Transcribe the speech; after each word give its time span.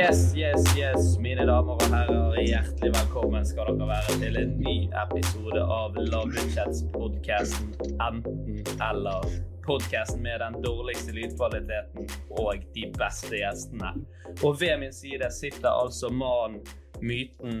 Yes, 0.00 0.34
yes, 0.34 0.76
yes, 0.78 1.18
mine 1.18 1.44
damer 1.46 1.76
og 1.76 1.82
herrer. 1.92 2.36
Hjertelig 2.40 2.88
velkommen 2.94 3.44
skal 3.44 3.66
dere 3.68 3.88
være 3.90 4.14
til 4.22 4.38
en 4.40 4.54
ny 4.64 4.76
episode 4.96 5.60
av 5.74 5.98
Lavbudsjettspodkasten 5.98 7.74
Enten-eller. 8.06 9.26
Podkasten 9.66 10.22
med 10.24 10.40
den 10.40 10.56
dårligste 10.64 11.12
lydkvaliteten 11.18 12.08
og 12.30 12.64
de 12.78 12.86
beste 12.96 13.42
gjestene. 13.42 13.92
Og 14.40 14.56
ved 14.62 14.80
min 14.80 14.96
side 15.02 15.28
sitter 15.36 15.68
altså 15.68 16.08
mannen, 16.08 16.64
myten, 17.04 17.60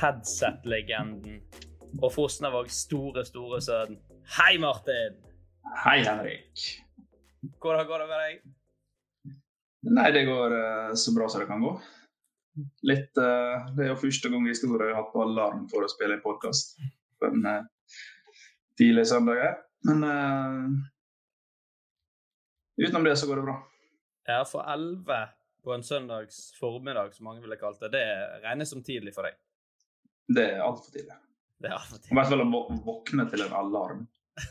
headset-legenden 0.00 1.42
og 2.00 2.08
Fosnavågs 2.16 2.86
store, 2.88 3.28
store 3.28 3.60
sønn. 3.68 4.00
Hei, 4.40 4.56
Martin! 4.64 5.20
Hei, 5.84 6.00
Henrik. 6.08 6.68
Hvordan 7.60 7.90
går 7.92 8.06
det 8.06 8.12
med 8.14 8.28
deg? 8.28 8.53
Nei, 9.84 10.12
det 10.12 10.24
går 10.24 10.52
uh, 10.52 10.94
så 10.94 11.14
bra 11.14 11.28
som 11.28 11.40
det 11.40 11.46
kan 11.46 11.60
gå. 11.60 11.74
Litt, 12.88 13.12
uh, 13.18 13.66
det 13.76 13.84
er 13.84 13.92
jo 13.92 14.00
første 14.00 14.30
gang 14.32 14.46
i 14.46 14.52
historien 14.54 14.88
jeg 14.88 14.96
har 14.96 15.02
hatt 15.02 15.12
på 15.12 15.24
alarm 15.24 15.66
for 15.68 15.84
å 15.84 15.90
spille 15.90 16.16
en 16.16 16.24
podkast 16.24 16.78
på 17.20 17.28
en 17.28 17.44
uh, 17.44 17.98
tidlig 18.80 19.04
søndag. 19.10 19.60
Men 19.84 20.00
utenom 22.80 23.04
det 23.04 23.18
så 23.20 23.28
går 23.28 23.42
det 23.42 23.48
bra. 23.50 23.58
Ja, 24.24 24.38
for 24.48 24.64
elleve 24.72 25.18
på 25.64 25.74
en 25.74 25.84
søndags 25.84 26.38
formiddag, 26.56 27.12
som 27.12 27.28
mange 27.28 27.44
ville 27.44 27.58
kalt 27.60 27.82
det, 27.84 27.90
det 27.92 28.06
regnes 28.46 28.72
som 28.72 28.80
tidlig 28.84 29.12
for 29.12 29.28
deg? 29.28 29.36
Det 30.32 30.46
er 30.54 30.64
altfor 30.64 30.88
tidlig. 30.94 31.18
Det 31.60 31.68
er 31.68 31.76
altfor 31.76 32.00
tidlig. 32.00 32.14
I 32.14 32.16
hvert 32.16 32.32
fall 32.32 32.44
å 32.46 32.78
våkne 32.86 33.26
til 33.28 33.44
en 33.44 33.58
alarm. 33.60 34.06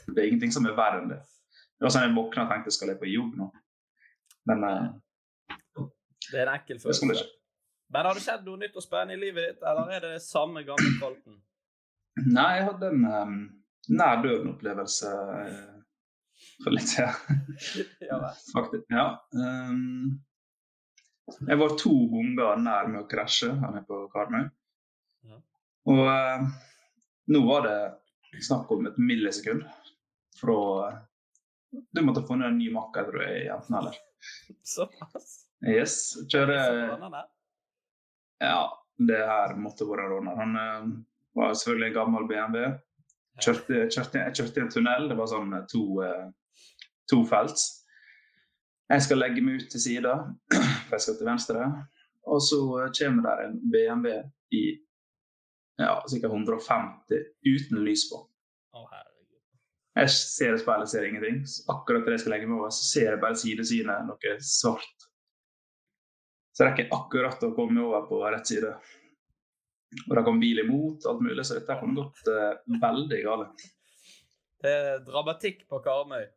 Det 0.05 0.19
er 0.19 0.29
ingenting 0.29 0.53
som 0.53 0.69
er 0.69 0.77
verre 0.77 1.01
enn 1.01 1.09
det. 1.15 1.19
Det 1.73 1.87
var 1.87 1.95
sånn 1.95 2.05
Jeg 2.05 2.15
våkna 2.19 2.45
og 2.45 2.53
tenkte 2.53 2.75
skal 2.77 2.93
jeg 2.93 3.01
på 3.01 3.09
jobb 3.09 3.33
nå? 3.41 3.49
Men 4.51 4.67
det 6.31 6.39
er 6.39 6.47
en 6.47 6.55
ekkel 6.55 6.79
følelse. 6.81 7.25
Men 7.93 8.07
har 8.07 8.17
det 8.17 8.23
skjedd 8.25 8.45
noe 8.47 8.61
nytt 8.61 8.77
og 8.79 8.85
spennende 8.85 9.17
i 9.17 9.21
livet 9.21 9.51
ditt, 9.51 9.65
eller 9.69 9.91
er 9.93 10.01
det 10.01 10.13
det 10.15 10.23
samme 10.25 10.63
gamle 10.65 10.95
Kolten? 11.01 11.37
Nei, 12.25 12.49
jeg 12.57 12.65
hadde 12.69 12.89
en 12.93 13.05
um, 13.05 13.37
nær 13.93 14.21
døden-opplevelse 14.23 15.11
uh, 15.13 15.73
for 16.63 16.73
litt 16.73 16.89
siden. 16.89 17.41
ja, 18.09 18.19
Faktisk. 18.53 18.85
Ja. 18.93 19.07
Um, 19.37 20.23
jeg 21.47 21.59
var 21.61 21.77
to 21.79 21.93
ganger 22.11 22.59
nær 22.61 22.89
med 22.91 23.03
å 23.03 23.07
krasje 23.09 23.53
her 23.53 23.75
nede 23.75 23.85
på 23.89 24.03
Karmøy. 24.13 24.47
Ja. 25.29 25.39
Og 25.93 26.03
uh, 26.09 26.49
nå 27.33 27.43
var 27.47 27.67
det 27.67 27.77
snakk 28.43 28.71
om 28.73 28.89
et 28.89 28.97
millisekund 28.97 29.63
fra 30.39 30.59
uh, 30.89 31.01
Du 31.93 32.01
måtte 32.05 32.21
ha 32.21 32.27
funnet 32.27 32.51
en 32.51 32.59
ny 32.61 32.73
makker, 32.73 33.09
tror 33.09 33.25
jeg, 33.25 33.47
enten 33.53 33.79
eller. 33.79 33.97
Såpass? 34.75 35.43
Yes. 35.63 36.17
Kjøre 36.31 36.57
Ja, 38.43 38.63
det 38.99 39.19
her 39.23 39.53
måtte 39.59 39.87
vært 39.87 40.09
råner. 40.11 40.35
Han 40.39 40.57
uh, 40.59 40.89
var 41.37 41.53
selvfølgelig 41.55 41.91
en 41.91 41.99
gammel 41.99 42.27
BMW. 42.27 42.65
Kjørte, 43.41 43.85
kjørte, 43.93 44.19
jeg 44.19 44.35
kjørte 44.39 44.59
i 44.59 44.63
en 44.65 44.73
tunnel. 44.73 45.07
Det 45.09 45.17
var 45.17 45.31
sånn 45.31 45.55
to, 45.71 45.83
uh, 46.03 46.27
to 47.09 47.23
felts. 47.29 47.69
Jeg 48.91 49.05
skal 49.05 49.23
legge 49.23 49.41
meg 49.41 49.61
ut 49.61 49.69
til 49.71 49.81
sida, 49.81 50.17
for 50.85 50.97
jeg 50.97 51.05
skal 51.05 51.19
til 51.21 51.29
venstre. 51.31 51.69
Og 52.27 52.43
så 52.43 52.59
kommer 52.99 53.29
der 53.29 53.45
en 53.47 53.55
BMW 53.71 54.19
i 54.55 54.65
ja, 55.79 55.95
ca. 56.03 56.27
150 56.27 57.23
uten 57.47 57.81
lys 57.87 58.05
på. 58.11 58.21
Jeg 59.93 60.09
ser 60.09 60.55
i 60.55 60.59
speilet, 60.61 60.89
ser 60.89 61.05
ingenting. 61.05 61.43
Akkurat 61.69 62.05
det 62.05 62.15
jeg 62.15 62.23
skal 62.23 62.33
legge 62.35 62.47
meg 62.49 62.59
over, 62.59 62.71
så 62.73 62.85
ser 62.87 63.11
jeg 63.11 63.21
bare 63.21 63.37
sidesynet, 63.37 64.07
noe 64.07 64.37
svart. 64.41 65.05
Så 66.53 66.63
jeg 66.63 66.69
rekker 66.69 66.93
akkurat 66.93 67.41
å 67.47 67.53
komme 67.57 67.81
over 67.81 68.05
på 68.05 68.19
rett 68.29 68.49
side. 68.49 68.75
Og 70.07 70.13
det 70.17 70.23
kom 70.25 70.39
bil 70.41 70.61
imot, 70.61 71.05
alt 71.09 71.21
mulig, 71.25 71.45
så 71.45 71.57
dette 71.57 71.77
kunne 71.79 71.97
gått 71.97 72.29
uh, 72.29 72.53
veldig 72.81 73.19
galt. 73.25 73.63
Det 74.63 74.73
er 74.73 75.01
dramatikk 75.05 75.65
på 75.69 75.79
Karmøy. 75.85 76.27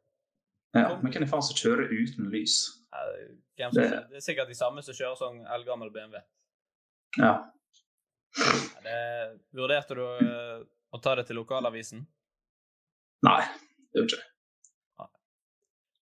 Ja, 0.76 0.88
men 1.00 1.12
hvem 1.12 1.28
faen 1.28 1.44
som 1.44 1.56
kjører 1.56 1.92
uten 1.92 2.30
lys? 2.32 2.56
Ja, 3.56 3.68
det, 3.72 3.84
det, 4.10 4.18
er 4.18 4.24
sikkert 4.24 4.50
de 4.50 4.56
samme 4.56 4.82
som 4.84 4.96
kjører 4.96 5.20
sånn 5.20 5.38
eldgammel 5.56 5.92
BMW. 5.92 6.20
Ja. 7.20 7.34
Det, 8.84 8.98
vurderte 9.56 9.96
du 9.96 10.04
uh, 10.04 10.64
å 10.92 11.00
ta 11.00 11.16
det 11.20 11.28
til 11.28 11.40
lokalavisen? 11.40 12.04
Nei, 13.24 13.42
det 13.92 14.02
gjorde 14.02 14.10
ikke 14.10 14.22
jeg. 14.22 14.35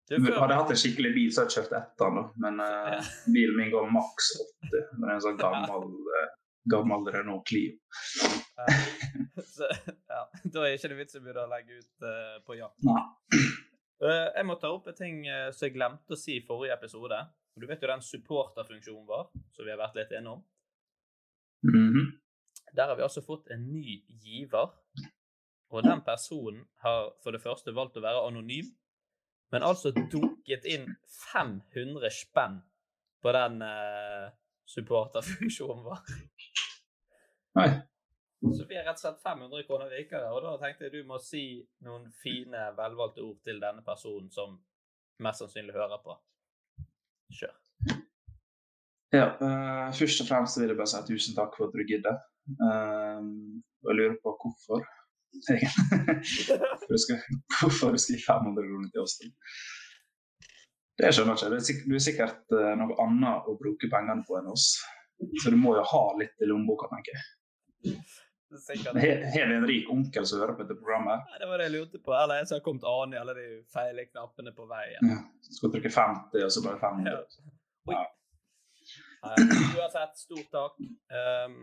Hadde 0.07 0.31
jeg 0.31 0.61
hatt 0.61 0.71
en 0.71 0.79
skikkelig 0.79 1.11
bil, 1.17 1.31
så 1.35 1.43
hadde 1.43 1.51
jeg 1.51 1.65
kjørt 1.65 1.73
etter 1.81 2.13
den. 2.15 2.27
Men 2.45 2.61
uh, 2.63 3.09
bilen 3.35 3.57
min 3.59 3.73
går 3.73 3.89
maks 3.91 4.29
80. 4.39 4.69
Det 4.71 4.83
er 5.09 5.15
en 5.17 5.25
sånn 5.25 5.41
gammel, 5.41 5.89
uh, 6.15 6.29
gammel 6.71 7.09
Renault 7.15 7.47
Clio. 7.49 7.75
så, 9.57 9.71
ja, 10.13 10.21
da 10.55 10.63
er 10.63 10.77
ikke 10.77 10.93
det 10.93 11.01
vits 11.01 11.19
i 11.19 11.21
å 11.21 11.25
begynne 11.25 11.47
å 11.49 11.51
legge 11.51 11.81
ut 11.81 12.07
uh, 12.07 12.37
på 12.47 12.59
jakt. 12.61 12.87
Jeg 14.07 14.45
må 14.45 14.59
ta 14.61 14.71
opp 14.77 14.91
en 14.93 14.97
ting 14.99 15.23
som 15.57 15.65
jeg 15.65 15.73
glemte 15.73 16.15
å 16.15 16.21
si 16.21 16.35
i 16.37 16.45
forrige 16.45 16.75
episode. 16.77 17.17
Du 17.57 17.65
vet 17.65 17.81
jo 17.81 17.89
den 17.89 18.05
supporterfunksjonen 18.05 19.07
vår, 19.09 19.31
som 19.57 19.65
vi 19.65 19.73
har 19.73 19.81
vært 19.81 19.97
litt 19.97 20.13
innom. 20.19 20.43
Mm 21.65 21.89
-hmm. 21.95 22.11
Der 22.77 22.87
har 22.87 22.97
vi 22.97 23.03
altså 23.03 23.25
fått 23.25 23.49
en 23.51 23.73
ny 23.73 24.05
giver. 24.23 24.69
Og 25.71 25.83
den 25.83 26.01
personen 26.01 26.67
har 26.85 27.13
for 27.23 27.31
det 27.31 27.43
første 27.43 27.75
valgt 27.75 27.97
å 27.97 28.05
være 28.05 28.27
anonym 28.29 28.69
men 29.55 29.67
altså 29.67 29.93
dunket 29.95 30.67
inn 30.69 30.89
500 31.33 32.11
spenn 32.13 32.61
på 33.23 33.35
den 33.35 33.63
uh, 33.63 34.31
supporterfunksjonen 34.71 35.85
vår. 35.87 36.01
Nei. 37.57 37.69
Så 38.57 38.67
vi 38.69 38.77
har 38.77 38.85
rett 38.85 38.99
og 38.99 39.03
slett 39.03 39.23
500 39.25 39.65
kroner 39.67 39.91
rikere, 39.91 40.29
og 40.31 40.43
da 40.45 40.57
tenkte 40.61 40.87
jeg 40.87 40.99
du 40.99 41.09
må 41.09 41.19
si 41.23 41.45
noen 41.87 42.11
fine, 42.21 42.69
velvalgte 42.77 43.25
ord 43.25 43.39
til 43.47 43.63
denne 43.63 43.83
personen 43.87 44.29
som 44.35 44.59
mest 45.25 45.43
sannsynlig 45.43 45.75
hører 45.75 46.03
på. 46.05 46.19
Kjør. 47.39 47.55
Ja, 49.15 49.31
uh, 49.41 49.89
først 49.97 50.23
og 50.23 50.29
fremst 50.29 50.61
vil 50.61 50.71
jeg 50.73 50.79
bare 50.79 50.91
si 50.93 51.03
tusen 51.09 51.39
takk 51.39 51.57
for 51.57 51.71
at 51.71 51.79
du 51.79 51.87
gidder. 51.89 52.21
Uh, 52.61 53.23
og 53.83 53.91
jeg 53.91 53.99
lurer 54.03 54.19
på 54.23 54.35
hvorfor. 54.43 54.85
Hvorfor 57.61 57.93
du 57.93 57.99
skal 58.01 58.17
gi 58.17 58.23
500 58.25 58.69
kroner 58.69 58.89
til 58.93 59.01
oss. 59.05 59.19
Det 60.97 61.13
skjønner 61.13 61.37
jeg 61.37 61.65
ikke. 61.75 61.89
Du 61.91 61.97
er 61.97 62.05
sikkert 62.05 62.55
uh, 62.57 62.73
noe 62.81 62.97
annet 63.05 63.49
å 63.49 63.57
bruke 63.61 63.91
pengene 63.93 64.25
på 64.29 64.39
enn 64.39 64.49
oss. 64.53 64.67
Så 65.43 65.53
du 65.53 65.59
må 65.61 65.77
jo 65.77 65.85
ha 65.85 66.05
litt 66.21 66.37
i 66.41 66.49
lommeboka, 66.49 66.89
tenker 66.93 67.17
jeg. 67.17 67.25
Har 68.57 69.49
vi 69.49 69.55
en 69.55 69.67
rik 69.69 69.91
onkel 69.93 70.27
som 70.27 70.41
hører 70.41 70.57
på 70.57 70.65
dette 70.65 70.79
programmet? 70.81 71.25
Nei, 71.31 71.41
det 71.43 71.49
var 71.51 71.61
det 71.61 71.69
jeg 71.69 71.75
lurte 71.75 72.01
på. 72.03 72.15
Eller 72.17 72.41
en 72.41 72.49
som 72.49 72.57
har 72.57 72.65
kommet 72.65 72.87
an 72.89 73.15
i 73.15 73.21
alle 73.21 73.35
de 73.37 73.47
feile 73.73 74.07
knappene 74.09 74.53
på 74.57 74.69
veien. 74.71 75.13
Ja. 75.13 75.19
Skal 75.59 75.73
trykke 75.75 75.93
50, 75.93 76.45
og 76.47 76.53
så 76.55 76.65
bare 76.65 76.81
500. 76.81 77.53
Ja. 77.93 78.05
Uansett, 79.27 80.21
stort 80.21 80.51
takk. 80.55 80.79
Um, 81.11 81.59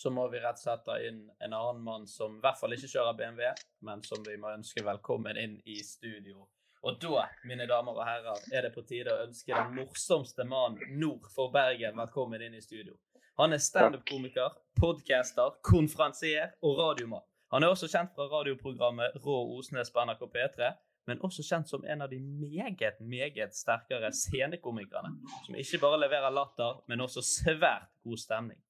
så 0.00 0.10
må 0.10 0.22
vi 0.32 0.38
rett 0.40 0.56
og 0.56 0.62
slett 0.62 0.86
ta 0.86 0.94
inn 1.04 1.18
en 1.44 1.52
annen 1.52 1.82
mann 1.84 2.06
som 2.08 2.38
i 2.38 2.40
hvert 2.40 2.56
fall 2.56 2.72
ikke 2.72 2.88
kjører 2.88 3.18
BMW, 3.18 3.50
men 3.84 4.00
som 4.06 4.22
vi 4.24 4.38
må 4.40 4.48
ønske 4.54 4.84
velkommen 4.86 5.36
inn 5.36 5.58
i 5.68 5.76
studio. 5.84 6.46
Og 6.88 6.96
da, 7.02 7.26
mine 7.44 7.66
damer 7.68 7.98
og 7.98 8.06
herrer, 8.08 8.46
er 8.56 8.64
det 8.64 8.70
på 8.72 8.86
tide 8.88 9.12
å 9.12 9.26
ønske 9.26 9.52
den 9.52 9.74
morsomste 9.76 10.46
mannen 10.48 10.96
nord 11.02 11.28
for 11.34 11.52
Bergen 11.52 12.00
velkommen 12.00 12.40
inn 12.46 12.56
i 12.56 12.62
studio. 12.64 12.96
Han 13.36 13.52
er 13.52 13.60
standup-komiker, 13.60 14.56
podcaster, 14.80 15.58
konferansier 15.68 16.54
og 16.64 16.80
radiomann. 16.80 17.26
Han 17.52 17.66
er 17.66 17.74
også 17.74 17.90
kjent 17.92 18.16
fra 18.16 18.30
radioprogrammet 18.32 19.20
Rå 19.20 19.36
Osnes 19.58 19.92
på 19.92 20.06
NRK 20.06 20.24
P3, 20.32 20.70
men 21.12 21.20
også 21.28 21.44
kjent 21.44 21.68
som 21.68 21.84
en 21.84 22.06
av 22.06 22.08
de 22.08 22.22
meget, 22.24 23.04
meget 23.04 23.52
sterkere 23.56 24.14
scenekomikerne, 24.16 25.12
som 25.44 25.60
ikke 25.60 25.84
bare 25.84 26.00
leverer 26.06 26.32
latter, 26.32 26.80
men 26.88 27.04
også 27.04 27.24
svært 27.26 27.92
god 28.06 28.24
stemning. 28.24 28.60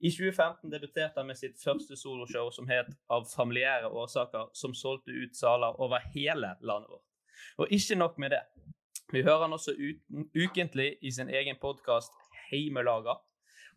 I 0.00 0.10
2015 0.10 0.70
debuterte 0.70 1.18
han 1.20 1.26
med 1.26 1.38
sitt 1.38 1.58
første 1.58 1.96
soloshow 1.98 2.52
som 2.54 2.68
het 2.70 2.90
Av 3.10 3.26
familiære 3.26 3.90
årsaker, 3.90 4.52
som 4.54 4.74
solgte 4.74 5.10
ut 5.10 5.36
saler 5.36 5.80
over 5.82 6.04
hele 6.14 6.54
landet 6.60 6.90
vårt. 6.90 7.04
Og 7.58 7.72
ikke 7.74 7.98
nok 7.98 8.18
med 8.18 8.30
det. 8.30 8.42
Vi 9.12 9.22
hører 9.22 9.46
han 9.46 9.56
også 9.56 9.74
ukentlig 10.36 10.98
i 11.02 11.10
sin 11.10 11.30
egen 11.30 11.56
podkast 11.60 12.12
Heimelaga. 12.50 13.16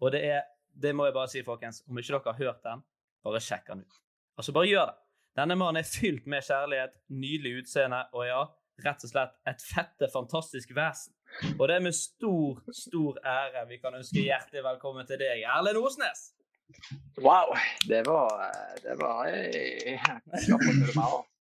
Og 0.01 0.11
det 0.11 0.25
er, 0.25 0.41
det 0.73 0.93
må 0.95 1.07
jeg 1.07 1.15
bare 1.15 1.31
si, 1.31 1.43
folkens, 1.45 1.83
om 1.89 1.97
ikke 1.97 2.13
dere 2.13 2.33
har 2.33 2.43
hørt 2.43 2.63
den, 2.65 2.83
bare 3.23 3.41
sjekk 3.41 3.69
den 3.69 3.85
ut. 3.85 4.01
Altså, 4.37 4.53
bare 4.53 4.69
gjør 4.69 4.89
det. 4.91 4.97
Denne 5.39 5.55
mannen 5.55 5.79
er 5.79 5.87
fylt 5.87 6.25
med 6.27 6.43
kjærlighet, 6.43 6.97
nydelig 7.09 7.61
utseende 7.61 8.01
og 8.11 8.25
ja, 8.27 8.41
rett 8.85 9.05
og 9.05 9.13
slett 9.13 9.37
et 9.47 9.63
fette, 9.63 10.09
fantastisk 10.11 10.73
vesen. 10.75 11.15
Og 11.57 11.63
det 11.69 11.75
er 11.77 11.83
med 11.85 11.95
stor, 11.95 12.61
stor 12.75 13.17
ære 13.25 13.65
vi 13.69 13.79
kan 13.81 13.95
ønske 13.97 14.23
hjertelig 14.25 14.63
velkommen 14.65 15.07
til 15.09 15.19
deg, 15.21 15.43
Erlend 15.47 15.79
Osnes. 15.81 16.29
Wow. 17.19 17.51
Det 17.87 18.03
var 18.07 18.45
Det 18.83 18.95
var 18.99 19.25
jeg, 19.27 19.51
jeg, 19.85 19.99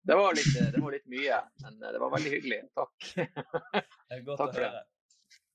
det 0.08 0.16
var, 0.16 0.34
litt, 0.34 0.54
det 0.72 0.80
var 0.80 0.94
litt 0.94 1.08
mye, 1.10 1.40
men 1.64 1.80
det 1.82 1.98
var 2.00 2.12
veldig 2.14 2.30
hyggelig. 2.32 2.62
Takk. 2.78 3.10
Det 3.18 4.16
er 4.16 4.22
godt 4.24 4.40
Takk 4.40 4.54
å 4.56 4.62
høre. 4.62 4.86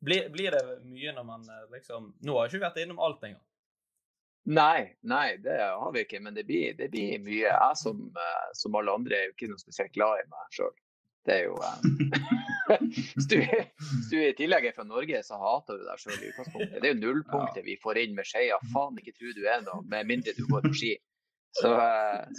Blir, 0.04 0.28
blir, 0.30 0.52
det 0.52 0.78
mye 0.84 1.14
når 1.16 1.26
man 1.26 1.48
eh, 1.48 1.66
liksom 1.72 2.10
Nå 2.28 2.36
har 2.36 2.46
jeg 2.46 2.58
ikke 2.58 2.66
vært 2.68 2.80
innom 2.84 3.00
alt 3.02 3.24
engang. 3.24 3.44
Nei, 4.52 4.92
nei, 5.08 5.38
det 5.40 5.56
har 5.64 5.92
vi 5.96 6.04
ikke. 6.04 6.20
Men 6.20 6.36
det 6.36 6.44
blir, 6.50 6.74
det 6.76 6.90
blir 6.92 7.22
mye. 7.24 7.48
Jeg 7.48 7.80
som, 7.80 8.02
eh, 8.12 8.50
som, 8.60 8.76
alle 8.76 8.94
andre 9.00 9.18
er 9.18 9.30
jo 9.30 9.36
ikke 9.38 9.50
noe 9.54 9.64
spesielt 9.64 9.94
glad 9.96 10.20
i 10.20 10.28
meg 10.34 10.58
sjøl. 10.58 10.74
Det 11.24 11.36
er 11.38 11.46
jo 11.48 11.56
eh, 11.64 12.80
Hvis 13.16 13.28
du, 13.32 13.38
du 14.10 14.18
i 14.20 14.34
tillegg 14.38 14.68
er 14.68 14.76
fra 14.76 14.86
Norge, 14.88 15.22
så 15.24 15.40
hater 15.40 15.80
du 15.80 15.86
deg 15.88 16.02
sjøl 16.02 16.18
i 16.18 16.30
utgangspunktet. 16.32 16.78
Det 16.80 16.90
er 16.90 16.94
jo 16.94 17.00
nullpunktet 17.00 17.66
vi 17.68 17.78
får 17.82 18.02
inn 18.04 18.18
med 18.18 18.28
skeia. 18.28 18.60
Faen 18.74 19.00
ikke 19.00 19.16
tro 19.16 19.32
du 19.36 19.42
er 19.48 19.64
noe, 19.66 19.84
med 19.92 20.10
mindre 20.10 20.36
du 20.38 20.46
går 20.50 20.68
på 20.68 20.74
ski. 20.82 20.94
Så, 21.60 21.70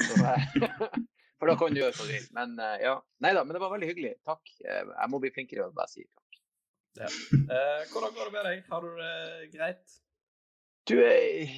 så 0.00 0.34
For 1.38 1.50
da 1.50 1.56
kan 1.60 1.74
du 1.74 1.80
gjøre 1.80 1.92
hva 1.96 2.06
du 2.06 2.12
vil. 2.12 2.28
Men 2.36 2.54
ja. 2.80 2.94
Nei 3.24 3.34
da, 3.36 3.42
men 3.44 3.56
det 3.56 3.62
var 3.62 3.72
veldig 3.74 3.90
hyggelig. 3.90 4.14
Takk. 4.28 4.54
Eh, 4.64 4.82
jeg 4.88 5.12
må 5.12 5.20
bli 5.22 5.32
flinkere 5.34 5.64
til 5.64 5.72
å 5.72 5.76
bare 5.76 5.92
si 5.92 6.06
takk. 6.06 6.40
Ja. 6.94 7.08
Uh, 7.10 7.80
hvordan 7.90 8.12
går 8.14 8.28
det 8.28 8.34
med 8.36 8.44
deg? 8.46 8.60
Har 8.70 8.84
du 8.84 9.00
det 9.00 9.48
greit? 9.50 9.96
Du, 10.84 10.98
jeg, 11.00 11.48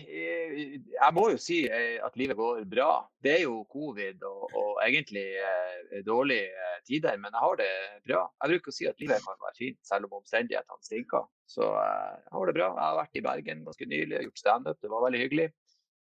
jeg, 0.93 1.11
må 1.17 1.25
jo 1.33 1.39
si 1.43 1.65
at 1.67 2.15
livet 2.19 2.39
går 2.39 2.61
bra. 2.71 2.91
Det 3.23 3.33
er 3.33 3.43
jo 3.43 3.65
covid 3.73 4.23
og, 4.29 4.45
og 4.55 4.77
egentlig 4.85 5.25
eh, 5.43 5.97
dårlige 6.07 6.69
tider, 6.87 7.17
men 7.19 7.35
jeg 7.35 7.43
har 7.43 7.59
det 7.59 7.71
bra. 8.07 8.21
Jeg 8.43 8.53
bruker 8.53 8.71
å 8.71 8.77
si 8.77 8.87
at 8.87 9.03
livet 9.03 9.25
kan 9.25 9.41
være 9.43 9.59
fint 9.59 9.81
selv 9.89 10.07
om 10.07 10.21
omstendighetene 10.21 10.87
stinker. 10.87 11.27
Så 11.51 11.67
eh, 11.67 12.13
jeg 12.23 12.37
har 12.39 12.47
det 12.47 12.55
bra. 12.59 12.69
Jeg 12.71 12.85
har 12.85 13.01
vært 13.01 13.19
i 13.19 13.25
Bergen 13.27 13.65
ganske 13.67 13.89
nylig 13.91 14.19
og 14.21 14.29
gjort 14.29 14.45
standup. 14.45 14.79
Det 14.83 14.93
var 14.93 15.07
veldig 15.09 15.23
hyggelig. 15.25 15.49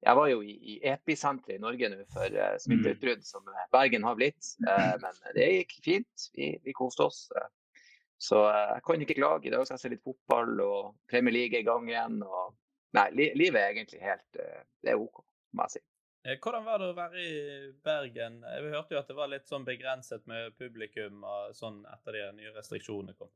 Jeg 0.06 0.18
var 0.20 0.28
jo 0.30 0.42
i, 0.46 0.54
i 0.54 0.76
episenteret 0.92 1.58
i 1.58 1.64
Norge 1.64 1.90
nå 1.90 2.04
for 2.14 2.36
uh, 2.38 2.58
smitteutbrudd, 2.62 3.24
som 3.26 3.48
eh, 3.50 3.70
Bergen 3.74 4.06
har 4.06 4.18
blitt. 4.20 4.52
Uh, 4.62 4.94
men 5.02 5.22
det 5.38 5.48
gikk 5.50 5.74
fint. 5.86 6.28
Vi, 6.38 6.52
vi 6.62 6.76
koste 6.78 7.08
oss. 7.08 7.24
Uh, 7.34 7.48
så 8.22 8.44
jeg 8.52 8.84
kan 8.86 9.02
ikke 9.02 9.18
klage. 9.18 9.50
I 9.50 9.56
dag 9.56 9.66
skal 9.66 9.80
jeg 9.80 9.82
se 9.82 9.92
litt 9.96 10.06
fotball, 10.06 10.54
og 10.62 10.94
Premier 11.10 11.34
League 11.34 11.58
i 11.58 11.66
gang 11.66 11.90
igjen. 11.90 12.22
Og... 12.22 12.54
Nei, 12.96 13.10
li 13.16 13.28
livet 13.36 13.62
er 13.62 13.74
egentlig 13.74 14.02
helt 14.04 14.40
Det 14.40 14.94
er 14.94 15.00
OK, 15.00 15.22
må 15.58 15.68
jeg 15.68 15.78
si. 15.78 15.84
Hvordan 16.42 16.64
var 16.66 16.82
det 16.82 16.88
å 16.90 16.98
være 16.98 17.22
i 17.22 17.34
Bergen? 17.86 18.40
Vi 18.42 18.72
hørte 18.74 18.96
jo 18.96 19.02
at 19.02 19.10
det 19.12 19.18
var 19.18 19.30
litt 19.30 19.46
sånn 19.46 19.66
begrenset 19.68 20.24
med 20.30 20.56
publikum 20.58 21.22
og 21.22 21.52
sånn 21.54 21.84
etter 21.92 22.18
de 22.18 22.24
nye 22.40 22.54
restriksjonene 22.56 23.14
kom. 23.20 23.30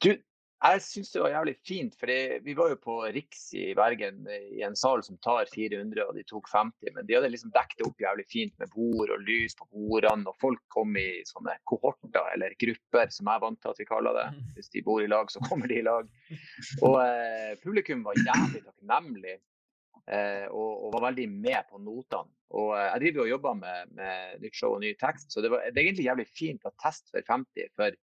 Du, 0.00 0.14
jeg 0.58 0.80
syns 0.82 1.12
det 1.14 1.20
var 1.22 1.30
jævlig 1.30 1.54
fint, 1.66 1.92
for 1.94 2.10
vi 2.42 2.54
var 2.58 2.72
jo 2.72 2.78
på 2.82 2.94
Riks 3.14 3.44
i 3.54 3.68
Bergen 3.78 4.24
i 4.26 4.64
en 4.66 4.74
sal 4.78 5.04
som 5.06 5.18
tar 5.22 5.46
400, 5.52 6.02
og 6.02 6.16
de 6.18 6.24
tok 6.26 6.48
50. 6.50 6.90
Men 6.96 7.06
de 7.06 7.14
hadde 7.14 7.30
liksom 7.30 7.52
dekket 7.54 7.84
opp 7.86 8.02
jævlig 8.02 8.24
fint 8.30 8.54
med 8.58 8.72
bord 8.74 9.12
og 9.14 9.22
lys 9.22 9.54
på 9.58 9.68
bordene. 9.70 10.26
Og 10.26 10.42
folk 10.42 10.64
kom 10.74 10.98
i 10.98 11.22
sånne 11.28 11.54
kohorter, 11.70 12.32
eller 12.34 12.56
grupper, 12.58 13.12
som 13.14 13.30
jeg 13.30 13.38
er 13.38 13.44
vant 13.44 13.60
til 13.62 13.70
at 13.70 13.82
vi 13.84 13.86
kaller 13.92 14.18
det. 14.18 14.26
Hvis 14.56 14.74
de 14.74 14.82
bor 14.88 15.04
i 15.04 15.10
lag, 15.10 15.30
så 15.30 15.44
kommer 15.46 15.70
de 15.70 15.78
i 15.78 15.86
lag. 15.86 16.10
Og 16.82 16.98
eh, 17.04 17.54
publikum 17.62 18.02
var 18.08 18.18
jævlig 18.18 18.64
takknemlig. 18.66 19.38
Eh, 20.08 20.46
og, 20.48 20.86
og, 20.86 20.92
var 20.94 21.10
veldig 21.10 21.28
med 21.28 21.70
på 21.70 21.78
notene. 21.84 22.32
Og 22.56 22.72
eh, 22.74 22.86
jeg 22.94 23.02
driver 23.04 23.26
og 23.26 23.32
jobber 23.36 23.56
med, 23.62 23.94
med 23.94 24.42
nytt 24.42 24.56
show 24.56 24.74
og 24.74 24.82
ny 24.82 24.94
tekst, 24.98 25.30
så 25.30 25.44
det, 25.44 25.50
var, 25.52 25.66
det 25.68 25.76
er 25.76 25.90
egentlig 25.90 26.06
jævlig 26.06 26.28
fint 26.32 26.66
å 26.66 26.72
teste 26.80 27.12
for 27.12 27.30
50. 27.30 27.74
For 27.76 27.98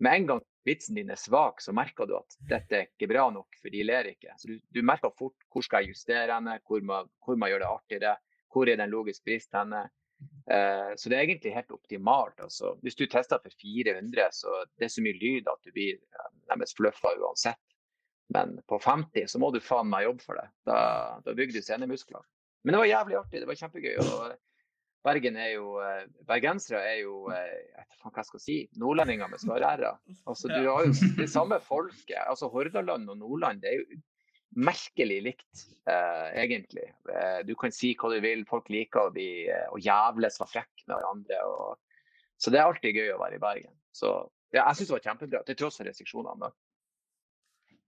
med 0.00 0.16
en 0.16 0.26
gang 0.30 0.42
vitsen 0.68 0.96
din 0.98 1.12
er 1.12 1.20
svak, 1.20 1.60
så 1.64 1.72
merker 1.76 2.08
du 2.08 2.16
at 2.18 2.36
dette 2.50 2.76
er 2.76 2.88
ikke 2.88 3.08
bra 3.10 3.28
nok, 3.32 3.56
for 3.60 3.72
de 3.72 3.84
ler 3.86 4.10
ikke. 4.12 4.34
Så 4.40 4.50
du, 4.50 4.58
du 4.72 4.82
merker 4.86 5.12
fort 5.16 5.48
hvor 5.52 5.64
skal 5.64 5.84
jeg 5.84 5.94
justere 5.94 6.34
henne, 6.34 6.58
hvor 6.68 6.84
man, 6.84 7.08
hvor 7.24 7.38
man 7.40 7.52
gjør 7.52 7.64
det 7.64 7.70
artigere, 7.70 8.14
hvor 8.52 8.68
er 8.68 8.80
den 8.80 8.92
logisk 8.92 9.24
brist 9.24 9.56
henne. 9.56 9.86
Uh, 10.50 10.92
så 11.00 11.08
det 11.08 11.16
er 11.16 11.24
egentlig 11.24 11.54
helt 11.54 11.72
optimalt. 11.72 12.40
Altså. 12.44 12.74
Hvis 12.84 12.98
du 12.98 13.06
tester 13.06 13.40
for 13.40 13.54
400, 13.62 14.28
så 14.36 14.62
det 14.76 14.88
er 14.88 14.92
så 14.92 15.04
mye 15.04 15.16
lyd 15.16 15.48
at 15.48 15.64
du 15.64 15.72
blir 15.72 15.96
uh, 16.16 16.28
nærmest 16.52 16.76
fluffa 16.76 17.14
uansett. 17.16 17.62
Men 18.34 18.58
på 18.68 18.78
50 18.78 19.32
så 19.32 19.40
må 19.42 19.50
du 19.50 19.62
faen 19.64 19.88
meg 19.90 20.06
jobbe 20.06 20.22
for 20.22 20.38
det. 20.38 20.46
Da, 20.68 20.80
da 21.24 21.34
bygger 21.34 21.56
du 21.56 21.64
scenemuskler. 21.64 22.22
Men 22.62 22.76
det 22.76 22.82
var 22.82 22.90
jævlig 22.90 23.16
artig. 23.18 23.40
Det 23.40 23.48
var 23.48 23.58
kjempegøy. 23.58 23.96
Og 24.04 24.36
Bergen 25.06 25.36
er 25.40 25.54
jo 25.54 25.78
eh, 25.80 26.04
Bergensere 26.28 26.80
er 26.84 27.00
jo 27.00 27.30
eh, 27.32 27.56
jeg 27.72 27.86
vet 27.86 28.04
hva 28.04 28.12
jeg 28.20 28.28
skal 28.28 28.42
si, 28.44 28.56
nordlendinger 28.80 29.30
med 29.32 29.42
skarre 29.42 29.94
Altså, 30.30 30.50
du 30.52 30.60
har 30.60 30.86
jo 30.86 30.94
det 31.20 31.28
samme 31.32 31.60
folket. 31.64 32.18
altså 32.26 32.50
Hordaland 32.52 33.08
og 33.08 33.20
Nordland 33.20 33.62
det 33.64 33.72
er 33.72 33.82
jo 33.82 34.00
merkelig 34.50 35.20
likt, 35.22 35.60
eh, 35.86 36.28
egentlig. 36.42 36.88
Eh, 37.06 37.40
du 37.46 37.54
kan 37.54 37.70
si 37.70 37.92
hva 37.94 38.08
du 38.10 38.16
vil, 38.24 38.42
folk 38.48 38.66
liker 38.72 39.06
å 39.06 39.12
bli 39.14 39.46
å 39.46 39.78
jævles 39.78 40.40
og 40.42 40.50
frekke 40.50 40.88
med 40.88 40.96
hverandre. 40.96 41.38
Og, 41.46 42.00
så 42.34 42.50
det 42.50 42.58
er 42.58 42.66
alltid 42.66 42.98
gøy 42.98 43.12
å 43.14 43.20
være 43.20 43.38
i 43.38 43.42
Bergen. 43.44 43.76
Så 43.94 44.10
ja, 44.50 44.64
jeg 44.64 44.80
syns 44.80 44.90
det 44.90 44.96
var 44.96 45.04
kjempebra, 45.06 45.42
til 45.46 45.58
tross 45.60 45.78
for 45.78 45.86
restriksjonene. 45.86 46.48
da. 46.48 46.50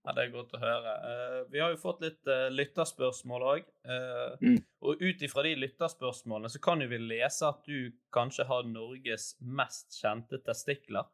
Ja, 0.02 0.12
Det 0.16 0.22
er 0.24 0.32
godt 0.34 0.54
å 0.56 0.60
høre. 0.62 0.92
Uh, 1.06 1.40
vi 1.52 1.60
har 1.62 1.70
jo 1.70 1.78
fått 1.78 2.00
litt 2.02 2.30
uh, 2.30 2.48
lytterspørsmål 2.50 3.44
òg. 3.52 3.66
Uh, 3.86 4.34
mm. 4.42 4.56
Og 4.82 5.02
ut 5.02 5.22
ifra 5.22 5.44
de 5.46 5.54
lytterspørsmålene 5.60 6.50
så 6.50 6.60
kan 6.62 6.82
jo 6.82 6.88
vi 6.90 6.98
lese 6.98 7.46
at 7.46 7.62
du 7.68 7.92
kanskje 8.14 8.48
har 8.48 8.66
Norges 8.66 9.36
mest 9.40 9.94
kjente 10.00 10.42
testikler. 10.42 11.06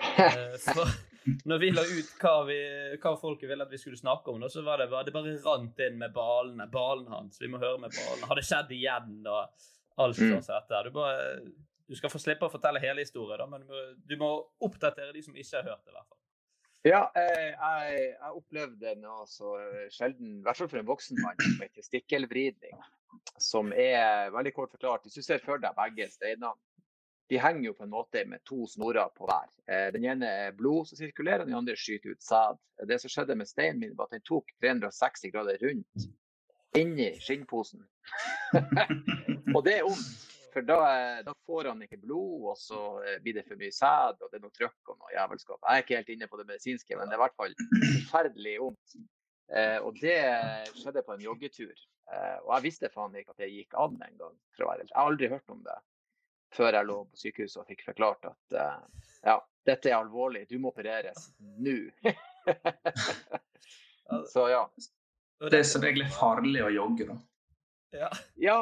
for 0.64 0.88
når 1.44 1.58
vi 1.60 1.70
la 1.72 1.82
ut 1.84 2.12
hva, 2.22 2.36
vi, 2.48 2.60
hva 3.00 3.14
folket 3.20 3.48
ville 3.50 3.64
at 3.64 3.72
vi 3.72 3.80
skulle 3.80 3.98
snakke 4.00 4.32
om, 4.32 4.44
så 4.52 4.62
var 4.64 4.80
det, 4.80 4.88
bare, 4.92 5.08
det 5.08 5.16
bare 5.16 5.34
rant 5.44 5.82
inn 5.84 5.98
med 6.00 6.14
balene. 6.16 6.68
Balen 6.72 7.08
hans. 7.12 7.40
Vi 7.40 7.48
må 7.48 7.60
høre 7.60 7.80
med 7.80 7.92
balen. 7.96 8.28
Har 8.28 8.40
det 8.40 8.46
skjedd 8.48 8.72
igjen? 8.76 9.20
Og 9.24 9.42
alt 10.00 10.16
sånn 10.16 10.38
sånt 10.38 10.52
dette. 10.52 10.84
Du, 10.86 10.92
bare, 10.96 11.26
du 11.88 11.98
skal 11.98 12.12
få 12.12 12.20
slippe 12.22 12.48
å 12.48 12.52
fortelle 12.52 12.82
hele 12.82 13.04
historien, 13.04 13.40
da, 13.40 13.48
men 13.50 13.64
du 13.64 13.72
må, 13.72 13.84
du 14.12 14.16
må 14.20 14.30
oppdatere 14.68 15.12
de 15.16 15.24
som 15.24 15.36
ikke 15.36 15.60
har 15.60 15.72
hørt 15.72 15.84
det. 15.84 15.92
i 15.92 15.96
hvert 15.98 16.08
fall. 16.08 16.19
Ja, 16.86 17.10
eh, 17.12 17.50
jeg, 17.52 17.96
jeg 18.14 18.32
opplevde 18.38 18.94
noe 19.02 19.26
så 19.28 19.58
sjelden, 19.92 20.38
i 20.38 20.44
hvert 20.46 20.56
fall 20.56 20.70
for 20.70 20.80
en 20.80 20.88
voksen 20.88 21.18
mann, 21.20 21.36
som 21.42 21.60
heter 21.60 21.82
testikkelvridning. 21.82 22.78
Som 23.40 23.74
er 23.76 24.30
veldig 24.32 24.52
kort 24.56 24.72
forklart. 24.72 25.04
Hvis 25.04 25.20
du 25.20 25.26
ser 25.26 25.42
for 25.44 25.60
deg 25.60 25.76
begge 25.76 26.08
steinene, 26.12 26.54
de 27.30 27.38
henger 27.38 27.68
jo 27.68 27.74
på 27.78 27.84
en 27.86 27.92
måte 27.92 28.24
med 28.26 28.42
to 28.48 28.64
snorer 28.66 29.12
på 29.14 29.28
hver. 29.28 29.50
Eh, 29.70 29.90
den 29.94 30.08
ene 30.08 30.30
er 30.46 30.56
blod 30.56 30.88
som 30.88 30.98
sirkulerer, 30.98 31.44
den 31.44 31.58
andre 31.58 31.76
skyter 31.78 32.16
ut 32.16 32.24
sæd. 32.24 32.58
Det 32.88 32.98
som 33.02 33.12
skjedde 33.12 33.36
med 33.38 33.50
steinen 33.50 33.84
min, 33.84 33.94
var 33.98 34.08
at 34.08 34.16
den 34.16 34.24
tok 34.26 34.50
360 34.64 35.34
grader 35.36 35.60
rundt 35.62 36.08
inni 36.78 37.12
skinnposen. 37.22 37.84
og 39.54 39.62
det 39.66 39.76
er 39.78 39.86
vondt. 39.86 40.29
For 40.50 40.66
da, 40.66 40.80
da, 41.22 41.32
får 41.46 41.70
han 41.70 41.84
ikke 41.86 42.00
blod, 42.02 42.48
og 42.52 42.58
så 42.58 42.80
blir 43.22 43.38
det 43.38 43.46
for 43.46 43.60
mye 43.60 43.74
sæd, 43.74 44.18
og 44.18 44.32
det 44.32 44.40
er 44.40 44.42
noe 44.42 44.56
trøkk 44.56 44.92
og 44.92 44.98
noe 44.98 45.14
jævelskap. 45.14 45.60
Jeg 45.62 45.70
er 45.70 45.84
ikke 45.84 46.00
helt 46.00 46.12
inne 46.16 46.28
på 46.30 46.40
det 46.40 46.46
medisinske, 46.48 46.98
men 46.98 47.06
det 47.06 47.14
er 47.14 47.20
i 47.20 47.24
hvert 47.24 47.38
fall 47.38 47.54
forferdelig 47.60 48.56
vondt. 48.64 48.98
Eh, 49.50 49.78
og 49.82 49.96
det 49.98 50.18
skjedde 50.78 51.02
på 51.06 51.16
en 51.16 51.24
joggetur. 51.24 51.72
Eh, 52.10 52.36
og 52.44 52.52
jeg 52.56 52.66
visste 52.68 52.90
faen 52.94 53.16
ikke 53.18 53.34
at 53.34 53.42
det 53.42 53.50
gikk 53.50 53.78
an 53.78 53.96
en 53.98 54.20
gang. 54.20 54.36
For 54.54 54.66
å 54.66 54.70
være 54.70 54.84
helt. 54.84 54.92
Jeg 54.92 54.98
har 54.98 55.12
aldri 55.12 55.30
hørt 55.32 55.54
om 55.54 55.64
det 55.66 55.78
før 56.50 56.74
jeg 56.74 56.86
lå 56.88 56.96
på 57.06 57.20
sykehuset 57.20 57.60
og 57.62 57.68
fikk 57.70 57.84
forklart 57.86 58.26
at 58.26 58.54
eh, 58.58 59.02
ja, 59.28 59.36
dette 59.68 59.90
er 59.90 60.00
alvorlig, 60.00 60.48
du 60.50 60.56
må 60.58 60.72
opereres 60.72 61.28
nå. 61.62 61.76
så 64.32 64.48
ja. 64.50 64.64
Det 65.46 65.60
er 65.60 65.68
som 65.68 65.84
regel 65.84 66.08
farlig 66.10 66.64
å 66.66 66.72
jogge, 66.74 67.06
da. 67.12 67.18
Ja. 67.92 68.08
ja. 68.38 68.56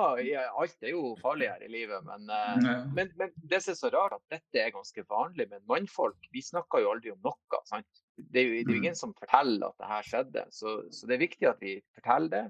alt 0.56 0.82
er 0.82 0.94
jo 0.94 1.12
farlig 1.20 1.50
her 1.50 1.64
i 1.64 1.70
livet, 1.70 2.04
men, 2.06 2.28
ja. 2.32 2.76
men, 2.96 3.10
men, 3.20 3.32
det 3.50 3.60
som 3.64 3.74
er 3.74 3.80
så 3.80 3.90
rart, 3.92 4.16
at 4.16 4.38
dette 4.38 4.62
er 4.62 4.74
ganske 4.74 5.04
vanlig. 5.08 5.48
Men 5.50 5.64
mannfolk 5.68 6.30
vi 6.34 6.42
snakker 6.44 6.84
jo 6.84 6.92
aldri 6.94 7.12
om 7.12 7.20
noe. 7.24 7.60
sant? 7.68 8.04
Det 8.16 8.42
er 8.42 8.48
jo, 8.48 8.54
det 8.62 8.72
er 8.72 8.76
jo 8.76 8.82
ingen 8.82 8.98
som 8.98 9.16
forteller 9.18 9.68
at 9.68 9.82
det 9.82 9.90
her 9.90 10.08
skjedde. 10.08 10.46
Så, 10.54 10.78
så, 10.94 11.08
det 11.10 11.18
er 11.18 11.26
viktig 11.26 11.50
at 11.50 11.60
vi 11.64 11.76
forteller 11.98 12.34
det. 12.34 12.44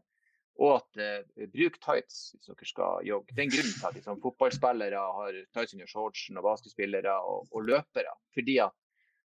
Og 0.59 0.75
at 0.81 0.99
uh, 0.99 1.47
bruk 1.55 1.77
tights 1.83 2.33
hvis 2.35 2.49
dere 2.51 2.67
skal 2.67 3.07
jogge. 3.07 3.35
Det 3.35 3.45
er 3.45 3.47
en 3.47 3.55
grunn 3.55 3.71
til 3.71 3.87
at 3.87 3.99
liksom, 3.99 4.23
fotballspillere 4.25 5.05
har 5.19 5.41
tights 5.55 5.77
under 5.77 5.91
shortsen, 5.91 6.41
og 6.41 6.47
basketspillere 6.49 7.15
og, 7.15 7.47
og, 7.53 7.63
løpere. 7.69 8.15
Fordi 8.35 8.59
at 8.65 8.75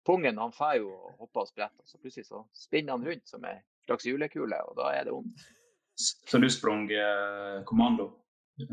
pungen 0.07 0.39
han 0.39 0.55
får 0.55 0.77
jo 0.79 0.93
og 1.19 1.41
sprette, 1.49 1.83
og 1.83 1.89
så 1.89 1.99
plutselig 1.99 2.29
så 2.29 2.45
spinner 2.55 2.95
han 2.95 3.07
rundt 3.07 3.27
som 3.27 3.43
en 3.43 3.59
slags 3.87 4.07
julekule, 4.07 4.59
og 4.69 4.79
da 4.79 4.93
er 4.95 5.07
det 5.07 5.15
vondt. 5.15 5.43
Så 5.97 6.37
du 6.37 6.49
sprang 6.53 6.85
eh, 6.93 7.63
kommando? 7.65 8.11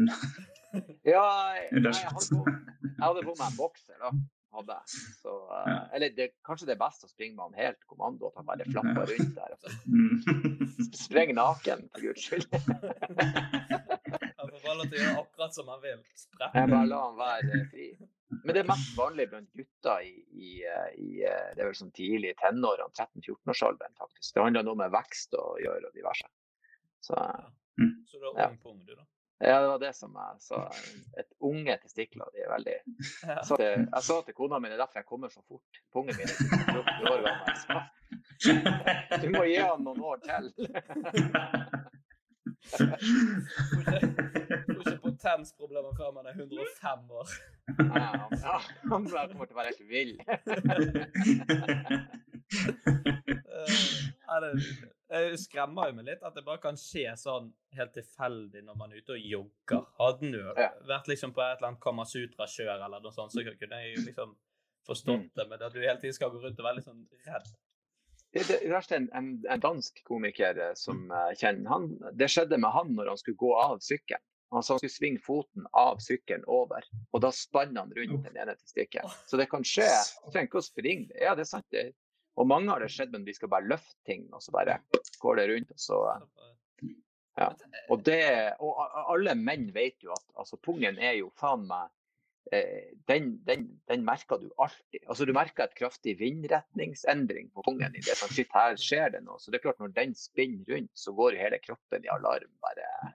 ja, 1.14 1.26
jeg, 1.72 1.82
jeg, 1.84 1.94
hadde 1.94 2.30
på, 2.36 2.44
jeg 2.84 3.04
hadde 3.04 3.24
på 3.24 3.36
meg 3.38 3.46
en 3.48 3.58
bokser, 3.58 3.98
da 4.00 4.12
hadde. 4.54 4.76
Så, 5.22 5.32
uh, 5.50 5.62
ja. 5.66 5.78
Eller 5.96 6.10
det, 6.16 6.28
kanskje 6.46 6.68
det 6.68 6.76
er 6.76 6.82
best 6.82 7.06
å 7.06 7.10
springe 7.10 7.36
med 7.36 7.48
han 7.48 7.66
helt 7.66 7.86
kommando, 7.90 8.30
at 8.30 8.40
han 8.40 8.48
bare 8.48 8.66
flapper 8.70 9.10
rundt 9.10 9.38
der. 9.38 9.54
Altså. 9.56 9.68
Spreng 11.04 11.34
naken, 11.36 11.86
for 11.92 12.06
guds 12.06 12.26
skyld. 12.28 12.46
han 12.54 14.50
får 14.50 14.60
bare 14.60 14.76
lov 14.78 14.90
til 14.90 14.98
å 14.98 15.02
gjøre 15.02 15.22
akkurat 15.24 15.56
som 15.58 15.72
han 15.72 15.82
vil. 15.84 16.04
Sprett. 16.18 16.60
Jeg 16.60 16.72
bare 16.74 16.90
la 16.90 17.00
han 17.08 17.18
være 17.18 17.64
fri. 17.72 17.88
Men 18.44 18.56
det 18.56 18.62
er 18.64 18.70
mest 18.70 18.94
vanlig 18.98 19.28
blant 19.30 19.50
gutter 19.54 20.06
i, 20.06 20.14
i, 20.34 20.52
i 20.98 21.10
det 21.22 21.60
er 21.60 21.68
vel 21.68 21.76
sånn 21.78 21.92
tidlig 21.94 22.34
tenårene, 22.40 22.90
13-14-årsalderen 22.96 23.94
faktisk. 24.00 24.32
Det 24.34 24.42
handler 24.42 24.66
noe 24.66 24.80
med 24.80 24.94
vekst 24.94 25.36
å 25.38 25.44
gjøre 25.62 25.90
og 25.90 25.98
diverse. 25.98 26.26
Så, 27.04 27.14
ja. 27.18 27.52
Så 28.06 28.18
du 28.18 28.24
har 28.24 28.30
ung 28.50 28.58
pung, 28.62 28.86
du, 28.86 28.94
da? 28.94 29.02
Ja, 29.38 29.62
det 29.62 29.68
var 29.68 29.78
det 29.78 29.96
som 29.96 30.16
jeg 30.16 30.36
sa. 30.40 30.70
Et 31.20 31.32
unge 31.38 31.78
testikler. 31.82 32.24
De 32.32 32.38
er 32.44 32.48
veldig 32.52 32.72
jeg 33.32 33.44
sa, 33.44 33.56
til, 33.56 33.66
jeg 33.66 34.02
sa 34.06 34.14
til 34.24 34.34
kona 34.38 34.58
mi 34.62 34.68
det 34.70 34.76
er 34.78 34.82
derfor 34.84 34.98
jeg 35.02 35.08
kommer 35.10 35.28
så 35.32 35.40
fort. 35.48 35.70
Pungen 35.92 36.14
min 36.16 36.28
er 36.28 36.32
14 36.38 37.08
år 37.10 37.18
gammel. 37.26 37.54
Du 39.24 39.28
må 39.34 39.42
gi 39.50 39.58
han 39.58 39.80
noen 39.84 40.00
år 40.12 40.18
til. 40.24 40.44
Får 42.64 42.88
ikke 44.88 45.02
potensproblemer 45.02 45.92
før 45.98 46.08
man 46.16 46.24
er 46.30 46.34
105 46.38 47.10
år. 47.20 47.28
Ja, 47.74 48.08
ja, 48.32 48.56
han 48.92 48.98
kommer 49.10 49.44
til 49.44 49.52
å 49.52 49.58
være 49.60 49.72
helt 49.74 49.86
vill. 49.92 50.14
Ja, 54.24 54.34
det, 54.40 54.48
det 55.14 55.40
skremmer 55.42 55.90
jo 55.90 55.96
meg 55.98 56.08
litt 56.08 56.24
at 56.26 56.34
det 56.36 56.44
bare 56.46 56.62
kan 56.62 56.78
skje 56.80 57.12
sånn 57.20 57.50
helt 57.76 57.92
tilfeldig 57.96 58.64
når 58.66 58.78
man 58.80 58.92
er 58.92 59.02
ute 59.02 59.16
og 59.16 59.28
jogger. 59.34 59.84
Hadde 60.00 60.30
du 60.32 60.40
ja. 60.40 60.70
vært 60.88 61.10
liksom 61.10 61.34
på 61.36 61.42
et 61.44 61.58
eller 61.58 61.72
annet 61.72 61.82
Kamasutra-kjør 61.84 62.86
eller 62.86 63.04
noe 63.04 63.14
sånt, 63.14 63.34
så 63.34 63.44
kunne 63.46 63.80
jeg 63.82 63.94
jo 63.94 64.06
liksom 64.08 64.34
forstått 64.88 65.28
mm. 65.28 65.30
det, 65.36 65.46
men 65.50 65.62
at 65.64 65.74
du 65.74 65.80
hele 65.80 66.00
tiden 66.00 66.16
skal 66.16 66.32
gå 66.32 66.42
rundt 66.42 66.60
og 66.60 66.68
være 66.68 66.80
litt 66.80 66.88
sånn 66.88 67.06
redd. 67.28 67.48
Det, 68.34 68.44
verste 68.66 68.96
er 68.96 69.04
en, 69.14 69.28
en, 69.46 69.60
dansk 69.62 70.00
komiker 70.08 70.58
eh, 70.58 70.72
som 70.78 71.04
jeg 71.06 71.38
kjenner. 71.38 71.70
Han, 71.70 71.90
det 72.18 72.26
skjedde 72.32 72.58
med 72.58 72.74
han 72.74 72.90
når 72.96 73.12
han 73.12 73.20
skulle 73.20 73.38
gå 73.38 73.52
av 73.60 73.78
sykkelen. 73.84 74.24
Altså 74.54 74.74
han 74.74 74.80
skulle 74.82 74.94
svinge 74.94 75.22
foten 75.22 75.66
av 75.74 75.98
sykkelen 76.02 76.44
over, 76.50 76.84
og 77.10 77.22
da 77.24 77.30
spann 77.34 77.74
han 77.78 77.90
rundt 77.96 78.26
den 78.26 78.36
ene 78.38 78.54
testikkelen. 78.54 79.10
Så 79.26 79.38
det 79.40 79.48
kan 79.50 79.64
skje. 79.66 79.88
Du 80.22 80.28
trenger 80.30 80.50
ikke 80.50 80.60
å 80.60 80.66
springe. 80.66 81.08
Ja, 81.18 81.32
det 81.34 81.42
er 81.46 81.50
sant. 81.50 81.66
Det, 81.74 81.88
og 82.34 82.48
mange 82.50 82.72
har 82.72 82.82
det 82.82 82.90
skjedd, 82.90 83.12
men 83.14 83.26
vi 83.26 83.34
skal 83.36 83.50
bare 83.52 83.68
løfte 83.70 83.98
ting, 84.08 84.26
og 84.34 84.42
så 84.42 84.54
bare 84.54 84.80
går 85.22 85.38
det 85.38 85.48
rundt. 85.52 85.74
Og 85.74 85.80
så 85.80 86.00
ja. 87.38 87.50
Og, 87.90 88.00
det, 88.06 88.22
og 88.62 88.78
alle 89.10 89.34
menn 89.38 89.68
vet 89.74 90.02
jo 90.04 90.12
at 90.14 90.24
altså, 90.38 90.58
pungen 90.62 90.98
er 91.02 91.16
jo 91.18 91.32
faen 91.38 91.64
meg 91.66 91.88
eh, 92.54 92.92
den, 93.10 93.32
den, 93.46 93.66
den, 93.90 94.04
merker 94.06 94.38
du 94.42 94.48
alltid. 94.62 95.00
Altså, 95.02 95.26
du 95.26 95.34
merker 95.34 95.66
et 95.66 95.74
kraftig 95.78 96.14
vindretningsendring 96.20 97.50
på 97.54 97.64
pungen. 97.66 97.94
i 97.94 98.04
det 98.06 98.18
som 98.18 98.30
Shit, 98.30 98.52
her 98.54 98.78
skjer 98.78 99.16
det 99.16 99.24
noe. 99.26 99.40
Så 99.42 99.50
det 99.50 99.58
er 99.58 99.66
klart, 99.66 99.82
når 99.82 99.94
den 99.96 100.14
spinner 100.18 100.76
rundt, 100.76 100.92
så 100.98 101.14
går 101.14 101.40
hele 101.42 101.58
kroppen 101.62 102.06
i 102.06 102.12
alarm. 102.14 102.52
Bare, 102.62 103.14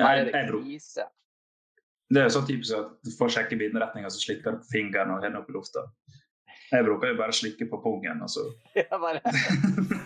her 0.00 0.22
er 0.22 0.30
det 0.30 0.46
krise. 0.48 1.08
Det 2.12 2.20
er 2.20 2.28
jo 2.28 2.34
sånn 2.34 2.48
typisk 2.48 2.76
at 2.76 2.96
du 3.04 3.12
får 3.16 3.36
sjekke 3.36 3.56
vindretninga, 3.60 4.08
så 4.12 4.20
slikker 4.20 4.58
fingeren 4.68 5.14
og 5.14 5.24
hender 5.24 5.40
opp 5.40 5.52
i 5.52 5.54
lufta. 5.56 5.86
Jeg 6.72 6.84
bruker 6.86 7.12
jo 7.12 7.16
bare 7.18 7.34
slikke 7.36 7.66
på 7.70 7.80
pungen. 7.84 8.22
Altså. 8.24 8.46
Ja, 8.80 8.98
bare 8.98 9.20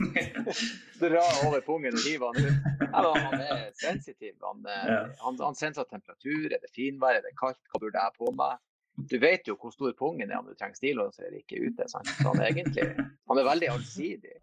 dra 1.02 1.24
over 1.46 1.60
pungen 1.66 1.94
og 1.94 2.06
hive 2.06 2.30
han 2.30 2.36
ut. 2.42 2.70
Eller, 2.86 3.18
han 3.26 3.42
er 3.44 3.66
sensitiv. 3.80 4.34
Han, 4.42 4.64
eh, 4.66 4.86
ja. 4.92 5.02
han, 5.24 5.38
han 5.42 5.58
senser 5.58 5.86
temperatur. 5.90 6.48
Er 6.50 6.58
det 6.62 6.72
finvær? 6.74 7.20
Er 7.20 7.26
det 7.26 7.36
kaldt? 7.40 7.60
Hva 7.70 7.82
burde 7.82 8.02
jeg 8.02 8.18
på 8.18 8.32
meg? 8.38 8.62
Du 8.96 9.18
vet 9.20 9.48
jo 9.48 9.58
hvor 9.60 9.74
stor 9.74 9.92
pungen 9.98 10.30
er 10.30 10.38
om 10.40 10.46
du 10.48 10.54
trenger 10.56 10.78
stillongs 10.78 11.20
eller 11.20 11.38
ikke 11.42 11.60
ute. 11.68 11.88
Sant? 11.92 12.08
Så 12.16 12.30
han 12.30 12.40
er 12.40 12.48
egentlig 12.54 12.88
han 13.28 13.38
er 13.38 13.44
veldig 13.50 13.68
allsidig. 13.74 14.34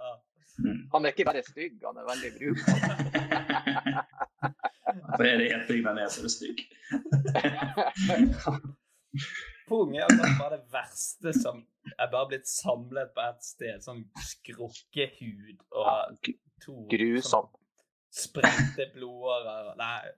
Mm. 0.64 0.82
Han 0.94 1.06
er 1.06 1.14
ikke 1.14 1.26
bare 1.26 1.44
stygg, 1.48 1.80
han 1.82 1.98
er 1.98 2.06
veldig 2.12 2.32
brukbar. 2.38 2.90
Så 5.18 5.24
er 5.26 5.38
det 5.38 5.50
én 5.54 5.64
ting 5.68 5.84
med 5.86 6.10
så 6.10 6.24
er 6.26 6.30
stygg. 6.30 6.60
Pung 9.68 9.96
er 9.98 10.06
altså 10.06 10.30
bare 10.40 10.58
det 10.58 10.66
verste 10.74 11.34
som 11.38 11.64
er 11.98 12.12
bare 12.12 12.30
blitt 12.32 12.50
samlet 12.50 13.14
på 13.16 13.24
ett 13.26 13.44
sted. 13.46 13.84
Sånn 13.84 14.06
skrukkehud 14.30 15.62
og 15.72 16.32
to 16.64 16.78
Grusomt. 16.92 17.54
Sånn 17.54 17.60
sprengte 18.14 18.90
blodårer 18.94 19.74
Nei, 19.80 20.12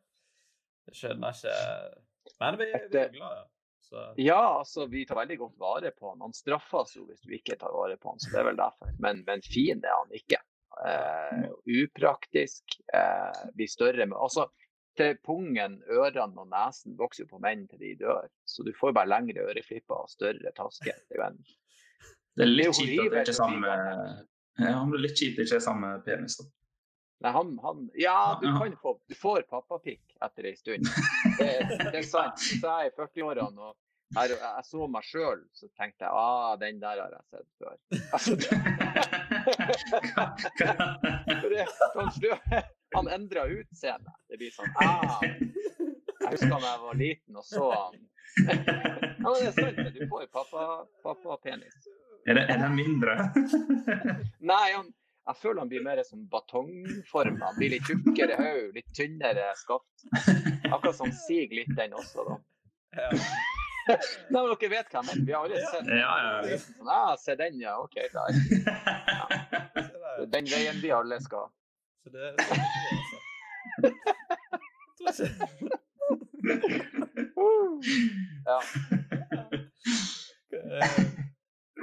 jeg 0.89 0.98
skjønner 1.00 1.38
ikke 1.38 2.39
Men 2.41 2.58
vi, 2.60 2.72
vi 2.91 3.00
er 3.00 3.13
glade. 3.13 3.46
Så. 3.86 4.01
Ja, 4.17 4.41
altså, 4.60 4.88
vi 4.89 5.03
tar 5.05 5.20
veldig 5.20 5.38
godt 5.38 5.58
vare 5.62 5.91
på 5.94 6.10
han. 6.10 6.24
Han 6.25 6.34
straffes 6.34 6.96
jo 6.98 7.05
hvis 7.05 7.22
du 7.22 7.36
ikke 7.38 7.58
tar 7.62 7.74
vare 7.74 8.00
på 8.01 8.10
han, 8.10 8.22
så 8.22 8.32
det 8.34 8.39
er 8.41 8.48
vel 8.48 8.58
derfor. 8.58 8.94
Men, 9.03 9.22
men 9.27 9.44
fin 9.46 9.84
er 9.86 9.94
han 9.94 10.15
ikke. 10.17 10.39
Eh, 10.89 11.44
upraktisk. 11.84 12.79
Eh, 12.98 13.44
blir 13.53 13.70
større 13.70 14.08
med 14.10 14.17
Altså, 14.17 14.48
til 14.98 15.20
pungen, 15.27 15.77
ørene 15.91 16.41
og 16.41 16.50
nesen 16.50 16.98
vokser 16.98 17.25
jo 17.25 17.36
på 17.36 17.41
menn 17.44 17.67
til 17.70 17.84
de 17.84 17.94
dør. 18.01 18.25
Så 18.48 18.65
du 18.65 18.74
får 18.79 18.96
bare 18.98 19.12
lengre 19.12 19.46
øreflipper 19.51 20.01
og 20.01 20.10
større 20.10 20.55
taske. 20.58 20.96
Det 21.05 21.20
er 21.20 21.22
jo 21.22 21.27
en 21.29 21.39
Det 22.35 22.43
er 22.43 22.51
litt 22.51 22.75
kjipt 22.75 22.99
at 22.99 23.11
det 23.13 23.23
ikke 23.23 23.31
er 23.31 23.37
samme 23.37 23.75
ja, 24.55 24.71
han 24.71 24.91
blir 24.91 25.03
litt 25.03 25.17
kjipt 25.19 25.39
det 25.39 25.47
ikke 25.47 25.59
er 25.59 25.63
samme 25.63 25.89
penis. 26.05 26.37
da. 26.39 26.45
Nei, 27.23 27.31
han, 27.31 27.59
han, 27.63 27.89
ja, 27.99 28.39
du 28.41 28.47
kan 28.59 28.75
få 28.81 28.99
Du 29.09 29.15
får 29.15 29.41
pappapikk 29.49 30.17
etter 30.25 30.45
ei 30.51 30.55
stund. 30.59 30.87
Det, 31.39 31.47
det, 31.79 31.97
er 32.01 32.07
sant. 32.07 32.39
Så 32.61 32.67
jeg 32.67 32.91
i 32.91 32.95
40-årene 32.99 33.69
og 33.69 33.75
jeg, 34.15 34.35
jeg, 34.37 34.63
så 34.69 34.85
meg 34.87 35.03
sjøl, 35.07 35.39
så 35.57 35.67
tenkte 35.73 36.05
jeg 36.05 36.11
ah, 36.13 36.53
den 36.61 36.77
der 36.79 36.99
har 37.01 37.15
jeg 37.15 37.25
sett 37.33 37.49
før. 37.57 37.77
Altså, 38.13 38.35
det, 38.37 38.49
det, 42.21 42.61
han 42.95 43.09
endra 43.17 43.47
utseende. 43.49 44.13
Det 44.29 44.37
blir 44.39 44.53
sånn 44.53 44.71
ah, 44.85 45.19
Jeg 45.25 46.31
husker 46.35 46.53
da 46.53 46.61
jeg 46.69 46.83
var 46.85 47.01
liten 47.01 47.41
og 47.41 47.49
så 47.49 47.71
han. 47.73 47.97
ja, 48.45 49.33
det 49.33 49.49
er 49.49 49.57
sant, 49.57 49.83
du 49.97 50.01
får 50.13 50.29
pappa-penis. 50.37 50.95
Pappa 51.03 51.41
er, 52.25 52.38
er 52.38 52.58
den 52.58 52.75
mindre? 52.75 53.17
Nei, 54.51 54.67
han, 54.74 54.88
jeg 55.25 55.39
føler 55.41 55.60
han 55.63 55.70
blir 55.72 55.84
mer 55.86 56.01
som 56.05 56.24
batongform. 56.29 57.39
Han 57.41 57.58
blir 57.60 57.75
litt 57.75 57.89
tjukkere 57.89 58.38
hode, 58.39 58.72
litt 58.77 58.91
tynnere 58.98 59.51
skaft. 59.58 60.08
Akkurat 60.72 60.96
som 60.98 61.12
siger 61.25 61.53
litt, 61.62 61.74
den 61.77 61.94
også, 61.98 62.25
da. 62.27 62.39
Ja. 62.96 63.10
Nei, 64.34 64.39
men 64.39 64.50
dere 64.50 64.70
vet 64.72 64.94
jeg 64.94 65.05
mener. 65.05 65.25
Vi 65.25 65.34
har 65.36 65.46
aldri 65.46 65.62
sett 65.70 65.89
ja, 65.94 66.13
ja, 66.25 66.32
ja. 66.50 66.58
Sånn, 66.62 66.89
ah, 66.89 67.13
se 67.22 67.36
den, 67.38 67.60
ja. 67.62 67.77
OK, 67.82 67.96
der. 68.13 68.29
Ja. 70.15 70.24
Den 70.32 70.46
veien 70.48 70.77
vi 70.79 70.89
alle 70.96 71.17
skal. 71.20 71.50
Så 72.05 72.10
det, 72.13 72.32
det 72.38 73.91
altså. 75.05 75.25
ja. 78.48 78.60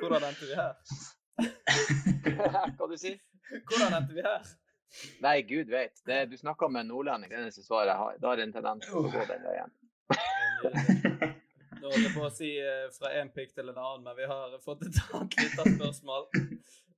Hvordan 0.02 0.24
endte 0.28 0.48
vi 0.48 0.54
her? 0.58 0.74
Hva 2.76 2.88
du 2.90 2.96
sier 3.00 3.18
Hvordan 3.70 3.94
endte 4.00 4.16
vi 4.16 4.24
her? 4.26 4.50
Nei, 5.24 5.38
gud 5.48 5.70
vet. 5.72 6.02
Det, 6.04 6.18
du 6.28 6.36
snakker 6.36 6.68
med 6.68 6.84
en 6.84 6.90
nordlending, 6.92 7.30
det 7.32 7.38
eneste 7.40 7.62
svaret 7.64 7.88
jeg 7.94 8.00
har. 8.02 8.18
Da 8.20 8.32
er 8.32 8.40
det 8.40 8.44
en 8.48 8.56
tendens 8.58 8.84
til 8.84 8.98
å 9.00 9.04
gå 9.08 9.22
den 9.30 9.46
veien. 9.46 9.70
Nå 11.80 11.90
holdt 11.90 12.04
jeg 12.04 12.12
på 12.14 12.26
å 12.26 12.32
si 12.34 12.50
eh, 12.60 12.90
fra 12.94 13.12
én 13.18 13.30
pikk 13.34 13.54
til 13.56 13.72
en 13.72 13.78
annen, 13.80 14.04
men 14.04 14.18
vi 14.18 14.26
har 14.28 14.52
fått 14.64 14.84
et 14.86 14.98
annet 15.16 15.38
lite 15.40 15.64
spørsmål. 15.78 16.28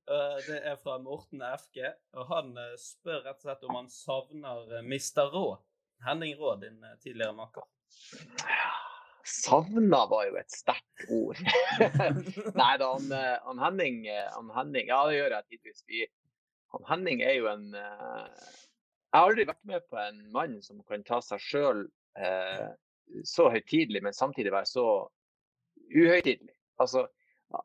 Eh, 0.05 0.35
Det 0.49 0.59
er 0.73 0.75
fra 0.83 0.97
Morten 1.01 1.41
FG, 1.47 1.79
og 2.19 2.27
han 2.33 2.51
eh, 2.61 2.75
spør 2.81 3.23
rett 3.29 3.39
og 3.39 3.47
slett 3.47 3.63
om 3.69 3.79
han 3.79 3.89
savner 3.89 4.75
Mister. 4.85 5.31
Rå. 5.33 5.55
Henning 6.05 6.35
Rå, 6.37 6.57
din 6.61 6.83
tidligere 7.01 7.33
makker. 7.39 7.65
Savna 9.25 10.03
var 10.05 10.27
jo 10.27 10.37
et 10.37 10.53
sterkt 10.53 11.07
ord. 11.09 11.39
Nei 12.59 12.73
da, 12.77 12.91
han, 12.91 13.07
eh, 13.09 13.37
han 13.47 13.61
Henning, 13.63 14.03
eh, 14.11 14.27
han 14.35 14.51
Henning 14.53 14.91
Ja, 14.91 15.01
det 15.09 15.17
gjør 15.17 15.35
jeg 15.35 15.47
tidvis. 15.55 15.83
Han 16.75 16.85
Henning 16.91 17.23
er 17.25 17.39
jo 17.39 17.49
en 17.49 17.71
eh, 17.73 18.27
Jeg 18.29 19.17
har 19.17 19.29
aldri 19.31 19.47
vært 19.49 19.63
med 19.71 19.85
på 19.89 19.97
en 20.01 20.19
mann 20.35 20.59
som 20.65 20.83
kan 20.85 21.05
ta 21.07 21.21
seg 21.25 21.41
sjøl 21.41 21.85
eh, 22.21 22.67
så 23.25 23.47
høytidelig, 23.53 24.03
men 24.05 24.17
samtidig 24.17 24.53
være 24.53 24.69
så 24.69 24.85
uhøytidelig. 25.93 26.53
Altså, 26.81 27.05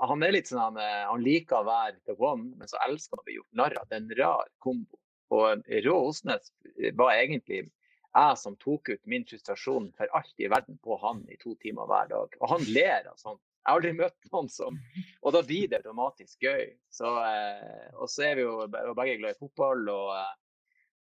han 0.00 0.25
er 0.25 0.35
litt 0.37 0.49
sånn 0.49 0.76
han, 0.79 1.23
liker 1.25 1.61
å 1.61 1.69
være 1.69 1.97
the 2.07 2.17
one, 2.21 2.52
men 2.61 2.69
så 2.69 2.81
elsker 2.87 3.17
han 3.17 3.25
å 3.25 3.26
bli 3.26 3.37
gjort 3.38 3.61
narr 3.61 3.76
av. 3.81 3.88
Det 3.88 3.97
er 3.97 4.05
en 4.05 4.19
rar 4.21 4.50
kombo. 4.62 5.00
Og 5.33 5.64
Rå 5.87 5.97
Osnes 6.11 6.52
var 6.99 7.14
egentlig 7.17 7.64
jeg 8.11 8.38
som 8.40 8.57
tok 8.59 8.90
ut 8.90 9.07
min 9.11 9.25
frustrasjon 9.29 9.90
for 9.97 10.19
alt 10.19 10.43
i 10.43 10.49
verden 10.50 10.79
på 10.83 10.97
han 11.02 11.23
i 11.31 11.38
to 11.40 11.55
timer 11.62 11.87
hver 11.90 12.11
dag. 12.11 12.37
Og 12.40 12.52
han 12.55 12.67
ler 12.75 13.07
av 13.11 13.17
sånt. 13.21 13.43
Jeg 13.61 13.69
har 13.69 13.76
aldri 13.76 13.93
møtt 13.93 14.31
noen 14.33 14.49
som 14.49 14.79
Og 15.25 15.35
da 15.37 15.43
blir 15.45 15.69
det 15.69 15.83
automatisk 15.83 16.47
gøy. 16.49 16.71
Så, 16.90 17.11
eh, 17.26 17.90
og 17.95 18.11
så 18.11 18.31
er 18.31 18.38
vi 18.38 18.47
jo 18.47 18.57
begge 18.71 19.19
glad 19.21 19.37
i 19.37 19.40
fotball 19.40 19.85
og, 19.93 20.14
eh, 20.17 20.33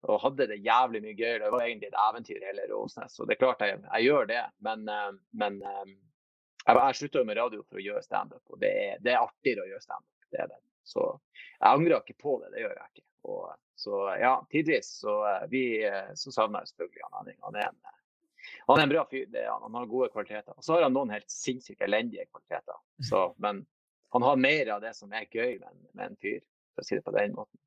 og 0.08 0.20
hadde 0.22 0.50
det 0.50 0.60
jævlig 0.66 1.02
mye 1.06 1.16
gøy. 1.16 1.38
Det 1.42 1.52
var 1.54 1.64
egentlig 1.64 1.90
et 1.92 2.00
eventyr 2.02 2.44
hele 2.50 2.68
Råsnes. 2.72 3.16
Og 3.18 3.28
det 3.30 3.36
er 3.36 3.42
klart 3.44 3.64
jeg, 3.64 3.80
jeg 3.86 4.10
gjør 4.10 4.30
det, 4.30 4.44
men, 4.66 4.84
eh, 4.92 5.10
men 5.42 5.60
eh, 5.62 5.96
jeg, 6.68 6.76
jeg 6.76 7.00
slutta 7.00 7.22
jo 7.22 7.30
med 7.30 7.40
radio 7.40 7.64
for 7.64 7.80
å 7.80 7.86
gjøre 7.88 8.04
standup, 8.04 8.42
og 8.52 8.60
det 8.60 8.72
er, 8.84 9.02
det 9.04 9.14
er 9.14 9.22
artigere 9.22 9.64
å 9.64 9.70
gjøre 9.70 9.86
standup. 9.86 10.14
Det 10.28 10.42
er 10.44 10.50
det. 10.50 10.60
Så 10.88 11.04
jeg 11.06 11.68
angrer 11.70 12.00
ikke 12.02 12.20
på 12.20 12.38
det, 12.42 12.52
det 12.52 12.64
gjør 12.64 12.74
jeg 12.74 12.90
ikke. 12.92 13.07
Og, 13.24 13.54
så 13.78 14.16
ja, 14.20 14.34
tidvis 14.50 14.90
så, 15.00 15.14
eh, 15.28 15.46
vi, 15.50 15.62
eh, 15.86 16.10
så 16.14 16.32
savner 16.34 16.62
jeg 16.62 16.72
selvfølgelig 16.72 17.04
han 17.06 17.16
Henning. 17.18 17.38
Han 17.46 17.56
er 17.58 17.68
en, 17.68 17.80
eh, 17.84 17.96
han 18.68 18.78
er 18.78 18.82
en 18.82 18.92
bra 18.94 19.04
fyr, 19.10 19.26
han. 19.34 19.62
Han 19.62 19.74
har 19.74 19.86
gode 19.90 20.08
kvaliteter. 20.14 20.54
Og 20.56 20.64
så 20.64 20.74
har 20.76 20.86
han 20.86 20.94
noen 20.96 21.12
helt 21.14 21.30
sinnssykt 21.30 21.82
elendige 21.84 22.26
kvaliteter. 22.30 22.78
Så, 23.10 23.34
men 23.38 23.64
han 24.14 24.22
har 24.24 24.36
mer 24.40 24.70
av 24.76 24.82
det 24.82 24.94
som 24.96 25.12
er 25.12 25.26
gøy 25.30 25.58
med, 25.60 25.80
med 25.92 26.12
en 26.12 26.16
fyr, 26.22 26.40
for 26.74 26.84
å 26.84 26.88
si 26.88 26.98
det 26.98 27.04
på 27.04 27.16
den 27.18 27.34
måten. 27.36 27.60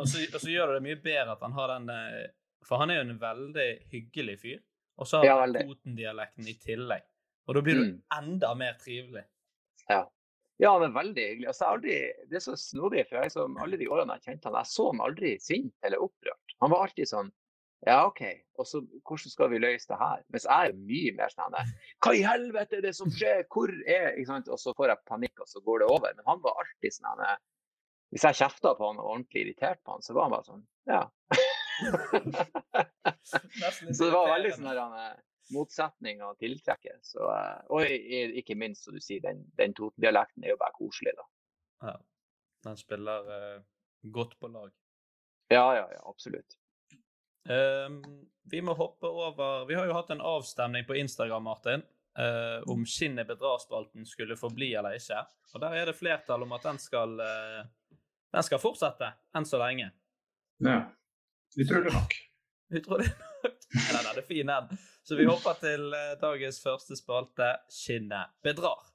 Og 0.00 0.06
så, 0.08 0.22
og 0.32 0.38
så 0.40 0.48
gjør 0.48 0.70
det 0.70 0.78
det 0.78 0.84
mye 0.86 1.00
bedre 1.04 1.34
at 1.34 1.42
han 1.44 1.52
har 1.52 1.74
den 1.74 1.90
For 2.64 2.80
han 2.80 2.90
er 2.90 3.02
jo 3.02 3.08
en 3.10 3.18
veldig 3.20 3.66
hyggelig 3.92 4.38
fyr. 4.40 4.62
Og 5.00 5.08
så 5.08 5.20
har 5.20 5.42
han 5.42 5.54
ja, 5.56 5.64
Toten-dialekten 5.66 6.48
i 6.48 6.54
tillegg. 6.60 7.04
Og 7.48 7.56
da 7.56 7.62
blir 7.64 7.76
du 7.76 7.84
Mm. 7.84 8.02
enda 8.18 8.54
mer 8.54 8.74
trivelig. 8.80 9.24
Ja. 9.88 10.04
Ja, 10.60 10.70
han 10.74 10.84
er 10.84 10.94
veldig 10.94 11.26
hyggelig. 11.26 11.48
Altså, 11.50 11.68
aldri, 11.72 11.98
det 12.28 12.36
er 12.36 12.44
så 12.44 12.56
snodig, 12.60 13.06
for 13.08 13.16
jeg 13.22 13.32
som 13.32 13.54
alle 13.64 13.78
de 13.80 13.88
årene 13.88 14.18
jeg 14.18 14.26
kjente 14.28 14.50
han, 14.50 14.58
jeg 14.60 14.72
så 14.74 14.88
han 14.90 15.04
aldri 15.06 15.34
sint 15.40 15.86
eller 15.86 16.04
opprørt. 16.04 16.56
Han 16.60 16.72
var 16.74 16.84
alltid 16.86 17.08
sånn 17.08 17.30
ja, 17.88 18.02
OK, 18.04 18.20
og 18.60 18.66
så 18.68 18.82
hvordan 19.08 19.32
skal 19.32 19.48
vi 19.54 19.58
løse 19.62 19.88
det 19.88 19.96
her? 19.96 20.20
Mens 20.34 20.44
jeg 20.44 20.68
er 20.68 20.74
mye 20.76 21.12
mer 21.16 21.30
sånn 21.32 21.54
her, 21.56 21.70
Hva 22.04 22.12
i 22.12 22.20
helvete 22.26 22.76
er 22.76 22.84
det 22.84 22.92
som 22.98 23.08
skjer? 23.14 23.46
Hvor 23.48 23.72
er 23.88 24.10
ikke 24.10 24.28
sant? 24.34 24.50
Og 24.52 24.60
så 24.60 24.74
får 24.76 24.92
jeg 24.92 25.08
panikk, 25.08 25.40
og 25.40 25.48
så 25.48 25.62
går 25.64 25.80
det 25.80 25.88
over. 25.88 26.12
Men 26.18 26.28
han 26.28 26.42
var 26.44 26.60
alltid 26.60 26.92
sånn 26.98 27.24
her, 27.24 27.40
Hvis 28.12 28.26
jeg 28.26 28.40
kjefta 28.42 28.74
på 28.76 28.90
han 28.90 29.00
og 29.00 29.08
ordentlig 29.14 29.46
irritert 29.46 29.80
på 29.86 29.94
han, 29.94 30.04
så 30.04 30.12
var 30.16 30.28
han 30.28 30.34
bare 30.36 30.48
sånn 30.50 30.64
Ja. 30.90 31.02
Så 33.24 34.04
det 34.04 34.12
var 34.12 34.28
veldig 34.34 34.52
sånn 34.58 34.68
der, 34.68 35.16
han, 35.50 35.56
motsetning 35.56 36.22
og 36.26 36.38
tiltrekker. 36.40 36.98
Så, 37.02 37.26
eh, 37.34 37.58
og 37.70 38.38
ikke 38.42 38.56
minst, 38.58 38.86
som 38.86 38.96
du 38.96 39.02
sier, 39.02 39.22
den, 39.24 39.44
den 39.58 39.74
Toten-dialekten 39.76 40.46
er 40.46 40.54
jo 40.54 40.60
bare 40.60 40.76
koselig, 40.78 41.14
da. 41.18 41.28
Ja. 41.90 41.96
Den 42.66 42.76
spiller 42.76 43.30
eh, 43.36 43.62
godt 44.02 44.38
på 44.40 44.50
lag. 44.52 44.72
Ja, 45.50 45.64
ja, 45.74 45.86
ja, 45.92 46.02
absolutt. 46.06 46.56
Um, 47.48 48.02
vi 48.50 48.60
må 48.62 48.74
hoppe 48.76 49.08
over 49.08 49.64
Vi 49.66 49.74
har 49.74 49.86
jo 49.88 49.94
hatt 49.96 50.10
en 50.12 50.20
avstemning 50.20 50.84
på 50.86 50.94
Instagram, 51.00 51.42
Martin, 51.48 51.82
uh, 52.20 52.60
om 52.70 52.84
Skinnet 52.86 53.26
bedrar-spalten 53.26 54.04
skulle 54.06 54.36
forbli 54.38 54.74
eller 54.78 54.98
ikke. 54.98 55.24
Og 55.54 55.64
der 55.64 55.78
er 55.80 55.90
det 55.90 55.96
flertall 55.98 56.44
om 56.44 56.52
at 56.54 56.68
den 56.68 56.78
skal 56.78 57.16
uh, 57.18 57.62
Den 58.30 58.46
skal 58.46 58.62
fortsette 58.62 59.08
enn 59.34 59.48
så 59.48 59.58
lenge. 59.58 59.88
Ja. 60.62 60.82
Vi 61.56 61.66
tror 61.66 61.88
det 61.88 61.96
nok. 61.96 62.14
Utrolig 62.70 63.08
nok. 63.10 63.56
Nei, 63.74 64.02
den 64.04 64.10
er 64.10 64.26
fin 64.26 64.52
den. 64.52 64.78
Så 65.02 65.16
vi 65.16 65.24
hopper 65.24 65.56
til 65.60 65.94
eh, 65.96 66.16
dagens 66.20 66.60
første 66.62 66.96
spalte, 66.98 67.48
Skinnet 67.72 68.34
bedrar. 68.44 68.90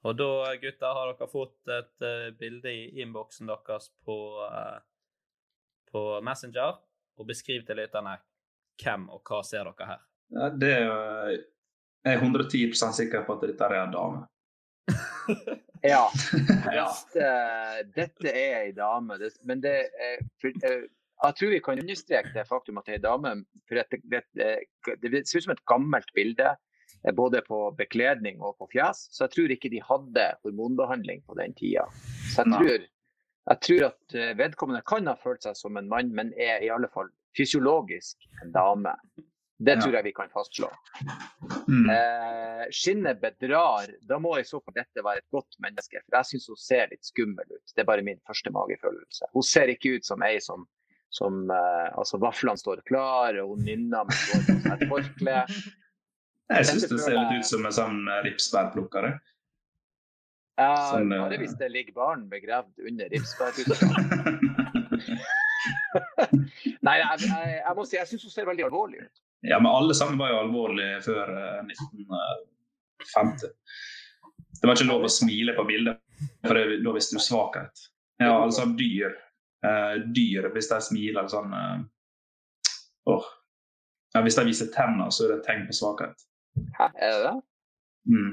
Og 0.00 0.16
da, 0.16 0.28
gutter, 0.60 0.94
har 0.96 1.12
dere 1.12 1.28
fått 1.28 1.70
et 1.70 2.04
uh, 2.04 2.28
bilde 2.40 2.72
i 2.72 3.02
innboksen 3.02 3.50
deres 3.50 3.90
på, 4.04 4.16
uh, 4.40 4.78
på 5.92 6.04
Messenger. 6.24 6.78
Og 7.20 7.28
beskriv 7.28 7.66
til 7.68 7.76
lytterne 7.76 8.16
hvem 8.80 9.10
og 9.12 9.20
hva 9.28 9.42
ser 9.44 9.68
dere 9.68 9.88
her. 9.90 10.04
Ja, 10.32 10.48
Det 10.56 10.70
er 10.76 11.40
jeg 12.00 12.16
er 12.16 12.22
110 12.22 12.72
sikker 12.96 13.26
på 13.26 13.34
at 13.36 13.42
dette 13.44 13.66
er 13.68 13.82
en 13.82 13.96
dame. 13.96 14.22
Ja. 15.80 16.06
Ja. 16.76 16.86
Dette, 16.92 17.28
dette 17.96 18.32
er 18.36 18.56
ei 18.66 18.72
dame. 18.76 19.16
Men 19.48 19.62
det 19.64 19.76
er 19.96 20.18
Jeg 21.20 21.36
tror 21.36 21.52
vi 21.52 21.60
kan 21.64 21.80
understreke 21.82 22.32
det 22.34 22.46
faktum 22.48 22.80
at 22.80 22.88
det 22.88 22.98
ei 22.98 23.04
dame. 23.04 23.34
For 23.68 23.80
det, 23.80 24.00
det, 24.08 24.22
det, 24.38 24.96
det 25.04 25.22
ser 25.28 25.42
ut 25.42 25.48
som 25.48 25.54
et 25.54 25.66
gammelt 25.68 26.12
bilde, 26.16 26.54
eh, 27.02 27.14
både 27.16 27.42
på 27.46 27.62
bekledning 27.78 28.40
og 28.40 28.56
på 28.60 28.70
fjes. 28.72 29.06
Så 29.12 29.26
jeg 29.26 29.36
tror 29.36 29.54
ikke 29.56 29.72
de 29.72 29.82
hadde 29.84 30.26
hormonbehandling 30.44 31.24
på 31.26 31.36
den 31.40 31.56
tida. 31.58 31.84
Så 32.32 32.44
jeg 32.46 32.54
tror, 32.54 32.86
jeg 33.52 33.64
tror 33.66 33.88
at 33.90 34.16
eh, 34.16 34.36
vedkommende 34.38 34.84
kan 34.88 35.10
ha 35.10 35.16
følt 35.20 35.44
seg 35.44 35.58
som 35.58 35.76
en 35.80 35.90
mann, 35.92 36.14
men 36.16 36.32
er 36.38 36.64
i 36.64 36.72
alle 36.72 36.88
fall 36.94 37.12
fysiologisk 37.36 38.30
en 38.44 38.56
dame. 38.56 38.96
Det 39.60 39.74
tror 39.76 39.92
jeg 39.98 40.06
vi 40.06 40.12
kan 40.16 40.30
fastslå. 40.32 40.68
Mm. 41.68 41.88
Eh, 41.92 42.62
skinnet 42.72 43.20
bedrar. 43.20 43.90
Da 44.08 44.16
må 44.16 44.38
i 44.38 44.44
så 44.48 44.56
fall 44.64 44.76
dette 44.78 45.04
være 45.04 45.20
et 45.20 45.34
godt 45.34 45.58
menneske. 45.60 46.00
For 46.06 46.16
jeg 46.16 46.28
syns 46.30 46.48
hun 46.48 46.60
ser 46.60 46.88
litt 46.88 47.04
skummel 47.04 47.44
ut. 47.44 47.74
Det 47.74 47.84
er 47.84 47.88
bare 47.90 48.04
min 48.06 48.22
første 48.26 48.52
magefølelse. 48.56 49.28
Hun 49.36 49.44
ser 49.44 49.72
ikke 49.72 49.98
ut 49.98 50.08
som 50.08 50.24
ei 50.24 50.38
som, 50.40 50.64
som 51.10 51.50
eh, 51.50 51.88
Altså, 51.98 52.20
vaflene 52.22 52.58
står 52.60 52.82
klar, 52.88 53.36
og 53.42 53.54
hun 53.54 53.66
nynner 53.66 54.06
med 54.08 54.72
et 54.74 54.86
forkle. 54.90 55.42
Jeg 56.50 56.66
syns 56.66 56.88
det 56.90 56.98
ser 56.98 57.14
litt 57.14 57.42
ut 57.42 57.46
som 57.46 57.66
en 57.66 57.74
sånn 57.74 57.98
ripsbærplukkere. 58.24 58.26
ripsbærplukker. 58.26 59.04
jeg. 59.06 59.18
Eh, 60.60 60.86
Sånn, 60.90 61.12
eh, 61.14 61.22
bare 61.22 61.38
hvis 61.40 61.54
det 61.60 61.68
ligger 61.72 61.94
barn 61.96 62.24
begravd 62.30 62.88
under 62.90 63.06
ripsbærplukkeren. 63.12 63.94
Nei, 66.86 66.96
jeg, 66.96 67.28
jeg, 67.28 67.54
jeg 67.60 67.74
må 67.76 67.84
si 67.86 67.96
jeg 67.98 68.08
syns 68.10 68.26
hun 68.26 68.32
ser 68.34 68.48
veldig 68.48 68.66
alvorlig 68.66 69.04
ut. 69.04 69.22
Ja, 69.46 69.56
men 69.60 69.70
alle 69.72 69.94
sammen 69.96 70.18
var 70.20 70.34
jo 70.34 70.42
alvorlige 70.42 71.00
før 71.06 71.32
eh, 71.32 71.70
1950. 71.70 73.54
Det 74.60 74.68
var 74.68 74.76
ikke 74.76 74.90
lov 74.90 75.06
å 75.06 75.12
smile 75.12 75.54
på 75.56 75.64
bildet, 75.68 76.02
for 76.44 76.58
da 76.84 76.92
visste 76.92 77.16
du 77.16 77.22
svakhet. 77.24 77.86
Ja, 78.20 78.34
altså 78.42 78.66
dyr. 78.76 79.14
Eh, 79.66 79.96
dyr, 80.16 80.48
hvis 80.54 80.70
de 80.70 80.78
smiler 80.80 81.26
sånn 81.28 81.52
eh, 81.52 81.80
oh. 83.12 83.26
Ja, 84.14 84.22
Hvis 84.24 84.38
de 84.38 84.46
viser 84.48 84.70
tenner, 84.74 85.10
så 85.14 85.26
er 85.26 85.34
det 85.34 85.36
et 85.40 85.44
tegn 85.46 85.66
på 85.68 85.74
svakhet. 85.76 86.24
Hæ, 86.78 86.88
er 86.96 87.12
det 87.12 87.20
det? 87.28 87.34
Mm. 88.10 88.32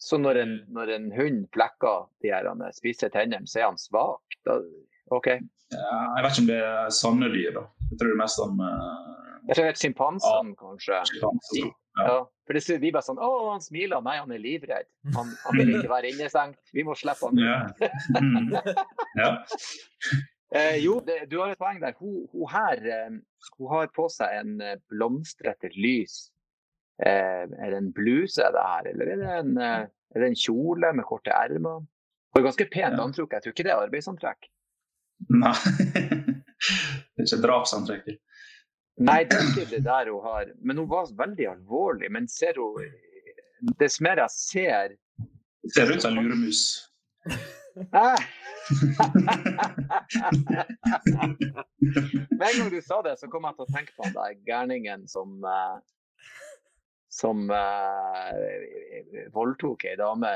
Så 0.00 0.16
når 0.18 0.38
en, 0.40 0.54
når 0.72 0.92
en 0.94 1.10
hund 1.12 1.42
plekker 1.52 2.06
de 2.24 2.30
her 2.32 2.48
han 2.48 2.62
spiser 2.72 3.12
tennene, 3.12 3.46
så 3.50 3.60
er 3.60 3.68
han 3.68 3.76
svak? 3.78 4.38
Da, 4.48 4.56
OK. 5.12 5.28
Ja, 5.74 5.98
jeg 6.16 6.24
vet 6.24 6.32
ikke 6.32 6.44
om 6.44 6.48
det 6.48 6.62
er 6.70 6.94
sanne 6.96 7.28
dyr, 7.34 7.52
da. 7.58 7.66
Jeg 7.90 7.98
tror 8.00 8.08
det 8.08 8.16
er 8.16 8.22
mest 8.22 8.40
om 8.42 8.64
uh, 8.64 9.12
Jeg 9.50 9.58
tror 9.58 9.78
sjimpansene, 9.82 10.56
kanskje. 10.62 11.02
sjimpanser. 11.10 11.68
Ja. 12.00 12.08
Ja, 12.08 12.16
for 12.46 12.58
det 12.58 12.78
vi 12.82 12.90
bare 12.90 13.06
sånn 13.06 13.20
Å, 13.22 13.30
han 13.52 13.62
smiler. 13.62 14.02
Nei, 14.02 14.16
han 14.18 14.32
er 14.34 14.40
livredd. 14.42 14.88
Han, 15.14 15.30
han 15.44 15.58
vil 15.60 15.76
ikke 15.76 15.92
være 15.92 16.10
innestengt. 16.10 16.58
Vi 16.74 16.82
må 16.86 16.96
slippe 16.98 17.28
han 17.30 17.38
ut. 17.38 17.44
Ja. 17.46 17.90
Mm. 18.18 18.52
ja. 19.20 19.32
Eh, 20.52 20.74
jo, 20.84 20.98
det, 21.00 21.30
du 21.30 21.38
har 21.40 21.48
et 21.48 21.56
poeng 21.56 21.78
der. 21.80 21.94
Hun, 21.96 22.26
hun 22.28 22.50
her 22.52 22.82
eh, 22.84 23.14
hun 23.56 23.70
har 23.70 23.86
på 23.96 24.04
seg 24.12 24.34
en 24.36 24.50
eh, 24.60 24.74
blomstrete 24.92 25.70
lys. 25.72 26.26
Eh, 27.00 27.46
er 27.48 27.72
det 27.72 27.78
en 27.78 27.88
bluse 27.96 28.44
det 28.52 28.64
her, 28.66 28.90
eller 28.90 29.14
er 29.14 29.22
det 29.22 29.30
en, 29.38 29.54
eh, 29.56 29.86
er 30.12 30.20
det 30.20 30.28
en 30.28 30.36
kjole 30.36 30.90
med 30.98 31.08
korte 31.08 31.32
ermer? 31.32 31.80
Har 32.36 32.44
ganske 32.44 32.66
pent 32.68 32.98
Ja. 32.98 33.00
antrekk. 33.00 33.32
Jeg 33.38 33.46
tror 33.46 33.54
ikke 33.56 33.64
det 33.64 33.72
er 33.72 33.86
arbeidsantrekk. 33.86 34.50
Nei. 35.32 35.54
det 37.16 37.24
er 37.24 37.24
ikke 37.24 37.40
drapsantrekk. 37.46 38.12
Nei, 39.00 39.24
det 39.24 39.38
er 39.38 39.46
ikke 39.48 39.70
det 39.70 39.84
der 39.86 40.10
hun 40.12 40.24
har. 40.26 40.52
Men 40.60 40.78
hun 40.82 40.90
var 40.90 41.08
veldig 41.16 41.46
alvorlig. 41.54 42.12
Men 42.12 42.28
ser 42.28 42.60
hun 42.60 42.84
Dess 43.78 44.00
mer 44.02 44.18
jeg 44.18 44.30
ser 44.34 44.96
ser 45.70 45.92
ut 45.94 46.02
som 46.02 46.18
en 46.18 46.24
luremus. 46.24 46.90
Med 47.76 48.18
en 52.48 52.58
gang 52.58 52.70
du 52.70 52.80
sa 52.82 53.02
det, 53.06 53.18
så 53.20 53.26
kom 53.30 53.44
jeg 53.46 53.54
til 53.54 53.66
å 53.66 53.72
tenke 53.74 53.92
på 53.96 54.02
han 54.06 54.16
der 54.16 54.34
gærningen 54.46 55.06
som 55.10 55.28
uh, 55.46 55.78
som 57.12 57.50
eh, 57.52 59.26
voldtok 59.34 59.84
ei 59.90 59.98
dame 60.00 60.30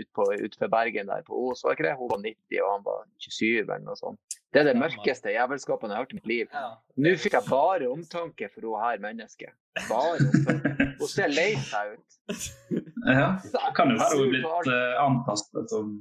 utenfor 0.00 0.70
Bergen 0.72 1.10
der 1.10 1.24
på 1.26 1.36
Åsåkre. 1.50 1.92
Hun 1.98 2.10
var 2.14 2.22
90 2.24 2.62
og 2.62 2.72
han 2.72 2.86
var 2.86 3.04
27 3.20 3.46
eller 3.60 3.84
noe 3.84 3.98
sånt. 4.00 4.38
Det 4.54 4.62
er 4.62 4.70
det 4.70 4.80
mørkeste 4.80 5.34
jævelskapet 5.34 5.90
jeg 5.90 5.98
har 5.98 6.06
hørt 6.06 6.14
i 6.14 6.20
mitt 6.20 6.30
liv. 6.30 6.54
Nå 6.96 7.14
fikk 7.20 7.36
jeg 7.36 7.50
bare 7.50 7.90
omtanke 7.92 8.48
for 8.54 8.64
hun 8.64 8.80
her 8.80 9.02
mennesket. 9.02 9.52
Bare 9.90 10.16
omtanke. 10.16 10.86
Hun 11.02 11.10
ser 11.12 11.32
lei 11.34 11.52
seg 11.68 11.96
ut. 11.96 12.20
Ja, 13.06 13.36
det 13.38 13.60
kan 13.76 13.92
jo 13.92 14.00
være 14.00 14.16
hun 14.18 14.24
er 14.24 14.30
blitt 14.32 14.68
uh, 14.72 14.96
antastet 14.98 15.70
som 15.70 15.92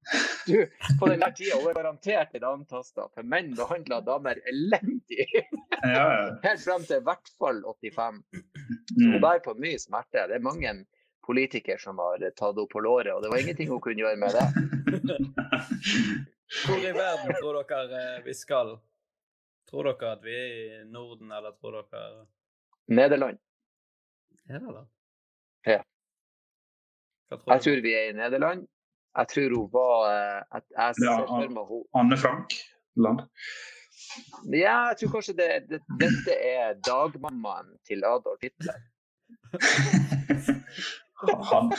du, 0.46 0.66
på 0.98 1.06
den 1.06 1.22
der 1.22 1.34
tida 1.36 1.58
hun 1.60 1.68
er 1.70 1.76
garantert 1.76 2.34
et 2.34 2.46
antasta, 2.46 3.06
for 3.14 3.26
menn 3.26 3.52
behandla 3.58 4.00
damer 4.06 4.40
elendig. 4.50 5.26
Ja, 5.36 5.90
ja. 5.92 6.24
Helt 6.46 6.64
frem 6.64 6.86
til 6.88 6.98
i 6.98 7.06
hvert 7.06 7.32
fall 7.38 7.62
85. 7.68 8.22
Så 8.88 9.06
hun 9.06 9.20
bærer 9.22 9.42
på 9.44 9.54
mye 9.58 9.78
smerte. 9.78 10.26
Det 10.30 10.36
er 10.38 10.44
mange 10.44 10.72
politikere 11.26 11.78
som 11.78 11.98
har 12.02 12.18
tatt 12.30 12.56
henne 12.56 12.68
på 12.70 12.82
låret, 12.84 13.12
og 13.14 13.22
det 13.22 13.30
var 13.32 13.42
ingenting 13.42 13.70
hun 13.70 13.82
kunne 13.84 14.00
gjøre 14.00 14.20
med 14.20 14.30
det. 14.36 14.46
Hvor 16.66 16.82
i 16.82 16.94
verden 16.94 17.30
tror 17.38 17.60
dere 17.62 18.00
eh, 18.00 18.24
vi 18.24 18.34
skal? 18.34 18.68
Tror 19.70 19.86
dere 19.86 20.12
at 20.16 20.22
vi 20.24 20.34
er 20.34 20.46
i 20.80 20.84
Norden, 20.90 21.32
eller 21.32 21.50
tror 21.60 21.72
dere 21.78 22.26
Nederland. 22.90 23.38
Nederland? 24.50 24.88
Ja. 25.66 25.80
Tror 27.30 27.52
jeg 27.52 27.60
tror 27.62 27.80
vi 27.84 27.92
er 27.94 28.04
i 28.10 28.16
Nederland. 28.18 28.66
Jeg 29.18 29.26
tror 29.34 29.48
hun 29.58 29.68
var 29.72 29.96
eh, 30.10 30.40
Jeg, 30.52 30.62
jeg 30.78 30.94
hun 31.70 31.84
Anne 31.94 32.16
Frank 32.18 32.48
Land? 32.96 33.20
Ja, 34.52 34.76
jeg 34.90 34.96
tror 35.00 35.12
kanskje 35.16 35.36
det, 35.38 35.48
det, 35.70 35.80
dette 36.00 36.36
er 36.36 36.78
dagmammaen 36.86 37.74
til 37.86 38.04
Adolf 38.04 38.42
Hitler. 38.42 38.80
han, 41.50 41.72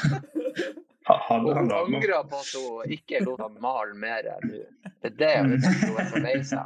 han, 1.05 1.45
og 1.45 1.57
hun 1.57 1.71
angrer 1.71 2.23
på 2.29 2.39
at 2.39 2.53
hun 2.55 2.95
ikke 2.97 3.23
lot 3.25 3.41
ham 3.41 3.57
male 3.63 3.97
mer 3.97 4.31
nå. 4.45 4.63
Det 5.01 5.11
er 5.11 5.17
det 5.21 5.35
hun 5.39 5.53
er 5.57 6.09
så 6.11 6.23
lei 6.23 6.39
seg. 6.47 6.65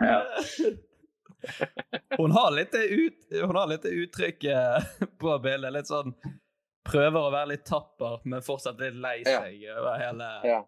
Ja. 0.00 0.20
Hun 2.18 2.32
har 2.34 2.50
litt 2.50 2.74
ut, 2.74 3.18
hun 3.30 3.56
har 3.56 3.68
litt 3.70 3.84
uttrykk 3.86 4.48
på 5.22 5.38
bildet. 5.44 5.74
Litt 5.76 5.90
sånn 5.90 6.16
prøver 6.88 7.20
å 7.20 7.30
være 7.32 7.52
litt 7.52 7.66
tapper, 7.68 8.18
men 8.28 8.44
fortsatt 8.44 8.80
litt 8.82 8.98
lei 8.98 9.20
seg 9.26 9.60
ja. 9.62 9.76
over 9.78 10.00
hele 10.00 10.28
ja. 10.48 10.58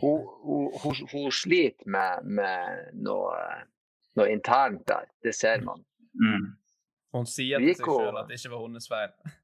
Hun, 0.00 0.24
hun, 0.44 0.70
hun, 0.82 1.02
hun, 1.12 1.28
sliter 1.34 1.88
med, 1.90 2.24
med 2.38 2.94
noe, 3.04 3.36
noe, 4.16 4.30
internt 4.30 4.86
der. 4.88 5.10
Det 5.24 5.34
ser 5.36 5.62
man. 5.66 5.84
Mm. 6.14 6.48
Hun 7.16 7.26
sier 7.26 7.62
til 7.62 7.74
seg 7.74 7.86
selv 7.90 8.22
at 8.22 8.30
det 8.30 8.38
ikke 8.38 8.54
var 8.54 8.66
hennes 8.66 8.88
feil. 8.90 9.36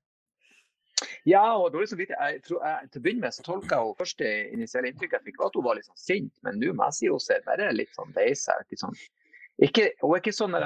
Ja, 1.29 1.43
og 1.59 1.75
liksom 1.75 1.99
tror, 2.01 2.63
jeg, 2.65 2.89
Til 2.93 3.01
å 3.01 3.03
begynne 3.05 3.27
med 3.27 3.35
så 3.35 3.43
tolka 3.45 3.83
hun 3.83 3.97
første 3.99 4.29
initielle 4.55 4.93
inntrykk 4.93 5.19
jeg 5.19 5.27
fikk 5.27 5.41
var 5.43 5.51
at 5.51 5.59
hun 5.59 5.67
var 5.67 5.77
litt 5.77 5.89
sånn 5.91 6.01
sint, 6.01 6.33
men 6.47 6.61
nå 6.63 6.73
må 6.73 6.87
jeg 6.89 6.99
si 6.99 7.11
hun 7.11 7.21
ser 7.21 7.43
bare 7.45 7.73
litt 7.75 7.93
sånn 7.99 8.15
lei 8.17 8.31
ut. 8.33 8.79
Sånn. 8.81 8.97
Ikke, 9.67 9.91
hun 10.03 10.15
er 10.15 10.23
ikke 10.23 10.37
sånn, 10.37 10.57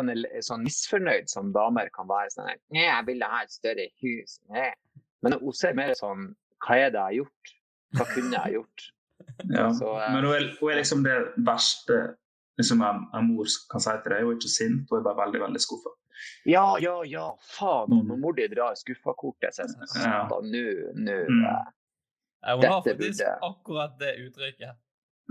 sånn 0.47 0.65
misfornøyd 0.67 1.31
som 1.33 1.51
damer 1.55 1.91
kan 1.95 2.09
være. 2.11 2.31
sånn, 2.35 2.53
'Jeg 2.75 3.07
ville 3.07 3.33
ha 3.33 3.43
et 3.43 3.53
større 3.53 3.89
hus.' 4.03 4.39
Nei. 4.51 4.71
Men 5.23 5.39
hun 5.41 5.53
ser 5.53 5.75
mer 5.75 5.95
sånn 5.95 6.35
Hva 6.61 6.77
er 6.77 6.91
det 6.91 7.01
jeg 7.01 7.09
har 7.09 7.19
gjort? 7.23 7.53
Hva 7.97 8.05
kunne 8.15 8.37
jeg 8.37 8.55
gjort? 8.59 8.91
Ja, 9.49 9.71
så, 9.79 9.95
uh, 9.97 10.09
men 10.15 10.25
hun 10.25 10.35
er, 10.35 10.49
hun 10.61 10.73
er, 10.73 10.81
liksom 10.81 11.05
det 11.07 11.17
verste 11.47 12.01
liksom 12.61 12.83
en, 12.85 13.07
en, 13.17 13.33
mor 13.33 13.49
kan 13.73 13.83
si 13.83 13.97
til 14.05 14.15
deg. 14.15 14.27
Hun 14.27 14.35
er 14.35 14.39
ikke 14.39 14.53
sint, 14.53 14.87
hun 14.91 15.01
er 15.01 15.07
bare 15.09 15.21
veldig 15.25 15.43
veldig 15.47 15.63
skuffa. 15.65 15.95
Ja, 16.45 16.65
ja, 16.83 16.97
ja. 17.09 17.27
Faen, 17.57 17.93
mm. 17.93 18.03
når 18.09 18.17
mor 18.21 18.37
di 18.37 18.49
drar 18.53 18.77
skuffa-kortet 18.77 19.57
sitt, 19.57 19.77
ja. 19.97 20.27
nå, 20.29 20.65
nå 21.07 21.17
mm. 21.29 21.45
ja, 21.47 22.57
Hun 22.57 22.67
har 22.67 22.83
faktisk 22.85 23.23
burde... 23.23 23.31
akkurat 23.49 23.95
det 24.01 24.13
uttrykket. 24.27 24.75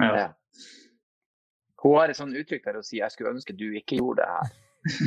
Ja. 0.02 0.10
ja. 0.18 0.30
Hun 1.84 2.00
har 2.00 2.12
et 2.12 2.18
sånt 2.18 2.36
uttrykk 2.36 2.66
der 2.66 2.80
hun 2.82 2.84
sier 2.84 3.04
'jeg 3.04 3.12
skulle 3.12 3.32
ønske 3.36 3.54
du 3.54 3.68
ikke 3.78 3.96
gjorde 4.02 4.22
det 4.22 4.30
her'. 4.34 4.50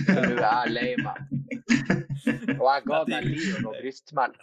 For 0.06 0.20
nå 0.28 0.34
er 0.36 0.42
jeg 0.46 0.70
lei 0.76 0.90
meg. 1.00 1.18
Og 2.60 2.66
jeg 2.68 2.82
ga 2.86 2.98
deg 3.08 3.22
liv 3.24 3.66
og 3.66 3.74
brystmelk. 3.80 4.42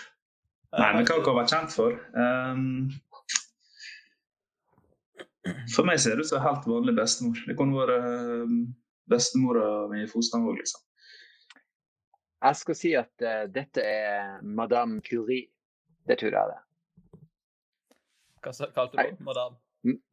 Nei, 0.78 0.90
men 0.94 1.06
hva 1.06 1.16
kan 1.24 1.34
vært 1.34 1.52
kjent 1.54 1.74
for? 1.74 1.96
Um, 2.14 2.90
for 5.74 5.88
meg 5.88 5.98
ser 6.02 6.14
det 6.14 6.26
ut 6.26 6.30
som 6.30 6.38
en 6.38 6.46
helt 6.46 6.68
vanlig 6.70 6.94
bestemor. 6.98 7.42
Det 7.48 7.56
kunne 7.58 7.78
vært 7.80 8.06
um, 8.46 8.60
bestemora 9.10 9.66
mi 9.90 10.04
i 10.04 10.10
Fosenvåg, 10.10 10.60
liksom. 10.60 10.86
Jeg 12.40 12.56
skal 12.62 12.78
si 12.78 12.94
at 12.96 13.26
uh, 13.26 13.44
dette 13.50 13.82
er 13.84 14.38
Madame 14.46 15.02
Curie. 15.04 15.50
Det 16.06 16.20
tror 16.22 16.38
jeg 16.38 16.54
det. 16.54 16.60
Hva 18.40 18.70
kalte 18.76 19.04
du 19.10 19.24
Madame? 19.26 19.58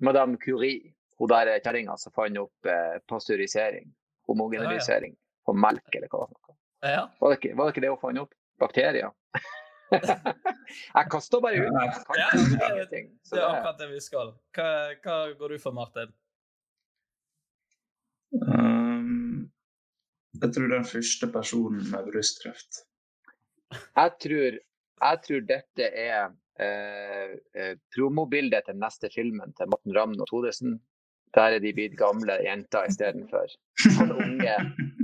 Madame 0.04 0.40
Curie 0.42 0.98
hun 1.18 1.32
der 1.32 1.54
kjerringa 1.60 1.96
som 1.98 2.14
fant 2.14 2.38
opp 2.38 2.70
eh, 2.70 2.98
pasteurisering, 3.10 3.88
homogenisering, 4.30 5.16
ja, 5.16 5.18
ja. 5.18 5.46
på 5.46 5.56
melk 5.58 5.96
eller 5.98 6.12
hva 6.12 6.26
det 6.26 6.36
var. 6.36 6.58
Ja. 6.86 7.06
Var, 7.20 7.32
det 7.32 7.40
ikke, 7.40 7.56
var 7.58 7.66
det 7.66 7.74
ikke 7.74 7.86
det 7.86 7.94
hun 7.94 8.02
fant 8.04 8.22
opp? 8.22 8.36
Bakterier? 8.62 9.10
jeg 9.92 11.10
kaster 11.12 11.44
bare 11.44 11.62
ut. 11.62 11.68
Jeg 11.68 12.06
kan 12.08 12.20
ja, 12.20 12.30
det, 12.36 12.88
det 12.92 13.40
er 13.40 13.46
akkurat 13.48 13.80
det 13.82 13.90
vi 13.92 14.02
skal. 14.04 14.34
Hva, 14.58 14.72
hva 15.04 15.20
går 15.40 15.56
du 15.56 15.60
for, 15.64 15.76
Martin? 15.78 16.12
Um, 18.36 19.48
jeg 20.42 20.52
tror 20.56 20.74
den 20.74 20.88
første 20.88 21.30
personen 21.32 21.88
med 21.92 22.12
brystkreft. 22.12 22.84
Jeg 23.72 24.14
tror, 24.24 24.60
jeg 25.04 25.24
tror 25.28 25.48
dette 25.48 25.88
er 25.88 26.30
eh, 26.64 27.34
eh 27.56 27.74
promobildet 27.96 28.68
til 28.68 28.80
neste 28.80 29.10
filmen 29.14 29.56
til 29.58 29.72
Morten 29.72 29.96
Ramm 29.98 30.16
og 30.20 30.28
Thodesen. 30.30 30.78
Der 31.36 31.58
er 31.58 31.60
de 31.60 31.74
blitt 31.76 31.98
gamle 32.00 32.38
jenter 32.44 32.88
istedenfor. 32.90 33.52
Sånn 33.84 34.14
unge. 34.16 34.56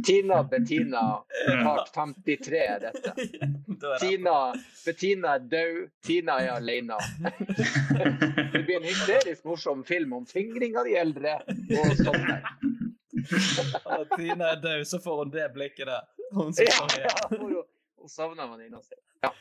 Tina 0.04 0.42
Bettina, 0.50 1.04
part 1.64 1.92
53 1.94 2.62
er 2.64 2.80
dette. 2.84 3.14
Tina, 4.02 4.38
Bettina 4.86 5.36
er 5.38 5.46
død, 5.52 5.78
Tina 6.04 6.40
er 6.44 6.56
alene. 6.58 6.98
Det 7.20 8.64
blir 8.64 8.80
en 8.80 8.88
hysterisk 8.88 9.46
morsom 9.48 9.84
film 9.88 10.16
om 10.20 10.26
fingring 10.28 10.78
av 10.80 10.90
de 10.90 10.98
eldre 11.00 11.38
og 11.46 11.94
sånne. 12.02 12.40
Når 13.14 14.08
Tina 14.16 14.54
er 14.56 14.64
død, 14.64 14.84
så 14.90 15.00
får 15.04 15.22
hun 15.24 15.36
det 15.36 15.50
blikket 15.56 15.92
der. 15.92 16.10
Hun, 16.34 16.56
ja, 16.58 16.88
ja, 16.98 17.64
hun 18.02 18.10
savner 18.10 18.50
venninna 18.50 18.82
si. 18.84 18.98
Ja. 19.24 19.32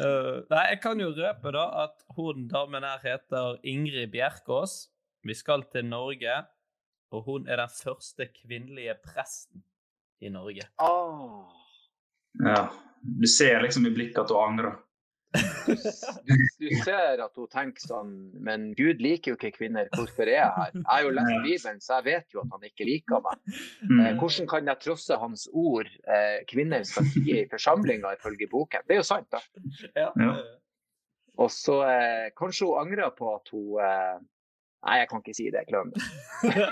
Uh, 0.00 0.40
nei, 0.48 0.62
jeg 0.72 0.80
kan 0.82 1.00
jo 1.00 1.10
røpe 1.12 1.52
da 1.52 1.66
at 1.84 2.00
hun 2.16 2.46
damen 2.48 2.84
her 2.86 3.00
heter 3.04 3.58
Ingrid 3.62 4.10
Bjerkås. 4.12 4.91
Vi 5.22 5.34
skal 5.38 5.66
til 5.72 5.86
Norge, 5.86 6.38
og 7.12 7.26
hun 7.28 7.48
er 7.48 7.60
den 7.62 7.74
første 7.82 8.28
kvinnelige 8.34 8.94
presten 9.04 9.62
i 10.20 10.30
Norge. 10.32 10.66
Oh. 10.82 11.50
Ja. 12.46 12.66
Du 13.02 13.26
ser 13.26 13.62
liksom 13.62 13.86
i 13.86 13.94
blikket 13.94 14.22
at 14.22 14.30
hun 14.30 14.42
angrer. 14.52 14.80
Du, 15.66 16.34
du, 16.60 16.66
ser 16.84 17.22
at 17.24 17.38
hun 17.40 17.46
tenker 17.48 17.80
sånn 17.80 18.10
Men 18.44 18.66
Gud 18.76 18.98
liker 19.00 19.32
jo 19.32 19.38
ikke 19.38 19.54
kvinner, 19.54 19.86
hvorfor 19.96 20.26
er 20.26 20.34
jeg 20.34 20.50
her? 20.58 20.74
Jeg 20.74 20.82
har 20.90 21.04
jo 21.06 21.12
lest 21.16 21.30
Bibelen, 21.46 21.78
så 21.80 22.00
jeg 22.00 22.06
vet 22.10 22.34
jo 22.36 22.42
at 22.42 22.50
han 22.52 22.66
ikke 22.68 22.88
liker 22.88 23.22
meg. 23.24 23.38
Mm. 23.80 24.02
Eh, 24.02 24.10
hvordan 24.20 24.50
kan 24.50 24.68
jeg 24.68 24.82
trosse 24.84 25.18
hans 25.22 25.46
ord 25.48 25.88
eh, 25.88 26.42
kvinner 26.50 26.84
skal 26.88 27.08
si 27.14 27.22
i 27.32 27.46
forsamlinga 27.48 28.12
ifølge 28.18 28.50
boken? 28.52 28.84
Det 28.84 28.98
er 28.98 29.00
jo 29.00 29.08
sant, 29.08 29.30
da. 29.32 29.40
Ja. 29.96 30.10
Ja. 30.20 30.34
Og 31.40 31.48
så 31.54 31.78
eh, 31.88 32.28
kanskje 32.36 32.68
hun 32.68 32.82
angrer 32.84 33.14
på 33.16 33.32
at 33.32 33.54
hun 33.54 33.80
eh, 33.80 34.20
Nei, 34.82 34.98
jeg 34.98 35.08
kan 35.10 35.22
ikke 35.22 35.34
si 35.36 35.44
det. 35.54 35.62
Det. 35.70 36.68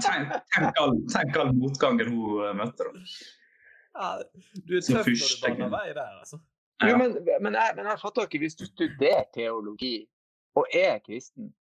tenk, 0.00 0.30
tenk, 0.54 0.78
all, 0.80 0.94
tenk, 1.12 1.36
all, 1.36 1.50
motgangen 1.58 2.08
hun 2.08 2.38
uh, 2.40 2.52
møtte, 2.56 2.86
da. 2.88 3.02
Ja, 3.94 4.06
du 4.64 4.78
er 4.78 4.86
tøff 4.86 5.10
når 5.10 5.34
du 5.34 5.42
baner 5.44 5.74
vei 5.74 5.88
der, 5.92 6.14
altså. 6.22 6.40
Ja. 6.82 6.88
Jo, 6.90 6.96
men, 6.98 7.12
men, 7.44 7.54
jeg, 7.54 7.74
men 7.76 7.86
jeg 7.86 8.00
fatter 8.00 8.26
ikke, 8.26 8.40
hvis 8.42 8.56
du 8.58 8.64
studerer 8.66 9.28
teologi 9.36 9.98
og 10.58 10.72
er 10.74 10.96
kristen, 11.04 11.52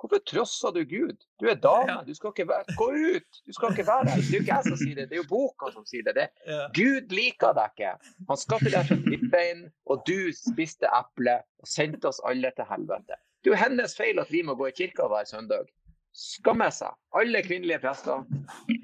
hvorfor 0.00 0.22
trosser 0.26 0.72
du 0.74 0.80
Gud? 0.88 1.18
Du 1.40 1.48
er 1.50 1.58
dame, 1.62 1.98
du 2.06 2.14
skal 2.16 2.32
ikke 2.32 2.46
være 2.48 2.76
Gå 2.78 2.88
ut! 2.90 3.42
Du 3.46 3.52
skal 3.52 3.74
ikke 3.74 3.86
være 3.86 4.06
der. 4.08 4.22
Det 4.22 4.30
er 4.30 4.38
jo 4.38 4.44
ikke 4.44 4.54
jeg 4.54 4.68
som 4.70 4.78
sier 4.80 4.94
det, 4.98 5.08
det 5.10 5.18
er 5.18 5.20
jo 5.20 5.28
boka 5.30 5.70
som 5.74 5.84
sier 5.88 6.06
det. 6.08 6.14
det. 6.16 6.28
Ja. 6.48 6.62
Gud 6.78 7.12
liker 7.14 7.54
deg 7.58 7.76
ikke. 7.76 8.14
Han 8.30 8.40
skaffet 8.40 8.74
deg 8.74 8.88
fra 8.88 8.98
midtbein, 9.04 9.66
og 9.90 10.02
du 10.08 10.16
spiste 10.38 10.90
eple 11.02 11.36
og 11.62 11.70
sendte 11.74 12.10
oss 12.10 12.22
alle 12.30 12.50
til 12.56 12.68
helvete. 12.70 13.20
Det 13.42 13.50
er 13.50 13.56
jo 13.56 13.58
hennes 13.64 13.96
feil 13.98 14.18
at 14.22 14.30
vi 14.32 14.42
må 14.46 14.54
gå 14.54 14.68
i 14.70 14.74
kirka 14.76 15.06
hver 15.10 15.26
søndag. 15.26 15.66
Skamme 16.14 16.68
seg. 16.74 16.92
Alle 17.18 17.40
kvinnelige 17.42 17.80
prester 17.82 18.22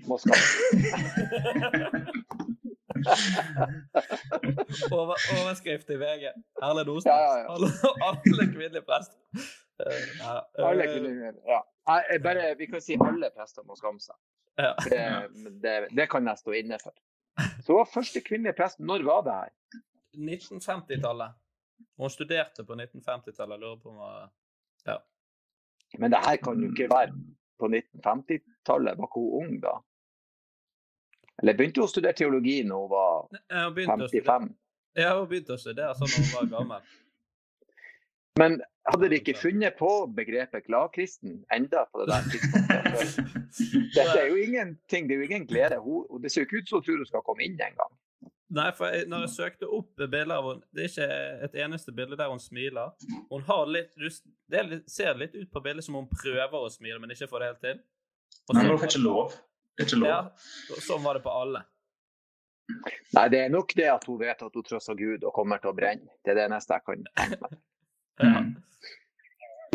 må 0.09 0.19
skamme 0.19 0.43
seg. 0.43 0.59
Over, 4.93 5.15
overskrift 5.39 5.91
i 5.91 5.97
VG. 6.01 6.25
Erlend 6.63 6.89
Osnes. 6.91 7.11
Ja, 7.13 7.19
ja, 7.21 7.39
ja. 7.43 7.47
Alle, 7.55 7.69
alle 8.09 8.47
kvinnelige 8.53 8.83
prester. 8.83 9.19
Eh, 9.85 10.09
ja, 10.19 10.33
Alle 10.69 10.87
kvinnelige. 10.87 11.33
Ja. 11.47 11.61
Bare, 12.25 12.55
vi 12.59 12.67
kan 12.67 12.83
si 12.85 12.97
alle 13.01 13.31
prester 13.37 13.63
må 13.67 13.77
skamme 13.79 14.03
seg. 14.03 14.17
ja. 14.59 14.73
For 14.83 14.91
Det, 14.91 15.53
det, 15.63 15.77
det 15.97 16.09
kan 16.11 16.27
jeg 16.29 16.43
stå 16.43 16.57
inne 16.59 16.81
for. 16.83 16.97
Så 17.65 17.79
første 17.93 18.21
kvinnelige 18.27 18.57
prest, 18.59 18.81
når 18.81 19.05
var 19.07 19.23
det 19.29 19.37
her? 19.39 19.55
1950-tallet. 20.19 21.37
Hun 21.99 22.11
studerte 22.11 22.65
på 22.67 22.75
1950-tallet. 22.75 23.61
Lurer 23.63 23.79
på 23.83 23.95
om 23.95 24.03
hun 24.03 24.29
var 24.87 25.03
Men 25.99 26.11
det 26.13 26.21
her 26.27 26.37
kan 26.37 26.61
jo 26.63 26.71
ikke 26.71 26.89
være 26.91 27.13
på 27.59 27.67
1950-tallet. 27.73 28.99
Var 28.99 29.09
ikke 29.09 29.21
hun 29.25 29.37
ung 29.43 29.61
da? 29.63 29.75
Eller 31.43 31.55
begynte 31.57 31.81
hun 31.81 31.87
å 31.89 31.91
studere 31.93 32.13
teologi 32.19 32.63
når 32.67 32.81
hun 32.85 32.91
var 32.91 33.29
Ja, 33.51 33.65
Hun 33.69 33.75
begynte 33.75 34.05
å 34.05 34.09
studere, 34.09 34.25
55? 34.25 34.49
ja, 34.99 35.13
hun 35.19 35.29
begynte 35.31 35.55
å 35.55 35.61
studere 35.63 35.95
sånn 35.99 36.11
da 36.11 36.23
hun 36.25 36.33
var 36.35 36.51
gammel. 36.57 36.89
Men 38.39 38.61
hadde 38.87 39.09
de 39.11 39.17
ikke 39.19 39.35
funnet 39.39 39.75
på 39.79 39.91
begrepet 40.15 40.67
gladkristen 40.69 41.41
enda 41.55 41.85
på 41.93 42.03
det 42.05 42.07
der 42.13 42.29
tidspunktet? 42.33 43.17
Dette 43.97 44.19
er 44.21 44.29
jo 44.31 44.37
ingenting, 44.43 45.09
det 45.09 45.17
er 45.17 45.23
jo 45.23 45.27
ingen 45.31 45.47
glede. 45.51 45.79
Hun, 45.83 46.05
det 46.23 46.31
ser 46.31 46.45
jo 46.45 46.47
ikke 46.47 46.61
ut 46.63 46.69
som 46.71 46.79
hun 46.79 46.85
tror 46.87 47.01
hun 47.03 47.09
skal 47.11 47.25
komme 47.27 47.43
inn 47.47 47.59
engang. 47.59 47.91
Nei, 48.51 48.71
for 48.73 48.89
jeg, 48.89 49.05
når 49.13 49.27
jeg 49.27 49.33
søkte 49.35 49.67
opp 49.77 49.91
bilder 49.99 50.31
av 50.39 50.47
henne 50.49 50.63
Det 50.73 50.85
er 50.85 50.89
ikke 50.89 51.09
et 51.45 51.57
eneste 51.67 51.93
bilde 51.93 52.17
der 52.17 52.31
hun 52.33 52.41
smiler. 52.41 52.95
Hun 53.29 53.43
har 53.45 53.67
litt, 53.69 53.91
Det 54.49 54.59
er 54.63 54.69
litt, 54.71 54.87
ser 54.91 55.19
litt 55.21 55.35
ut 55.37 55.51
på 55.53 55.61
bildet 55.65 55.85
som 55.85 55.99
hun 55.99 56.07
prøver 56.09 56.55
å 56.57 56.71
smile, 56.73 56.99
men 57.03 57.13
ikke 57.13 57.29
får 57.29 57.45
det 57.45 57.49
helt 57.51 57.61
til. 57.67 57.83
Og 58.49 58.55
Men 58.57 58.65
det 58.65 58.73
er 58.79 58.87
ikke 58.89 59.03
lov. 59.05 59.35
Det 59.77 59.85
er 59.85 59.91
ikke 59.91 60.01
lov. 60.01 60.09
Ja, 60.09 60.79
sånn 60.87 61.05
var 61.05 61.19
det 61.19 61.23
på 61.27 61.35
alle. 61.43 61.61
Nei, 63.17 63.27
det 63.33 63.39
er 63.45 63.53
nok 63.53 63.75
det 63.77 63.87
at 63.93 64.05
hun 64.09 64.19
vet 64.21 64.43
at 64.45 64.55
hun 64.57 64.65
trosser 64.65 64.97
Gud 64.97 65.23
og 65.25 65.33
kommer 65.37 65.61
til 65.61 65.71
å 65.71 65.77
brenne. 65.77 66.09
Det 66.25 66.33
er 66.33 66.41
det 66.43 66.49
neste 66.53 66.77
jeg 66.79 66.85
kan 66.89 67.05
tenke 67.17 67.43
meg. 67.45 67.59
Ja. 68.19 68.41
Mm. 68.41 68.49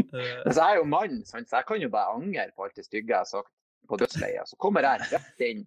Eh, 0.04 0.42
Men 0.44 0.52
så 0.54 0.62
er 0.66 0.74
jeg 0.74 0.80
jo 0.82 0.88
mann, 0.92 1.22
så 1.26 1.40
jeg 1.40 1.66
kan 1.70 1.80
jo 1.80 1.88
bare 1.94 2.12
angre 2.18 2.50
på 2.58 2.66
alt 2.66 2.76
det 2.76 2.84
stygge 2.86 3.14
jeg 3.14 3.16
har 3.22 3.30
sagt 3.30 3.48
på 3.88 3.96
dødsleiet. 4.02 4.50
Så 4.50 4.58
kommer 4.60 4.84
jeg 4.84 5.06
rett 5.14 5.44
inn. 5.48 5.62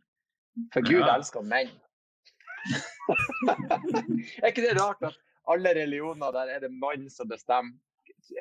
For 0.74 0.84
Gud 0.84 1.00
Ja. 1.00 1.14
elsker 1.14 1.40
menn. 1.46 1.70
er 4.42 4.48
ikke 4.50 4.64
det 4.66 4.76
rart 4.80 5.02
at 5.06 5.16
alle 5.52 5.72
religioner 5.78 6.32
der 6.34 6.54
er 6.56 6.60
det 6.66 6.72
mann 6.72 7.08
som 7.12 7.28
bestemmer? 7.30 7.76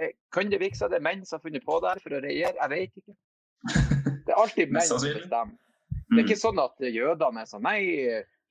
Eh, 0.02 0.16
Kan 0.34 0.50
det 0.50 0.60
virke 0.62 0.78
som 0.80 0.90
det 0.90 0.98
er 0.98 1.06
menn 1.06 1.26
som 1.26 1.38
har 1.40 1.44
funnet 1.46 1.66
på 1.66 1.80
det 1.84 1.92
her 1.94 2.00
for 2.02 2.16
å 2.18 2.22
regjere? 2.24 2.56
Jeg 2.62 2.70
vet 2.72 2.98
ikke. 3.02 3.16
Det 4.26 4.34
er 4.34 4.40
alltid 4.42 4.72
menn 4.78 4.88
som 4.90 5.02
bestemmer. 5.04 5.54
Det 5.56 6.20
er 6.20 6.20
Mm. 6.20 6.20
ikke 6.22 6.36
sånn 6.38 6.60
at 6.62 6.84
jødene 6.86 7.42
er 7.42 7.48
sånn 7.50 7.64
Nei, 7.66 7.80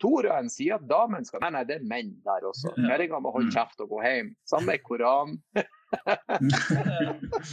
Toraen 0.03 0.49
sier 0.51 0.75
at 0.75 0.89
damen 0.91 1.23
skal 1.25 1.39
Nei, 1.45 1.51
nei, 1.55 1.61
det 1.69 1.77
er 1.77 1.85
menn 1.87 2.09
der 2.27 2.43
også. 2.49 2.73
Ja. 2.75 2.89
Kjerringa 2.89 3.21
må 3.23 3.31
holde 3.31 3.47
Mm. 3.47 3.55
kjeft 3.55 3.81
og 3.85 3.93
gå 3.93 4.01
hjem. 4.03 4.33
Samme 4.51 4.75
i 4.75 4.81
Koranen. 4.83 5.37
eh, 5.55 7.13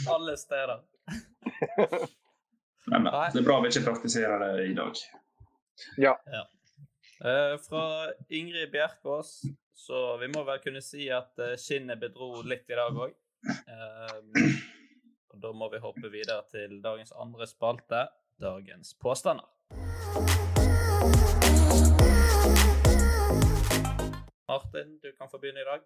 alle 0.15 0.33
steder. 0.41 0.81
Men, 2.89 3.03
men, 3.03 3.13
det 3.33 3.39
er 3.43 3.45
bra 3.45 3.59
vi 3.61 3.69
ikke 3.69 3.83
praktiserer 3.91 4.41
det 4.41 4.65
i 4.71 4.73
dag. 4.73 4.97
Ja. 6.01 6.15
Eh, 7.25 7.57
fra 7.69 8.11
Ingrid 8.29 8.71
Bjerkås, 8.71 9.41
så 9.73 10.17
vi 10.17 10.27
må 10.27 10.41
vel 10.43 10.57
kunne 10.63 10.79
si 10.81 11.05
at 11.13 11.37
eh, 11.37 11.53
skinnet 11.53 11.99
bedro 12.01 12.39
litt 12.41 12.65
i 12.65 12.77
dag 12.79 12.97
òg. 12.97 13.13
og 15.29 15.37
da 15.43 15.51
må 15.53 15.67
vi 15.69 15.83
hoppe 15.83 16.09
videre 16.09 16.41
til 16.49 16.79
dagens 16.81 17.13
andre 17.13 17.45
spalte, 17.45 18.07
dagens 18.41 18.95
påstander. 18.97 19.45
Martin, 24.49 24.97
du 25.05 25.13
kan 25.13 25.29
få 25.29 25.37
begynne 25.37 25.61
i 25.61 25.69
dag. 25.69 25.85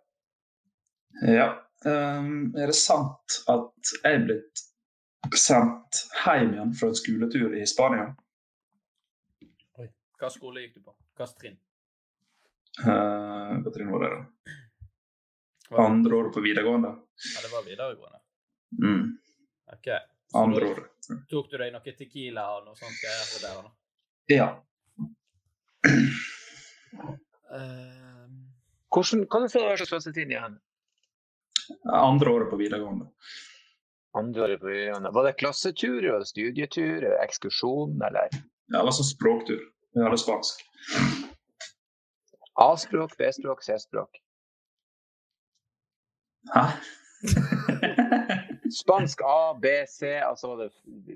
Ja. 1.36 1.50
ehm, 1.84 2.56
er 2.56 2.72
det 2.72 2.80
sant 2.80 3.42
at 3.52 3.96
jeg 4.06 4.22
er 4.22 4.28
blitt 4.32 4.68
sendt 5.36 6.06
hjem 6.24 6.56
igjen 6.56 6.78
fra 6.80 6.94
en 6.94 7.02
skoletur 7.04 7.60
i 7.60 7.68
Spania? 7.68 8.14
Hva 10.20 10.30
skole 10.32 10.64
gikk 10.64 10.78
du 10.78 10.86
på? 10.86 10.96
Hvilket 11.18 11.40
trinn? 11.42 11.58
Uh, 12.82 13.62
hva 13.64 13.72
trinn 13.76 13.92
var 13.92 14.04
det? 14.06 14.12
da? 14.16 14.56
Var 15.70 15.86
Andre 15.86 16.16
året 16.16 16.34
på 16.36 16.44
videregående. 16.46 16.92
Ja, 17.34 17.42
det 17.42 17.52
var 17.52 17.64
videregående. 17.66 18.20
Mm. 18.84 19.18
Ok. 19.74 19.88
Så 20.32 20.38
Andre 20.38 20.70
året. 20.72 21.10
tok 21.30 21.50
du 21.52 21.58
deg 21.58 21.74
noe 21.74 21.96
Tequila 21.98 22.46
og 22.58 22.68
noe 22.68 22.78
sånt 22.78 23.02
Jeg 23.04 23.42
der, 23.42 23.66
da? 23.66 23.72
Ja. 24.36 24.48
Uh, 27.56 28.30
Hvordan, 28.94 29.26
kan 29.32 29.46
du 29.46 29.50
du 29.52 29.66
hva 29.68 29.76
slags 29.80 29.92
klassetrinn 29.92 30.32
igjen? 30.34 30.58
Andre 31.92 32.32
året 32.32 32.50
på 32.52 32.60
videregående. 32.60 33.10
Andre 34.16 34.46
året 34.48 34.62
på 34.62 34.70
videregående. 34.70 35.12
Var 35.18 35.28
det 35.28 35.38
klassetur, 35.42 36.08
studietur, 36.26 37.08
ekskursjon, 37.24 37.98
eller 38.06 38.30
Ja, 38.32 38.80
det 38.80 38.86
var 38.88 38.96
sånn 38.98 39.10
språktur. 39.12 39.62
Hadde 39.96 40.18
spansk. 40.20 40.64
A-språk, 42.56 43.18
B-språk, 43.20 43.64
C-språk? 43.64 44.22
Hæ? 46.56 46.66
Spansk 48.82 49.22
A, 49.22 49.54
B, 49.62 49.66
C, 49.88 50.06
altså 50.30 50.48
var 50.48 50.58
det, 50.64 50.70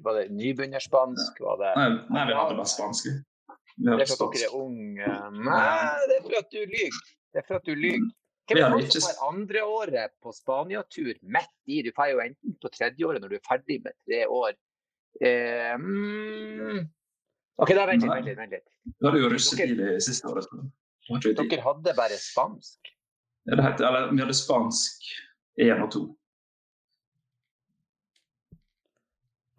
var 0.04 0.14
det 0.14 0.32
nybegynnerspansk? 0.32 1.42
Var 1.42 1.60
det 1.62 1.72
nei, 1.78 1.90
nei, 2.14 2.24
vi 2.30 2.38
hadde 2.38 2.58
bare 2.60 2.72
spansk. 2.76 3.10
Det 3.80 3.96
er 3.96 4.06
for 4.12 4.28
at 4.28 4.36
dere 4.36 4.48
er 4.50 4.56
unge? 4.56 5.10
Nei, 5.48 6.08
det 6.10 6.18
er 6.20 6.24
for 6.26 6.38
at 6.40 6.50
du 6.54 6.60
lyver. 6.60 7.00
Det 7.34 7.42
er 7.42 7.48
for 7.48 7.60
at 7.60 7.68
du 7.68 7.74
lyver. 7.74 8.08
Hvem 8.50 8.64
er 8.64 8.74
det 8.74 8.86
ikke 8.88 8.96
som 8.96 9.08
tar 9.08 9.28
andre 9.28 9.66
året 9.66 10.14
på 10.24 10.34
Spania-tur 10.34 11.12
midt 11.36 11.52
i? 11.70 11.82
Du 11.86 11.92
får 11.96 12.14
jo 12.14 12.24
enten 12.24 12.56
på 12.62 12.72
tredje 12.74 13.06
året 13.06 13.22
når 13.22 13.34
du 13.34 13.38
er 13.38 13.46
ferdig 13.46 13.78
med 13.84 13.98
tre 14.08 14.24
år. 14.26 14.56
Eh, 15.22 15.76
mm. 15.78 16.88
OK, 17.60 17.74
da 17.76 17.86
vent 17.90 18.04
litt, 18.04 18.12
vent 18.14 18.28
litt. 18.28 18.38
Vent 18.40 18.54
litt. 18.56 18.68
Vi 18.88 19.08
hadde 19.08 19.20
jo 19.20 19.30
russetid 19.34 19.82
i 19.84 19.98
siste 20.04 20.30
året. 20.30 20.48
det. 20.54 21.34
Dere 21.42 21.62
hadde 21.66 21.94
bare 21.98 22.18
spansk? 22.22 22.92
Ja, 23.50 23.58
det 23.58 23.66
heter, 23.66 23.88
eller, 23.90 24.12
vi 24.14 24.22
hadde 24.24 24.36
spansk 24.38 25.10
én 25.60 25.84
og 25.84 25.90
to. 25.92 26.04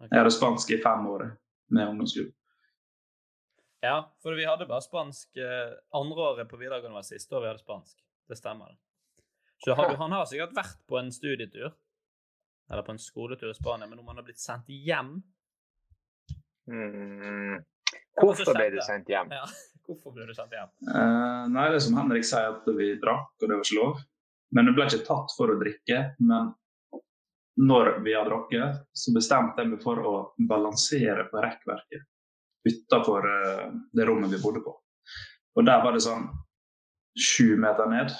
Jeg 0.01 0.17
hadde 0.17 0.33
spansk 0.33 0.71
i 0.73 0.79
fem 0.81 1.05
år 1.11 1.27
med 1.75 1.91
ungdomsskolen. 1.91 2.31
Ja, 3.81 3.97
for 4.21 4.37
vi 4.37 4.45
hadde 4.45 4.67
bare 4.69 4.85
spansk 4.85 5.37
eh, 5.41 5.73
andre 5.97 6.25
året 6.31 6.49
på 6.49 6.57
videregående 6.57 6.99
var 6.99 7.05
siste 7.05 7.35
år 7.37 7.45
vi 7.45 7.49
hadde 7.51 7.63
spansk. 7.63 8.01
Det 8.29 8.37
stemmer. 8.37 8.73
Så 9.61 9.75
har 9.77 9.89
du, 9.89 9.95
han 9.97 10.13
har 10.13 10.25
sikkert 10.29 10.53
vært 10.57 10.81
på 10.89 10.97
en 10.97 11.09
studietur, 11.13 11.73
eller 12.71 12.85
på 12.85 12.93
en 12.95 13.01
skoletur 13.01 13.49
i 13.51 13.57
Spania, 13.57 13.89
men 13.89 14.01
om 14.01 14.09
han 14.09 14.21
har 14.21 14.25
blitt 14.25 14.41
sendt 14.41 14.69
hjem 14.69 15.19
Mm. 16.69 17.63
Hvorfor 18.21 18.55
ble 18.55 18.69
du 18.73 18.79
sendt 18.85 19.09
hjem? 19.11 19.31
ja, 19.33 19.45
Hvorfor 19.87 20.15
ble 20.15 20.27
du 20.29 20.33
sendt 20.35 20.55
hjem? 20.55 20.71
Uh, 20.87 21.47
nei, 21.51 21.67
det 21.71 21.79
er 21.79 21.85
som 21.87 21.99
Henrik 21.99 22.27
sier, 22.27 22.55
at 22.55 22.67
vi 22.77 22.93
drakk, 23.01 23.31
og 23.39 23.47
det 23.47 23.55
var 23.55 23.63
ikke 23.65 23.79
lov. 23.79 24.01
Men 24.51 24.67
det 24.67 24.75
ble 24.77 24.87
ikke 24.89 25.07
tatt 25.07 25.35
for 25.37 25.53
å 25.53 25.57
drikke. 25.61 26.01
Men 26.19 26.51
når 27.61 27.93
vi 28.05 28.15
har 28.17 28.27
drukket, 28.27 28.83
så 28.93 29.13
bestemte 29.15 29.63
jeg 29.63 29.71
meg 29.71 29.83
for 29.83 29.99
å 30.03 30.13
balansere 30.49 31.27
på 31.31 31.43
rekkverket 31.43 32.07
utafor 32.67 33.25
uh, 33.25 33.67
det 33.95 34.05
rommet 34.05 34.33
vi 34.33 34.41
bodde 34.43 34.61
på. 34.65 34.75
Og 35.57 35.67
der 35.67 35.81
var 35.83 35.95
det 35.95 36.03
sånn 36.05 36.27
sju 37.17 37.55
meter 37.59 37.89
ned. 37.91 38.13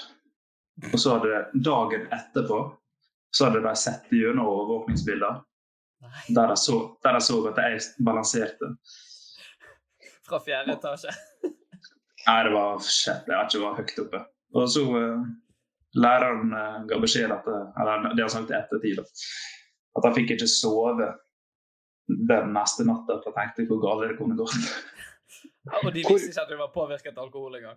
Og 0.90 0.98
så 0.98 1.16
hadde 1.16 1.44
dagen 1.64 2.08
etterpå 2.12 2.64
så 3.32 3.48
hadde 3.48 3.62
de 3.64 3.72
sett 3.76 4.10
gjennom 4.12 4.48
overvåkningsbilder 4.48 5.40
der 6.34 6.50
jeg 6.52 6.58
så, 6.58 6.78
der 7.04 7.16
jeg 7.16 7.24
så 7.28 7.38
at 7.48 7.60
jeg 7.62 8.04
balanserte. 8.04 8.72
Fra 10.32 10.40
fjerde 10.40 10.72
etasje. 10.78 11.12
Nei, 12.24 12.36
det 12.46 12.52
var 12.54 12.78
shit, 12.86 13.26
jeg 13.28 13.36
var 13.36 13.42
ikke, 13.44 13.58
det 13.58 13.64
var 13.66 13.74
høyt 13.76 13.98
oppe. 14.00 14.20
Og 14.56 14.70
så 14.72 14.84
uh, 14.88 15.26
læreren 15.98 16.54
uh, 16.56 16.78
ga 16.88 17.00
beskjed 17.02 17.34
at 17.34 17.50
eh, 17.52 17.66
Eller 17.82 18.06
det 18.16 18.24
han 18.24 18.32
sagt 18.32 18.52
i 18.52 18.56
ettertid, 18.56 19.00
da, 19.00 19.04
at 19.98 20.08
han 20.08 20.16
fikk 20.16 20.32
ikke 20.36 20.48
sove 20.48 21.10
den 22.30 22.52
neste 22.56 22.88
natta. 22.88 23.18
For 23.20 23.36
jeg 23.36 23.52
tenkte 23.58 23.68
hvor 23.74 23.82
galt 23.84 24.06
det 24.08 24.16
kunne 24.20 24.38
gått. 24.38 24.56
Ja, 25.68 25.82
og 25.82 25.92
de 25.92 26.06
visste 26.06 26.32
ikke 26.32 26.46
at 26.46 26.54
du 26.54 26.56
var 26.62 26.72
påvirket 26.74 27.12
av 27.18 27.26
alkohol 27.26 27.60
engang. 27.60 27.76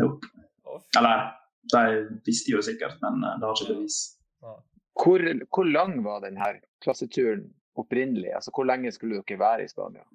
Nope. 0.00 0.32
Oh. 0.64 0.80
Eller 0.98 1.28
de 1.74 1.84
visste 2.26 2.56
jo 2.56 2.64
sikkert, 2.64 2.96
men 3.04 3.20
det 3.20 3.44
har 3.44 3.52
ikke 3.52 3.76
bevis. 3.76 4.00
Hvor, 4.96 5.22
hvor 5.52 5.68
lang 5.68 5.98
var 6.08 6.24
denne 6.24 6.54
klasseturen 6.82 7.50
opprinnelig? 7.76 8.32
Altså, 8.38 8.50
hvor 8.56 8.64
lenge 8.64 8.96
skulle 8.96 9.20
dere 9.20 9.44
være 9.44 9.68
i 9.68 9.70
Spania? 9.70 10.08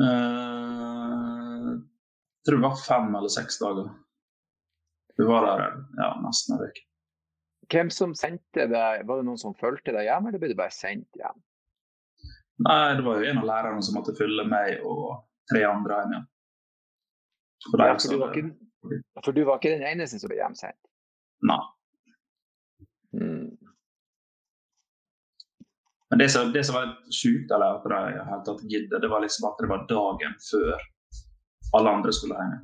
Eh, 0.00 1.66
jeg 1.70 2.48
tror 2.48 2.56
det 2.56 2.64
var 2.64 2.78
fem 2.80 3.10
eller 3.18 3.32
seks 3.32 3.58
dager. 3.60 3.90
Vi 5.18 5.26
var 5.28 5.44
der 5.44 5.66
ja, 6.00 6.14
nesten 6.24 6.56
en 6.56 6.64
uke. 6.64 6.86
Hvem 7.70 7.90
som 7.94 8.14
sendte 8.18 8.66
deg? 8.70 9.04
Var 9.06 9.20
det 9.20 9.26
noen 9.28 9.38
som 9.38 9.54
fulgte 9.58 9.92
deg 9.94 10.08
hjem, 10.08 10.26
eller 10.26 10.42
ble 10.42 10.50
du 10.50 10.58
bare 10.58 10.74
sendt 10.74 11.20
hjem? 11.20 11.36
Nei, 12.64 12.94
det 12.96 13.04
var 13.06 13.20
jo 13.20 13.28
en 13.30 13.40
av 13.40 13.48
lærerne 13.48 13.84
som 13.84 13.96
måtte 13.96 14.16
følge 14.18 14.44
meg 14.48 14.82
og 14.84 15.20
tre 15.52 15.62
andre 15.68 16.00
hjem 16.00 16.14
igjen. 16.16 16.26
For, 17.68 17.84
Ja, 17.84 17.94
for, 18.00 18.08
du 18.08 18.18
var 18.22 18.34
ikke, 18.40 18.98
for 19.20 19.36
du 19.36 19.42
var 19.44 19.60
ikke 19.60 19.74
den 19.76 19.86
eneste 19.86 20.20
som 20.20 20.32
ble 20.32 20.40
hjemsendt. 20.40 20.80
Nei. 21.44 21.60
Mm. 23.16 23.49
Men 26.10 26.18
det 26.18 26.28
som, 26.32 26.52
det 26.52 26.64
som 26.66 26.74
var 26.74 26.88
sjukt, 27.14 27.50
eller 27.54 27.76
at 27.78 27.84
de 27.86 27.98
det 28.18 28.38
tatt 28.48 28.62
gidde, 28.66 28.98
det 29.00 29.10
var 29.12 29.22
liksom 29.22 29.46
at 29.50 29.60
det 29.62 29.68
var 29.70 29.84
dagen 29.90 30.32
før 30.42 30.82
alle 31.78 31.92
andre 31.98 32.12
skulle 32.16 32.34
hjem. 32.38 32.56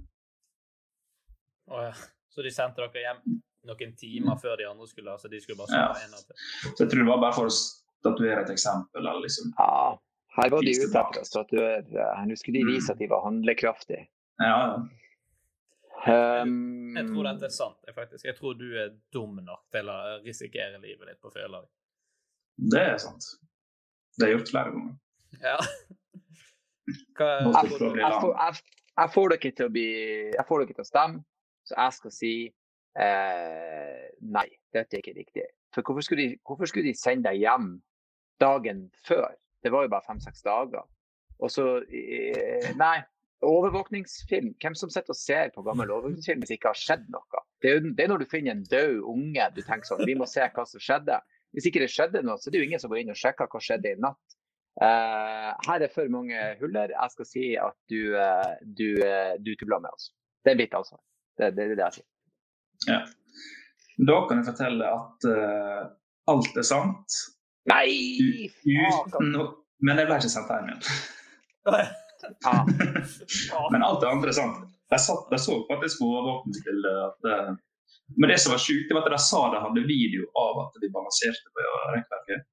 Å, 1.70 1.82
ja. 1.88 1.92
Så 2.34 2.42
de 2.44 2.50
sendte 2.52 2.82
dere 2.82 3.04
hjem 3.04 3.20
noen 3.66 3.94
timer 3.98 4.36
før 4.42 4.58
de 4.60 4.66
andre 4.68 4.86
skulle? 4.90 5.14
Så 5.18 5.30
de 5.30 5.40
skulle 5.40 5.58
bare 5.62 5.78
Ja. 5.78 5.86
sove 5.94 6.04
en 6.04 6.10
natt 6.16 6.26
til? 6.26 6.36
Så 6.74 6.84
jeg 6.84 6.90
tror 6.90 7.04
det 7.04 7.08
var 7.12 7.22
bare 7.22 7.36
for 7.38 7.46
å 7.46 7.54
statuere 7.54 8.42
et 8.42 8.50
eksempel. 8.50 9.00
Eller 9.00 9.22
liksom. 9.24 9.54
Ja, 9.58 9.96
her 10.36 10.50
var 10.50 10.60
de 10.66 10.74
ute 10.74 10.90
etter 10.90 11.22
å 11.22 11.30
statuere. 11.30 12.10
Nå 12.26 12.36
skulle 12.38 12.60
de 12.60 12.72
vise 12.74 12.92
at 12.92 12.98
de 12.98 13.06
var 13.14 13.24
handlekraftige. 13.24 14.08
Ja, 14.42 14.52
ja. 14.74 14.86
Um, 16.06 16.94
Jeg 16.94 17.06
tror 17.08 17.24
dette 17.24 17.48
er 17.48 17.54
sant. 17.54 17.78
Jeg, 17.86 17.94
faktisk. 17.94 18.24
jeg 18.24 18.36
tror 18.36 18.54
du 18.58 18.66
er 18.78 18.92
dum 19.12 19.38
nok 19.42 19.64
til 19.72 19.88
å 19.90 19.96
risikere 20.22 20.78
livet 20.78 21.08
ditt 21.08 21.20
på 21.22 21.32
fjellet. 21.32 21.66
Det 22.56 22.82
er 22.82 22.98
sant. 23.02 23.26
Det 24.16 24.26
har 24.26 24.32
jeg 24.32 24.38
gjort 24.38 24.52
flere 24.54 24.72
ganger. 24.72 24.94
Ja. 25.42 25.56
Hva 27.16 27.30
jeg, 27.42 27.70
får, 27.72 27.96
jeg, 27.98 28.12
får, 28.22 28.36
jeg, 28.40 28.60
jeg 28.96 29.12
får 29.14 29.32
dere 29.32 29.50
til 29.58 29.66
å 29.66 29.72
bli 29.74 29.88
Jeg 30.36 30.44
får 30.48 30.62
dere 30.62 30.76
til 30.76 30.84
å 30.84 30.88
stemme, 30.88 31.24
så 31.66 31.74
jeg 31.80 31.96
skal 31.96 32.14
si 32.14 32.32
eh, 32.46 34.04
nei, 34.22 34.46
dette 34.74 34.96
er 34.96 35.02
ikke 35.02 35.16
riktig. 35.18 35.48
For 35.74 35.84
hvorfor 35.84 36.06
skulle, 36.06 36.30
de, 36.30 36.38
hvorfor 36.46 36.70
skulle 36.70 36.88
de 36.88 36.96
sende 36.96 37.28
deg 37.28 37.42
hjem 37.42 37.74
dagen 38.40 38.86
før? 39.04 39.34
Det 39.64 39.72
var 39.74 39.84
jo 39.84 39.92
bare 39.92 40.06
fem-seks 40.06 40.46
dager. 40.46 40.86
Og 41.42 41.52
så 41.52 41.68
eh, 41.90 42.72
Nei. 42.80 43.02
Overvåkningsfilm. 43.44 44.54
Hvem 44.62 44.74
som 44.80 44.88
sitter 44.88 45.12
og 45.12 45.18
ser 45.18 45.50
på 45.52 45.60
gammel 45.66 45.90
overvåkningsfilm 45.92 46.40
hvis 46.40 46.54
det 46.54 46.56
ikke 46.56 46.70
har 46.72 46.78
skjedd 46.80 47.02
noe? 47.12 47.42
Det 47.60 47.68
er, 47.68 47.74
jo, 47.76 47.90
det 47.92 48.04
er 48.06 48.08
når 48.08 48.22
du 48.22 48.30
finner 48.30 48.54
en 48.54 48.62
død 48.64 49.02
unge 49.12 49.48
du 49.52 49.60
tenker 49.60 49.90
sånn 49.90 50.06
Vi 50.08 50.14
må 50.16 50.28
se 50.30 50.46
hva 50.54 50.64
som 50.64 50.82
skjedde. 50.82 51.18
Hvis 51.54 51.68
ikke 51.68 51.82
det 51.82 51.92
skjedde 51.92 52.24
noe, 52.26 52.40
så 52.40 52.48
er 52.48 52.56
det 52.56 52.62
jo 52.62 52.68
ingen 52.68 52.82
som 52.82 52.92
går 52.92 53.02
inn 53.02 53.14
og 53.14 53.20
sjekker 53.20 53.50
hva 53.52 53.60
skjedde 53.62 53.92
i 53.92 54.00
natt. 54.02 54.36
Uh, 54.76 55.52
her 55.68 55.86
er 55.86 55.92
for 55.92 56.10
mange 56.12 56.40
huller. 56.60 56.92
Jeg 56.92 57.14
skal 57.14 57.28
si 57.28 57.44
at 57.60 57.76
du, 57.92 58.00
uh, 58.12 58.56
du, 58.76 58.88
uh, 59.00 59.34
du 59.40 59.54
tuller 59.56 59.80
med 59.84 59.94
oss. 59.94 60.10
Det 60.44 60.52
er 60.52 60.60
mitt 60.60 60.74
ansvar. 60.76 61.00
Det, 61.38 61.52
det, 61.56 61.70
det 61.70 61.76
er 61.76 61.78
det 61.78 61.86
jeg 61.86 61.98
sier. 61.98 62.08
Ja. 62.90 63.00
Da 64.10 64.18
kan 64.28 64.42
jeg 64.42 64.48
fortelle 64.50 64.90
at 64.92 65.28
uh, 65.32 65.82
alt 66.32 66.60
er 66.60 66.66
sant. 66.66 67.20
Nei! 67.70 68.50
Uten 68.62 69.32
no 69.32 69.42
Men 69.84 69.98
jeg 70.00 70.08
ble 70.08 70.16
ikke 70.20 70.32
sendt 70.32 70.50
hjem 70.52 70.68
igjen. 70.70 70.82
Men 73.72 73.84
alt 73.84 74.00
det 74.02 74.10
andre 74.10 74.32
er 74.32 74.36
sant. 74.36 74.56
Jeg, 74.92 75.00
satt, 75.02 75.24
jeg 75.34 75.40
så 75.42 75.54
faktisk 75.70 75.94
på 76.00 76.06
overvåkningsbildet 76.12 76.96
at 77.02 77.20
eh, 77.32 77.48
Men 78.16 78.30
det 78.30 78.38
som 78.42 78.54
var 78.54 78.62
sjukt, 78.62 78.92
var 78.94 79.04
at 79.04 79.14
de 79.14 79.18
sa 79.22 79.42
de 79.52 79.62
hadde 79.64 79.86
video 79.88 80.28
av 80.38 80.60
at 80.64 80.78
de 80.82 80.90
balanserte 80.94 81.52
på 81.52 81.64
rekkverket. 81.94 82.46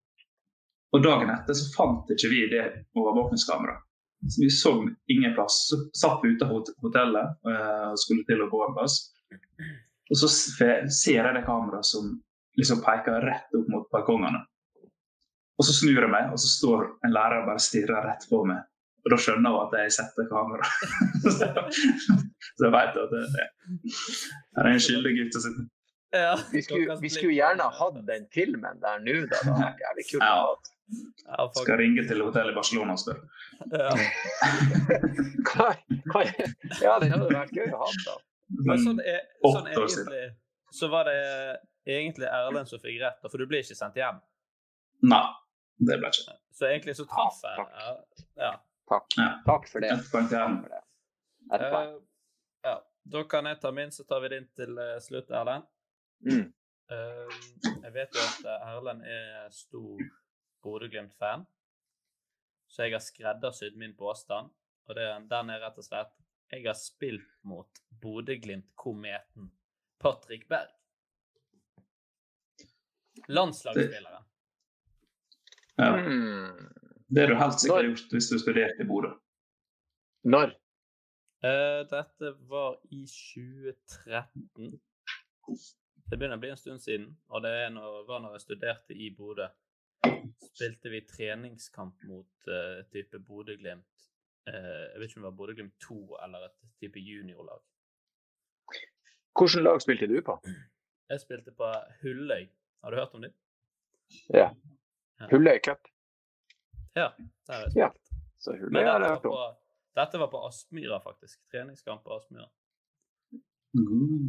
Og 0.94 1.02
dagen 1.02 1.32
etter 1.34 1.58
så 1.58 1.70
fant 1.74 2.12
ikke 2.14 2.30
vi 2.30 2.44
det 2.52 2.64
overvåkningskameraet. 2.98 3.82
Så 4.30 4.42
vi 4.42 4.50
så 4.50 4.74
ingen 5.12 5.34
plass. 5.36 5.66
Så 5.70 5.80
satt 6.00 6.22
vi 6.24 6.34
ute 6.34 6.48
på 6.48 6.62
hotellet 6.86 7.48
eh, 7.50 7.88
og 7.92 8.00
skulle 8.00 8.24
til 8.30 8.44
å 8.44 8.50
gå 8.52 8.62
en 8.66 8.76
plass. 8.78 9.00
Og 10.14 10.20
så 10.20 10.30
ser 10.32 11.20
jeg 11.20 11.36
det 11.36 11.46
kameraet 11.48 11.90
som 11.90 12.14
liksom 12.60 12.84
peker 12.86 13.26
rett 13.26 13.58
opp 13.58 13.72
mot 13.74 13.90
balkongene. 13.92 14.44
Og 15.60 15.68
så 15.68 15.76
snur 15.76 16.00
jeg 16.00 16.12
meg, 16.12 16.32
og 16.34 16.40
så 16.42 16.50
står 16.50 16.86
en 17.06 17.14
lærer 17.14 17.42
og 17.42 17.50
bare 17.52 17.62
stirrer 17.62 18.08
rett 18.08 18.26
på 18.30 18.42
meg. 18.48 18.64
Og 19.04 19.12
da 19.12 19.20
skjønner 19.20 19.54
hun 19.54 19.66
at 19.66 19.76
jeg 19.82 19.96
setter 19.98 20.30
kamera. 20.32 20.70
så 21.24 22.68
jeg 22.70 22.74
vet 22.78 23.00
at 23.04 23.12
det, 23.12 23.24
er 23.28 23.34
det 23.36 23.48
her 24.58 24.68
er 24.70 24.74
en 24.78 24.84
skyldig 24.86 25.14
gutt 25.20 25.38
å 25.40 25.44
sitte. 25.48 25.66
Ja. 26.14 26.36
Vi 26.52 26.62
skulle, 26.62 26.98
vi 27.02 27.10
skulle 27.10 27.34
gjerne 27.34 27.66
hatt 27.80 27.96
den 28.06 28.28
filmen 28.36 28.80
der 28.84 29.00
nå, 29.02 29.16
da. 29.26 29.34
Det 29.34 29.40
hadde 29.48 29.64
vært 29.64 29.84
jævlig 29.88 30.06
kult. 30.12 30.24
Ja. 30.24 30.70
Ja, 31.26 31.46
skal 31.56 31.78
ringe 31.80 32.04
til 32.06 32.20
hotellet 32.22 32.52
i 32.54 32.58
Barcelona 32.58 32.94
og 32.94 33.00
spørre. 33.02 33.24
Ja. 33.72 33.94
Ja, 36.84 36.98
den 37.02 37.12
hadde 37.14 37.28
vært 37.32 37.54
gøy 37.56 37.70
å 37.74 37.80
ha, 37.84 37.90
da. 38.06 38.16
Men 38.68 38.82
sånn, 38.84 39.00
er, 39.02 39.22
sånn 39.42 39.70
egentlig 39.72 40.26
så 40.74 40.90
var 40.92 41.08
det 41.10 41.16
egentlig 41.90 42.28
Erlend 42.30 42.70
som 42.70 42.82
fikk 42.82 43.00
rett, 43.02 43.20
for 43.24 43.38
du 43.42 43.46
ble 43.50 43.62
ikke 43.64 43.78
sendt 43.78 43.98
hjem. 44.00 44.20
Nei, 45.10 45.24
det 45.88 45.98
ble 46.02 46.12
ikke. 46.14 46.36
Så 46.54 46.68
egentlig 46.70 46.96
så 47.00 47.06
traff 47.10 47.40
Ah, 47.44 47.50
jeg. 47.50 47.58
takk. 47.58 48.26
Ja. 48.44 48.52
Takk. 48.92 49.08
Ja. 49.18 49.30
Takk 49.48 49.70
for 49.72 49.84
det. 49.86 49.92
Et 49.96 50.10
poeng 50.14 50.28
til 50.30 50.38
Takk 50.38 50.46
Erlend. 50.46 50.62
for 50.64 50.74
det. 50.74 50.82
Et 51.58 51.66
poeng. 51.74 51.94
Eh, 51.94 52.68
ja. 52.70 52.76
Da 53.04 53.24
kan 53.24 53.46
jeg 53.46 53.60
ta 53.60 53.72
min, 53.72 53.92
så 53.92 54.04
tar 54.08 54.22
vi 54.24 54.30
din 54.36 54.46
til 54.56 54.78
eh, 54.80 55.00
slutt, 55.04 55.32
Erlend. 55.32 55.66
Mm. 56.24 56.46
Eh, 56.92 57.40
jeg 57.84 57.94
vet 57.96 58.16
jo 58.16 58.24
at 58.24 58.46
eh, 58.48 58.70
Erlend 58.72 59.04
er 59.08 59.50
stor 59.52 60.04
Bodø-Glimt-fan, 60.64 61.44
så 62.72 62.88
jeg 62.88 62.96
har 62.96 63.04
skreddersydd 63.04 63.76
min 63.80 63.96
påstand. 64.00 64.54
Og 64.88 64.96
det, 64.96 65.08
den 65.32 65.52
er 65.52 65.62
rett 65.64 65.78
og 65.80 65.86
slett 65.86 66.10
Jeg 66.52 66.66
har 66.66 66.76
spilt 66.76 67.30
mot 67.48 67.84
Bodø-Glimt-kometen 68.04 69.52
Patrick 70.04 70.48
Berg. 70.52 70.72
Landslagsspilleren. 73.28 74.26
Ja. 75.76 75.98
Mm. 75.98 76.74
Det 77.08 77.22
har 77.22 77.28
du 77.28 77.36
helt 77.36 77.62
sikkert 77.62 77.88
gjort 77.88 78.14
hvis 78.16 78.30
du 78.30 78.40
studerte 78.42 78.84
i 78.84 78.88
Bodø. 78.90 79.14
Når? 80.24 80.54
Eh, 81.44 81.88
dette 81.90 82.32
var 82.32 82.80
i 82.84 83.06
2013. 83.08 84.80
Det 86.10 86.18
begynner 86.18 86.38
å 86.38 86.40
bli 86.40 86.52
en 86.54 86.60
stund 86.60 86.80
siden, 86.80 87.10
og 87.28 87.44
det 87.44 87.52
når, 87.76 87.98
var 88.08 88.22
når 88.24 88.38
jeg 88.38 88.44
studerte 88.46 88.96
i 88.96 89.10
Bodø. 89.18 89.50
Spilte 90.54 90.92
vi 90.94 91.02
treningskamp 91.08 92.06
mot 92.08 92.48
uh, 92.48 92.80
type 92.94 93.20
Bodø-Glimt. 93.28 94.06
uh, 94.48 94.56
jeg 94.56 95.02
vet 95.02 95.10
ikke 95.10 95.20
om 95.20 95.26
det 95.26 95.30
var 95.30 95.38
Bodø-Glimt 95.42 95.74
2 95.84 95.98
eller 96.24 96.46
et 96.48 96.56
type 96.80 97.04
juniorlag. 97.04 97.60
Hvilket 99.34 99.64
lag 99.66 99.82
spilte 99.84 100.08
du 100.08 100.22
på? 100.24 100.38
Jeg 101.10 101.24
spilte 101.26 101.52
på 101.58 101.74
Hulløy. 102.04 102.48
Har 102.84 102.92
du 102.92 103.00
hørt 103.02 103.18
om 103.20 103.26
dem? 103.26 103.36
Ja. 104.32 104.48
Hulløy 105.32 105.60
Cup. 105.66 105.92
Ja. 106.96 107.10
Der 107.48 107.54
har 107.54 107.68
jeg 107.68 107.84
Ja. 107.84 107.92
Så 108.40 108.56
Hulløy 108.56 108.84
har 108.84 109.04
jeg 109.04 109.18
hørt 109.18 109.26
om. 109.26 109.63
Dette 109.96 110.22
var 110.22 110.30
på 110.32 110.44
Aspmyra, 110.48 111.00
faktisk. 111.04 111.40
Treningskamp 111.52 112.04
på 112.04 112.18
Aspmyra. 112.18 112.50
Mm. 113.78 114.28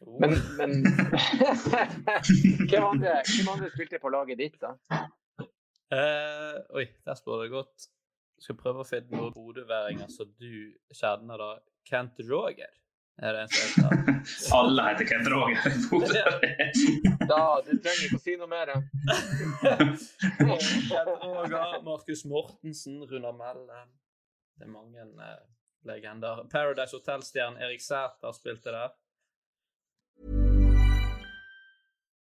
Oh. 0.00 0.20
Men, 0.20 0.30
men 0.58 0.70
hvem, 2.70 2.84
andre, 2.84 3.12
hvem 3.24 3.48
andre 3.52 3.70
spilte 3.72 3.98
på 4.00 4.08
laget 4.12 4.38
ditt, 4.40 4.56
da? 4.60 4.70
Eh, 5.94 6.56
oi, 6.76 6.86
der 7.04 7.14
spør 7.18 7.42
det 7.44 7.50
godt. 7.52 7.76
Skal 8.42 8.56
prøve 8.58 8.80
å 8.82 8.88
finne 8.88 9.10
noen 9.14 9.32
bodøværinger 9.34 10.08
som 10.12 10.28
du 10.40 10.72
kjenner, 10.92 11.36
da. 11.40 11.50
Kent 11.88 12.18
Roger 12.28 12.70
er 13.22 13.32
det 13.36 13.40
en 13.44 13.50
som 13.52 13.84
heter. 13.84 13.98
Alle 14.58 14.80
heter 14.88 15.04
Kent 15.10 15.28
Roger 15.32 15.60
i 15.68 15.70
Bodø. 15.90 16.22
Da, 17.30 17.42
Du 17.66 17.72
trenger 17.76 18.04
ikke 18.08 18.18
å 18.18 18.24
si 18.24 18.32
noe 18.40 18.50
mer. 18.50 18.66
Kent 20.88 21.12
Roger, 21.22 21.66
Markus 21.86 22.22
Mortensen, 22.28 22.96
Runar 23.10 23.34
Melle. 23.38 23.78
Det 24.58 24.66
er 24.66 24.72
mange 24.72 25.00
eh, 25.00 25.40
legender. 25.88 26.44
Paradise 26.52 26.96
Hotel-stjernen 26.96 27.62
Erik 27.62 27.82
Sæther 27.82 28.32
spilte 28.36 28.74
der. 28.74 28.94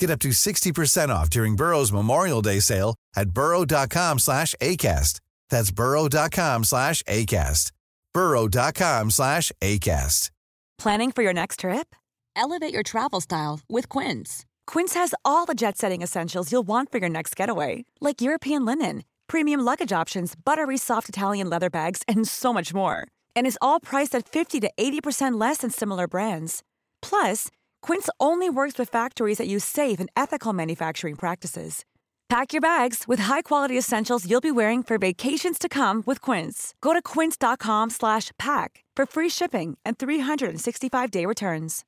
Get 0.00 0.08
up 0.10 0.18
to 0.20 0.30
60% 0.30 1.10
off 1.10 1.28
during 1.28 1.56
Burrow's 1.56 1.92
Memorial 1.92 2.40
Day 2.40 2.58
sale 2.58 2.94
at 3.14 3.30
burrow.com 3.30 4.18
slash 4.18 4.54
ACAST. 4.60 5.20
That's 5.50 5.70
burrow.com 5.70 6.64
slash 6.64 7.02
ACAST. 7.02 7.72
burrow.com 8.14 9.10
slash 9.10 9.52
ACAST. 9.60 10.30
Planning 10.78 11.12
for 11.12 11.22
your 11.22 11.34
next 11.34 11.60
trip? 11.60 11.94
Elevate 12.34 12.72
your 12.72 12.82
travel 12.82 13.20
style 13.20 13.60
with 13.68 13.90
Quince. 13.90 14.46
Quince 14.66 14.94
has 14.94 15.14
all 15.22 15.44
the 15.44 15.54
jet-setting 15.54 16.00
essentials 16.00 16.50
you'll 16.50 16.66
want 16.66 16.90
for 16.90 16.96
your 16.96 17.10
next 17.10 17.36
getaway, 17.36 17.84
like 18.00 18.22
European 18.22 18.64
linen, 18.64 19.04
premium 19.26 19.60
luggage 19.60 19.92
options, 19.92 20.34
buttery 20.34 20.78
soft 20.78 21.10
Italian 21.10 21.50
leather 21.50 21.68
bags, 21.68 22.02
and 22.08 22.26
so 22.26 22.54
much 22.54 22.72
more. 22.72 23.06
And 23.36 23.46
is 23.46 23.58
all 23.60 23.80
priced 23.80 24.14
at 24.14 24.26
50 24.26 24.60
to 24.60 24.70
80% 24.78 25.38
less 25.38 25.58
than 25.58 25.70
similar 25.70 26.08
brands. 26.08 26.62
Plus, 27.02 27.48
Quince 27.82 28.08
only 28.18 28.48
works 28.48 28.78
with 28.78 28.88
factories 28.88 29.38
that 29.38 29.48
use 29.48 29.64
safe 29.64 30.00
and 30.00 30.08
ethical 30.16 30.52
manufacturing 30.52 31.16
practices. 31.16 31.84
Pack 32.30 32.52
your 32.52 32.60
bags 32.60 33.08
with 33.08 33.18
high-quality 33.18 33.76
essentials 33.76 34.24
you'll 34.24 34.40
be 34.40 34.52
wearing 34.52 34.84
for 34.84 34.98
vacations 34.98 35.58
to 35.58 35.68
come 35.68 36.04
with 36.06 36.20
Quince. 36.20 36.74
Go 36.80 36.92
to 36.92 37.02
quince.com 37.02 37.90
slash 37.90 38.30
pack 38.38 38.84
for 38.94 39.04
free 39.04 39.28
shipping 39.28 39.76
and 39.84 39.98
365-day 39.98 41.26
returns. 41.26 41.84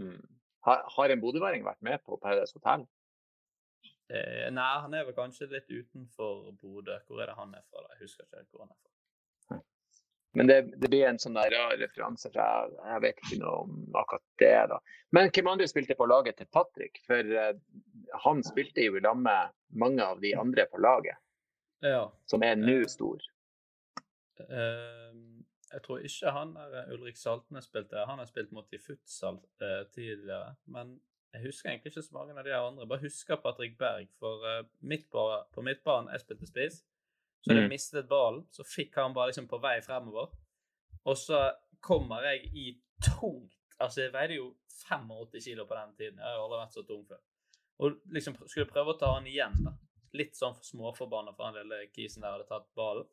Mm. 0.00 0.22
Har, 0.60 0.84
har 0.96 1.08
en 1.10 1.20
bodøværing 1.20 1.64
vært 1.64 1.82
med 1.82 1.98
på 2.06 2.18
Paradise 2.22 2.54
Hotel? 2.54 2.86
Eh, 4.06 4.46
nei, 4.54 4.78
han 4.84 4.94
er 4.94 5.04
vel 5.08 5.16
kanskje 5.18 5.50
litt 5.50 5.66
utenfor 5.66 6.52
Bodø. 6.62 7.00
Hvor 7.08 7.22
er 7.22 7.26
det 7.26 7.34
han 7.40 7.54
er 7.58 7.66
fra? 7.70 7.82
da? 7.82 7.96
Jeg 7.96 8.04
husker 8.06 8.22
ikke 8.22 8.54
hvor 8.54 8.68
han 8.68 8.70
er 8.70 8.78
fra. 8.78 8.91
Men 10.38 10.48
det, 10.48 10.56
det 10.80 10.88
blir 10.88 11.04
en 11.08 11.18
sånn 11.20 11.36
rar 11.36 11.74
referanse, 11.76 12.30
for 12.32 12.40
jeg, 12.40 12.76
jeg 12.88 13.02
vet 13.04 13.18
ikke 13.20 13.40
noe 13.42 13.56
om 13.66 13.98
akkurat 14.00 14.24
det. 14.40 14.54
da. 14.70 14.78
Men 15.12 15.28
hvem 15.28 15.50
andre 15.52 15.68
spilte 15.68 15.96
på 15.98 16.08
laget 16.08 16.38
til 16.40 16.48
Patrick? 16.52 17.02
For 17.04 17.34
uh, 17.36 17.52
han 18.24 18.40
spilte 18.46 18.86
jo 18.86 18.96
i 18.96 19.04
lag 19.04 19.20
med 19.20 19.52
mange 19.82 20.06
av 20.06 20.22
de 20.24 20.32
andre 20.38 20.66
på 20.72 20.80
laget, 20.80 21.20
Ja. 21.84 22.06
som 22.30 22.44
er 22.46 22.56
nå 22.56 22.78
stor. 22.88 23.20
Uh, 24.40 25.12
jeg 25.72 25.84
tror 25.84 26.04
ikke 26.04 26.32
han 26.32 26.56
der 26.56 26.92
Ulrik 26.92 27.16
Saltnes 27.20 27.68
spilte. 27.68 28.04
Han 28.08 28.20
har 28.20 28.28
spilt 28.28 28.52
mot 28.52 28.72
i 28.72 28.80
futsal 28.80 29.38
uh, 29.60 29.82
tidligere. 29.92 30.54
Men 30.64 30.98
jeg 31.32 31.46
husker 31.46 31.70
egentlig 31.70 31.92
ikke 31.92 32.04
så 32.04 32.16
mange 32.16 32.34
av 32.36 32.44
de 32.44 32.52
andre. 32.56 32.86
Bare 32.88 33.04
husker 33.06 33.40
Patrick 33.40 33.78
Berg. 33.78 34.08
For 34.20 34.44
eh, 34.48 34.64
midt 34.80 35.06
på, 35.12 35.22
på 35.54 35.64
midtbanen 35.64 36.12
jeg 36.12 36.20
spilte 36.20 36.48
spiss, 36.48 36.82
så 37.42 37.50
hadde 37.50 37.60
jeg 37.62 37.68
Mm. 37.68 37.74
mistet 37.74 38.08
ballen. 38.08 38.46
Så 38.50 38.62
fikk 38.64 38.94
han 38.94 39.12
bare 39.14 39.28
liksom 39.32 39.48
på 39.48 39.60
vei 39.60 39.80
fremover. 39.80 40.30
Og 41.06 41.16
så 41.16 41.52
kommer 41.80 42.22
jeg 42.22 42.50
i 42.54 42.80
tungt 43.02 43.52
Altså, 43.80 44.02
jeg 44.04 44.12
veide 44.12 44.34
jo 44.36 44.54
85 44.88 45.40
kilo 45.42 45.64
på 45.66 45.74
den 45.74 45.94
tiden. 45.96 46.18
Jeg 46.18 46.24
har 46.24 46.36
jo 46.36 46.42
aldri 46.44 46.58
vært 46.60 46.72
så 46.76 46.86
tung 46.86 47.04
før. 47.08 47.18
Og 47.80 47.96
liksom 48.14 48.36
skulle 48.46 48.66
prøve 48.70 48.94
å 48.94 48.98
ta 48.98 49.08
han 49.14 49.24
igjen, 49.26 49.56
da. 49.64 49.72
Litt 50.14 50.34
sånn 50.36 50.54
småforbanna 50.62 51.34
for 51.34 51.44
han 51.46 51.54
lille 51.54 51.88
kisen 51.90 52.22
der 52.22 52.30
hadde 52.36 52.46
tatt 52.46 52.68
ballen. 52.76 53.06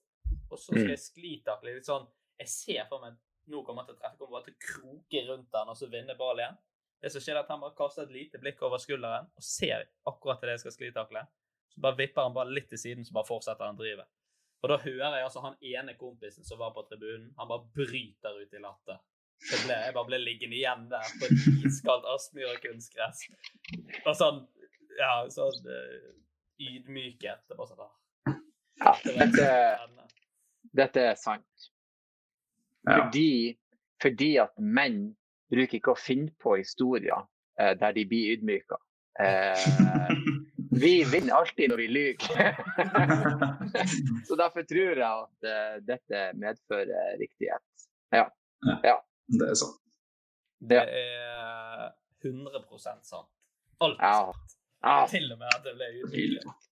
Og 0.52 0.58
så 0.60 0.66
skal 0.66 0.84
Mm. 0.84 0.90
jeg 0.90 1.00
sklitakle 1.00 1.74
litt 1.74 1.86
sånn 1.86 2.08
Jeg 2.40 2.48
ser 2.48 2.86
for 2.86 3.00
meg 3.02 3.18
nå 3.50 3.66
kommer 3.66 3.82
han 3.84 3.88
til 3.88 3.96
å 3.96 4.00
treffe, 4.00 4.18
kommer 4.20 4.40
bare 4.40 4.46
til 4.46 4.54
å 4.54 4.60
kroke 4.60 5.28
rundt 5.28 5.52
den 5.52 5.68
og 5.70 5.76
så 5.76 5.90
vinne 5.90 6.16
ballen 6.18 6.40
igjen. 6.46 6.58
Det 7.02 7.12
som 7.12 7.22
skjer, 7.22 7.36
er 7.36 7.40
at 7.40 7.48
han 7.48 7.60
bare 7.62 7.76
kaster 7.76 8.04
et 8.04 8.12
lite 8.12 8.38
blikk 8.40 8.62
over 8.62 8.78
skulderen 8.78 9.26
og 9.36 9.42
ser 9.44 9.88
akkurat 10.06 10.40
det 10.42 10.50
jeg 10.50 10.60
skal 10.60 10.72
sklitakle. 10.72 11.28
Så 11.74 11.82
bare 11.82 11.98
vipper 11.98 12.22
han 12.22 12.34
bare 12.34 12.52
litt 12.54 12.70
til 12.70 12.78
siden, 12.78 13.04
så 13.04 13.12
bare 13.14 13.26
fortsetter 13.26 13.66
han 13.66 13.76
drivet. 13.76 14.06
Og 14.60 14.72
da 14.72 14.78
hører 14.82 15.16
jeg 15.16 15.26
altså 15.28 15.44
han 15.44 15.56
ene 15.64 15.96
kompisen 16.00 16.48
som 16.48 16.60
var 16.60 16.74
på 16.76 16.84
tribunen, 16.90 17.30
han 17.40 17.48
bare 17.48 17.68
bryter 17.76 18.42
ut 18.42 18.56
i 18.56 18.64
latter. 18.64 19.00
Så 19.40 19.56
ble, 19.64 19.76
jeg 19.86 19.96
bare 19.96 20.10
ble 20.10 20.20
liggende 20.20 20.58
igjen 20.58 20.90
der 20.92 21.12
på 21.20 21.30
et 21.30 21.68
iskaldt 21.70 22.08
Aspmyr 22.12 22.50
og 22.52 22.60
kunstgress. 22.66 23.24
Og 24.06 24.16
sånn 24.20 24.42
Ja, 25.00 25.14
sånn 25.32 25.70
uh, 25.70 26.10
ydmykhet. 26.60 27.46
Det 27.48 27.56
var 27.56 27.62
bare 27.62 27.70
sånn 27.70 27.80
da. 27.80 28.36
Ja, 28.80 28.92
dette, 29.06 29.48
dette 30.76 31.06
er 31.14 31.16
sant. 31.20 31.70
Ja. 32.88 32.98
Fordi, 32.98 33.56
fordi 34.04 34.30
at 34.44 34.60
menn 34.60 35.00
bruker 35.52 35.80
ikke 35.80 35.96
å 35.96 36.00
finne 36.00 36.34
på 36.42 36.58
historier 36.60 37.24
eh, 37.60 37.74
der 37.80 37.96
de 37.96 38.06
blir 38.08 38.36
ydmyka. 38.36 38.80
Eh, 39.20 39.66
vi 40.70 41.04
vinner 41.04 41.34
alltid 41.34 41.72
når 41.72 41.78
vi 41.82 41.88
lyver. 41.88 42.54
Så 44.28 44.36
derfor 44.38 44.66
tror 44.70 45.02
jeg 45.02 45.10
at 45.10 45.50
uh, 45.50 45.76
dette 45.86 46.24
medfører 46.38 47.18
riktighet. 47.22 47.88
Ja, 48.14 48.26
Det 49.30 49.50
er 49.50 49.58
sant. 49.58 49.80
Det 50.70 50.80
er 50.84 51.90
100 52.26 52.64
sant. 53.04 53.30
Alt. 53.80 54.00
Ja. 54.00 54.34
Ja, 54.84 55.06
Til 55.12 55.32
og 55.32 55.40
med 55.40 55.48
at 55.52 55.64
det 55.66 55.76
ble 55.76 55.88
ydmyket. 56.00 56.69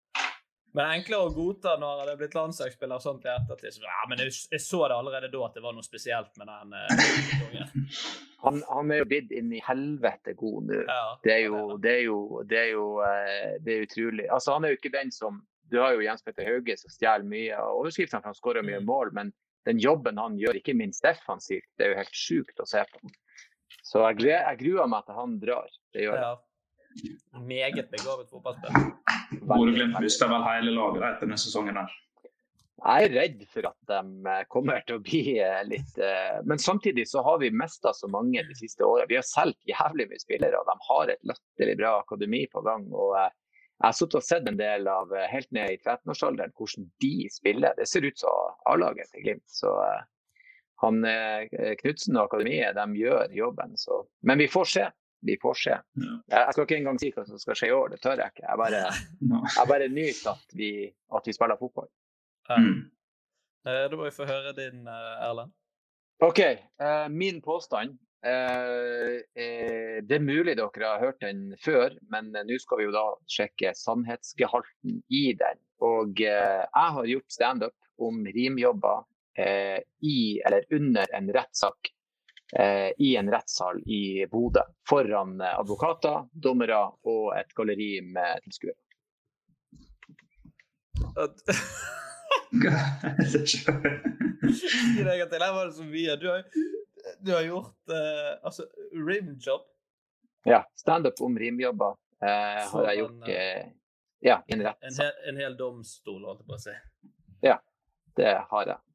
Men 0.76 0.84
er 0.86 0.98
enklere 1.00 1.26
å 1.30 1.34
godta 1.34 1.78
når 1.80 1.90
han 1.90 2.00
hadde 2.04 2.16
blitt 2.20 2.36
landslagsspiller 2.38 3.00
sånt 3.02 3.24
i 3.26 3.30
ettertid. 3.34 3.74
Så, 3.74 3.82
Ja, 3.88 4.04
men 4.10 4.20
jeg, 4.22 4.34
jeg 4.52 4.62
så 4.62 4.82
det 4.92 4.98
allerede 4.98 5.30
da 5.34 5.46
at 5.48 5.56
det 5.58 5.64
var 5.64 5.74
noe 5.74 5.86
spesielt 5.86 6.36
med 6.38 6.48
den 6.52 6.74
eh, 6.78 7.88
han, 8.44 8.60
han 8.70 8.92
er 8.94 9.02
jo 9.02 9.08
blitt 9.10 9.32
inn 9.34 9.50
i 9.56 9.62
helvete 9.66 10.36
god 10.38 10.68
nå. 10.70 10.82
Ja, 10.86 11.00
Det 11.24 11.34
er 11.34 11.44
jo, 11.48 11.62
det 11.82 11.94
er 11.96 12.04
jo, 12.06 12.18
det 12.52 12.60
er 12.62 12.70
jo 12.76 12.86
eh, 13.08 13.56
det 13.64 13.74
er 13.78 13.86
utrolig. 13.88 14.28
Altså, 14.30 14.54
han 14.58 14.68
er 14.68 14.76
jo 14.76 14.80
ikke 14.82 14.94
den 15.00 15.12
som 15.16 15.42
Du 15.72 15.80
har 15.82 15.96
jo 15.98 16.04
Jens 16.06 16.22
Petter 16.24 16.46
Hauge 16.48 16.78
som 16.80 16.92
stjeler 16.94 17.26
mye 17.28 17.56
av 17.60 17.82
overskriftene, 17.82 18.22
for 18.24 18.30
han 18.32 18.38
skårer 18.38 18.64
mye 18.64 18.80
Mm. 18.80 18.86
mål. 18.88 19.10
Men 19.18 19.34
den 19.68 19.82
jobben 19.84 20.18
han 20.22 20.38
gjør, 20.40 20.56
ikke 20.62 20.76
minst 20.80 21.04
defensivt, 21.04 21.68
det 21.78 21.88
er 21.88 21.90
jo 21.92 21.98
helt 22.04 22.16
sjukt 22.16 22.62
å 22.64 22.68
se 22.70 22.84
på. 22.88 23.10
Så 23.84 24.00
jeg, 24.06 24.30
jeg 24.32 24.60
gruer 24.62 24.88
meg 24.88 25.04
til 25.10 25.18
han 25.18 25.34
drar. 25.42 25.68
Det 25.96 26.06
gjør 26.06 26.16
jeg. 26.16 26.24
ja. 26.24 27.42
Meget 27.44 27.92
begavet 27.92 28.30
fotballspiller. 28.32 28.88
Bodø-Glimt 29.32 30.00
mister 30.04 30.30
vel 30.32 30.46
hele 30.48 30.74
laget 30.76 31.04
etter 31.04 31.26
denne 31.28 31.40
sesongen. 31.42 31.80
her. 31.80 31.96
Jeg 32.78 33.08
er 33.08 33.14
redd 33.16 33.40
for 33.50 33.66
at 33.72 33.90
de 33.90 34.30
eh, 34.30 34.44
kommer 34.54 34.84
til 34.86 35.00
å 35.00 35.02
bli 35.02 35.22
eh, 35.42 35.64
litt 35.66 35.96
eh, 35.98 36.38
Men 36.46 36.62
samtidig 36.62 37.08
så 37.10 37.24
har 37.26 37.40
vi 37.42 37.50
mista 37.50 37.90
så 37.96 38.10
mange 38.12 38.44
de 38.46 38.58
siste 38.58 38.86
årene. 38.86 39.10
Vi 39.10 39.18
har 39.18 39.26
solgt 39.26 39.58
jævlig 39.66 40.06
mye 40.12 40.22
spillere, 40.22 40.60
og 40.60 40.70
de 40.70 40.76
har 40.90 41.14
et 41.14 41.32
latterlig 41.32 41.78
bra 41.80 41.96
akademi 42.04 42.44
på 42.52 42.62
gang. 42.68 42.86
og 42.94 43.16
Jeg 43.18 43.88
har 43.88 43.98
sittet 43.98 44.20
og 44.22 44.28
sett 44.28 44.52
en 44.52 44.62
del 44.62 44.86
av 44.92 45.16
helt 45.32 45.50
ned 45.58 45.74
i 45.74 45.80
13-årsalderen 45.82 46.54
hvordan 46.54 46.86
de 47.02 47.16
spiller. 47.34 47.74
Det 47.80 47.90
ser 47.90 48.06
ut 48.06 48.22
som 48.22 48.54
A-laget 48.70 49.10
til 49.10 49.26
Glimt. 49.26 49.48
Så 49.50 49.74
han 50.84 51.02
Knutsen 51.82 52.18
og 52.20 52.28
akademiet 52.28 52.78
de 52.78 53.02
gjør 53.02 53.34
jobben. 53.34 53.74
Så. 53.78 54.04
Men 54.22 54.38
vi 54.38 54.50
får 54.54 54.74
se. 54.76 54.88
Vi 55.26 55.38
får 55.42 55.56
se. 55.58 55.76
Jeg 56.30 56.54
skal 56.54 56.66
ikke 56.68 56.78
engang 56.78 57.00
si 57.02 57.10
hva 57.14 57.24
som 57.26 57.40
skal 57.42 57.58
skje 57.58 57.72
i 57.72 57.76
år, 57.76 57.94
det 57.94 58.02
tør 58.04 58.20
jeg 58.22 58.34
ikke. 58.34 58.46
Jeg 58.46 58.60
bare, 58.62 58.82
jeg 59.58 59.70
bare 59.72 59.88
nyter 59.92 60.34
at 60.36 60.58
vi, 60.60 60.72
at 60.88 61.30
vi 61.30 61.36
spiller 61.36 61.60
fotball. 61.60 61.90
Mm. 62.48 62.84
Da 63.68 63.96
må 63.96 64.06
vi 64.06 64.16
få 64.16 64.28
høre 64.30 64.54
din, 64.56 64.86
eh, 64.88 65.24
Erlend. 65.28 65.56
OK. 66.24 66.40
Uh, 66.82 67.08
min 67.14 67.42
påstand 67.46 67.98
uh, 68.26 69.18
Det 70.02 70.16
er 70.16 70.24
mulig 70.24 70.56
dere 70.58 70.88
har 70.88 71.04
hørt 71.04 71.20
den 71.22 71.52
før, 71.62 71.94
men 72.10 72.32
nå 72.32 72.58
skal 72.62 72.80
vi 72.82 72.88
jo 72.88 72.96
da 72.96 73.06
sjekke 73.30 73.74
sannhetsgehalten 73.78 75.02
i 75.14 75.26
den. 75.38 75.62
Og 75.86 76.18
jeg 76.18 76.66
har 76.74 77.12
gjort 77.12 77.34
standup 77.34 77.76
om 78.02 78.24
rimjobber 78.26 79.06
i 79.38 80.18
eller 80.42 80.66
under 80.74 81.12
en 81.14 81.28
rettssak 81.36 81.92
i 82.98 83.10
en 83.20 83.28
rettssal 83.28 83.82
i 83.92 84.24
Bodø. 84.32 84.62
Foran 84.88 85.42
advokater, 85.44 86.30
dommere 86.32 86.78
og 87.04 87.34
et 87.36 87.52
galleri 87.58 87.90
med 88.06 88.46
tilskuere. 88.46 88.78
Her 95.40 95.54
var 95.54 95.66
det 95.66 95.74
så 95.74 95.84
mye. 95.84 96.16
Du 96.16 96.30
har, 96.30 96.44
du 97.20 97.32
har 97.34 97.42
gjort 97.42 97.76
uh, 97.90 98.46
altså 98.46 98.64
rimjob. 99.08 99.62
Ja. 100.44 100.64
Standup 100.76 101.22
om 101.22 101.40
rimjobber 101.40 101.96
uh, 102.24 102.72
har 102.72 102.90
jeg 102.90 102.98
gjort 102.98 103.30
uh, 103.30 103.72
ja, 104.20 104.44
i 104.48 104.54
en 104.54 104.66
rettssal. 104.70 104.90
En, 104.90 105.00
hel, 105.06 105.14
en 105.30 105.42
hel 105.44 105.58
domstol, 105.60 106.22
holdt 106.26 106.44
jeg 106.44 106.48
på 106.50 106.58
å 106.58 106.62
si. 106.64 106.76
Ja, 107.46 107.58
det 108.18 108.36
har 108.52 108.74
jeg. 108.74 108.87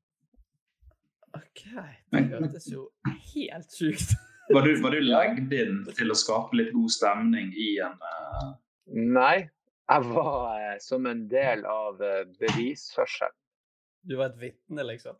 OK. 1.38 1.64
Det 2.12 2.26
hørtes 2.34 2.68
jo 2.72 2.90
helt 3.32 3.72
sjukt 3.78 4.12
var 4.48 4.62
du, 4.62 4.82
var 4.82 4.90
du 4.90 5.00
lagd 5.00 5.52
inn 5.54 5.82
til 5.96 6.12
å 6.12 6.16
skape 6.18 6.56
litt 6.58 6.72
god 6.74 6.92
stemning 6.92 7.52
i 7.56 7.68
en 7.84 7.94
uh... 8.02 8.50
Nei, 8.92 9.46
jeg 9.88 10.08
var 10.10 10.58
uh, 10.58 10.74
som 10.82 11.06
en 11.08 11.22
del 11.30 11.64
av 11.68 12.02
uh, 12.02 12.24
bevisførselen. 12.40 13.36
Du 14.02 14.16
var 14.18 14.32
et 14.32 14.40
vitne, 14.40 14.84
liksom? 14.88 15.18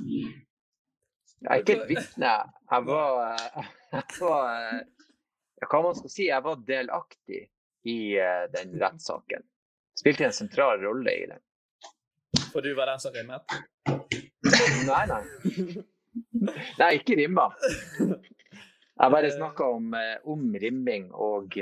Jeg 0.00 1.50
er 1.50 1.60
ikke 1.60 1.76
et 1.82 1.90
vitne. 1.92 2.32
Jeg 2.72 2.86
var, 2.88 3.42
jeg 3.94 4.04
var 4.22 5.68
Hva 5.68 5.82
man 5.84 5.98
skal 5.98 6.14
si, 6.14 6.28
jeg 6.30 6.46
var 6.46 6.64
delaktig 6.66 7.42
i 7.90 7.98
uh, 8.16 8.46
den 8.54 8.74
rettssaken. 8.82 9.44
Spilte 10.00 10.26
en 10.30 10.34
sentral 10.34 10.82
rolle 10.82 11.14
i 11.14 11.28
den. 11.30 11.44
For 12.50 12.64
du 12.64 12.72
var 12.74 12.90
den 12.90 13.02
som 13.02 13.14
rimmet? 13.14 13.60
Nei, 14.44 15.04
nei. 15.10 15.22
Nei, 16.78 16.90
ikke 17.00 17.16
rimma. 17.18 17.48
Jeg 18.94 19.10
bare 19.10 19.30
snakka 19.34 19.66
om, 19.74 19.94
om, 20.30 20.42
rimming 20.62 21.08
og, 21.12 21.56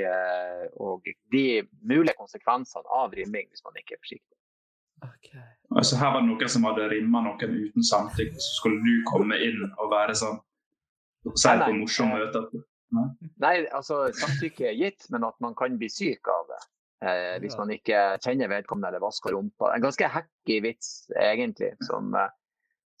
og, 0.77 1.07
de 1.33 1.45
mulige 1.81 2.13
konsekvensene 2.19 2.85
av 2.93 3.15
rimming 3.17 3.47
hvis 3.49 3.63
man 3.65 3.79
ikke 3.81 3.97
er 3.97 4.01
forsiktig. 4.03 4.37
Okay. 5.03 5.41
Altså 5.75 5.97
Her 5.97 6.13
var 6.13 6.21
det 6.21 6.29
noen 6.29 6.51
som 6.51 6.67
hadde 6.69 6.91
rimma 6.91 7.23
noen 7.25 7.55
uten 7.65 7.87
samtykke, 7.87 8.37
så 8.37 8.51
skulle 8.59 8.83
du 8.85 9.01
komme 9.09 9.39
inn 9.41 9.65
og 9.71 9.89
være 9.91 10.15
sånn 10.19 10.39
Si 11.39 11.47
på 11.55 11.71
morsom 11.77 12.09
møte? 12.11 12.43
Nei? 12.93 13.05
nei, 13.39 13.53
altså 13.71 14.09
samtykke 14.11 14.67
er 14.69 14.75
gitt, 14.75 15.05
men 15.13 15.23
at 15.23 15.37
man 15.41 15.53
kan 15.55 15.77
bli 15.79 15.87
syk 15.89 16.27
av 16.29 16.49
det. 16.49 16.59
Eh, 17.03 17.35
hvis 17.43 17.55
man 17.59 17.71
ikke 17.73 18.01
kjenner 18.23 18.51
vedkommende 18.51 18.91
eller 18.91 19.03
vasker 19.03 19.31
rumpa. 19.35 19.71
En 19.71 19.83
ganske 19.83 20.07
hacky 20.11 20.59
vits, 20.63 20.91
egentlig, 21.19 21.73
som, 21.87 22.11
eh, 22.15 22.29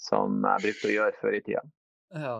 som 0.03 0.43
jeg 0.43 0.65
brukte 0.67 0.89
å 0.89 0.93
gjøre 0.97 1.17
før 1.21 1.37
i 1.37 1.41
tida. 1.45 1.63
Ja. 2.13 2.35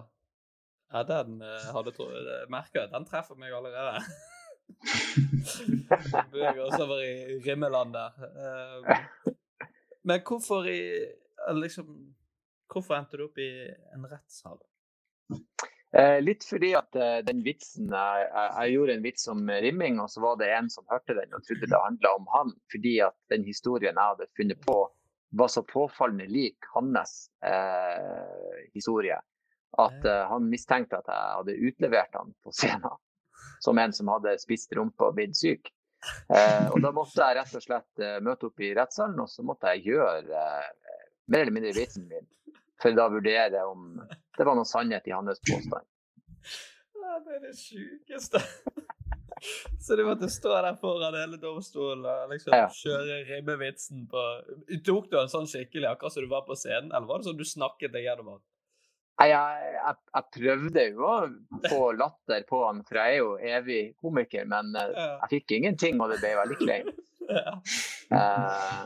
ja 0.93 1.03
den 1.09 1.41
hadde 1.41 1.93
hadde 1.95 2.38
merka 2.53 2.86
Den 2.91 3.07
treffer 3.09 3.39
meg 3.39 3.55
allerede. 3.55 4.03
Beveger 6.34 6.61
oss 6.68 6.80
over 6.80 7.01
i 7.03 7.39
Rimmeland 7.45 7.95
der. 7.95 8.11
men 10.03 10.22
hvorfor 10.28 10.68
i 10.70 10.82
liksom 11.59 11.95
Hvorfor 12.74 12.95
endte 12.97 13.20
du 13.20 13.28
opp 13.28 13.38
i 13.38 13.49
en 13.93 14.05
rettssal? 14.09 14.57
Eh, 15.93 16.18
litt 16.24 16.41
fordi 16.47 16.72
at 16.74 16.95
eh, 16.97 17.20
den 17.22 17.43
vitsen 17.45 17.91
jeg, 17.93 18.30
jeg, 18.34 18.70
gjorde 18.74 18.95
en 18.95 19.03
vits 19.05 19.28
om 19.30 19.43
rimming, 19.66 19.99
og 20.01 20.09
så 20.09 20.24
var 20.24 20.39
det 20.39 20.47
en 20.55 20.70
som 20.74 20.88
hørte 20.89 21.14
den 21.14 21.36
og 21.38 21.43
trodde 21.45 21.70
det 21.70 21.82
handla 21.84 22.16
om 22.18 22.26
han. 22.34 22.53
Fordi 22.74 22.95
at 23.05 23.18
den 23.30 23.45
historien 23.45 23.93
jeg 23.93 24.14
hadde 24.16 24.30
funnet 24.39 24.64
på, 24.66 24.78
var 25.34 25.48
så 25.48 25.64
påfallende 25.64 26.28
lik 26.30 26.66
hans 26.74 27.32
eh, 27.46 28.68
historie. 28.74 29.18
At 29.78 30.06
eh, 30.06 30.26
han 30.30 30.50
mistenkte 30.50 31.00
at 31.00 31.10
jeg 31.10 31.38
hadde 31.38 31.56
utlevert 31.70 32.20
han 32.20 32.34
på 32.46 32.54
scenen 32.54 33.00
som 33.66 33.80
en 33.82 33.94
som 33.94 34.12
hadde 34.14 34.36
spist 34.42 34.76
rumpe 34.78 35.08
og 35.08 35.18
blitt 35.18 35.38
syk. 35.38 35.72
Eh, 36.30 36.68
og 36.70 36.82
da 36.84 36.92
måtte 36.94 37.18
jeg 37.18 37.38
rett 37.40 37.56
og 37.58 37.64
slett 37.64 38.04
eh, 38.04 38.20
møte 38.24 38.50
opp 38.50 38.62
i 38.62 38.74
rettssalen, 38.76 39.20
og 39.24 39.32
så 39.32 39.46
måtte 39.48 39.72
jeg 39.74 39.94
gjøre 39.94 40.44
eh, 40.44 41.02
mer 41.32 41.46
eller 41.46 41.56
mindre 41.56 41.74
vitsen 41.78 42.06
min. 42.10 42.28
For 42.84 42.96
da 42.98 43.08
vurdere 43.10 43.64
om 43.70 43.96
det 44.38 44.46
var 44.46 44.58
noe 44.58 44.68
sannhet 44.68 45.08
i 45.08 45.16
hans 45.16 45.40
påstand. 45.48 45.88
det 47.26 47.38
er 47.38 47.46
det 47.46 47.56
sjukeste. 47.58 48.42
Så 49.84 49.96
du 49.96 50.06
måtte 50.08 50.30
stå 50.32 50.54
der 50.62 50.78
foran 50.82 51.18
hele 51.18 51.38
domstolen 51.41 52.06
og 52.08 52.32
liksom 52.32 52.56
ja. 52.56 52.70
kjøre 52.72 53.20
rimmevitsen 53.28 54.08
på 54.12 54.24
Tok 54.86 55.12
du 55.12 55.20
en 55.20 55.32
sånn 55.32 55.50
skikkelig 55.50 55.89
akkurat 55.91 56.16
som 56.16 56.26
du 56.26 56.32
var 56.32 56.46
på 56.48 56.58
scenen, 56.60 56.91
eller 56.91 57.08
var 57.10 57.22
det 57.22 57.30
sånn 57.30 57.39
du 57.39 57.48
snakket 57.48 57.96
deg 57.96 58.08
gjennom 58.08 58.34
den? 58.34 58.44
Jeg, 59.22 59.30
jeg, 59.30 59.98
jeg, 60.10 60.26
prøvde 60.36 60.84
jo 60.88 61.04
å 61.06 61.18
få 61.70 61.82
latter 61.96 62.46
på 62.50 62.64
han, 62.66 62.82
for 62.88 62.98
jeg 62.98 63.14
er 63.14 63.20
jo 63.20 63.34
evig 63.60 63.82
komiker, 64.02 64.48
men 64.50 64.74
eh, 64.80 64.96
jeg 64.98 65.30
fikk 65.36 65.54
ingenting, 65.60 66.02
og 66.02 66.10
det 66.12 66.18
ble 66.24 66.36
veldig 66.44 66.62
kleint. 66.64 66.94
Uh, 68.14 68.84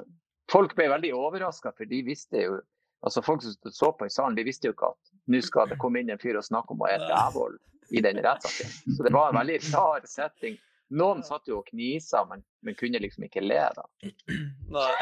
folk 0.47 0.75
ble 0.77 0.85
veldig 0.91 1.09
overraska, 1.17 1.71
for 1.75 1.89
de 1.89 1.97
visste 2.05 2.43
jo 2.45 2.59
altså 3.03 3.23
Folk 3.25 3.41
som 3.43 3.71
så 3.73 3.89
på 3.97 4.07
i 4.07 4.11
salen, 4.13 4.37
de 4.37 4.45
visste 4.47 4.69
jo 4.69 4.75
ikke 4.75 4.91
at 4.93 5.09
nå 5.33 5.41
skal 5.43 5.67
det 5.71 5.79
komme 5.81 5.99
inn 5.99 6.13
en 6.13 6.21
fyr 6.21 6.37
og 6.39 6.45
snakke 6.45 6.75
om 6.75 6.85
å 6.85 6.87
ete 6.87 7.09
rævhold 7.09 7.57
i 7.89 8.01
den 8.03 8.21
rettssaken. 8.23 8.95
Så 8.95 9.03
det 9.05 9.13
var 9.15 9.31
en 9.31 9.39
veldig 9.39 9.59
rar 9.73 10.07
setting. 10.09 10.57
Noen 10.97 11.23
satt 11.27 11.49
jo 11.51 11.59
og 11.59 11.67
knisa, 11.67 12.23
men, 12.29 12.43
men 12.63 12.75
kunne 12.79 13.01
liksom 13.03 13.27
ikke 13.27 13.43
le, 13.43 13.59
da. 13.75 13.85
Nei. 14.77 14.93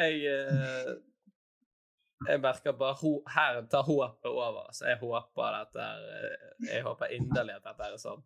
jeg 0.00 0.34
uh 0.34 0.98
jeg 2.28 2.40
merker 2.40 2.72
bare 2.76 2.96
Her 3.34 3.62
tar 3.70 3.82
håpet 3.86 4.30
over. 4.30 4.68
Så 4.72 4.88
jeg 4.90 4.98
håper 5.00 5.56
dette 5.56 5.86
er, 5.86 6.36
Jeg 6.68 6.82
håper 6.84 7.14
inderlig 7.16 7.56
at 7.56 7.64
dette 7.64 7.86
er 7.86 7.96
sånn. 8.00 8.20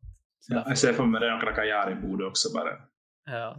Ja, 0.50 0.64
jeg 0.68 0.80
ser 0.80 0.96
for 0.96 1.09
meg 1.09 1.22
det 1.22 1.30
er 1.30 1.36
noe 1.36 1.40
dere 1.40 1.55
kan 1.57 1.68
gjøre 1.68 1.94
i 1.94 2.00
Bodø 2.02 2.26
også, 2.28 2.50
bare. 2.52 2.74
Ja. 3.30 3.55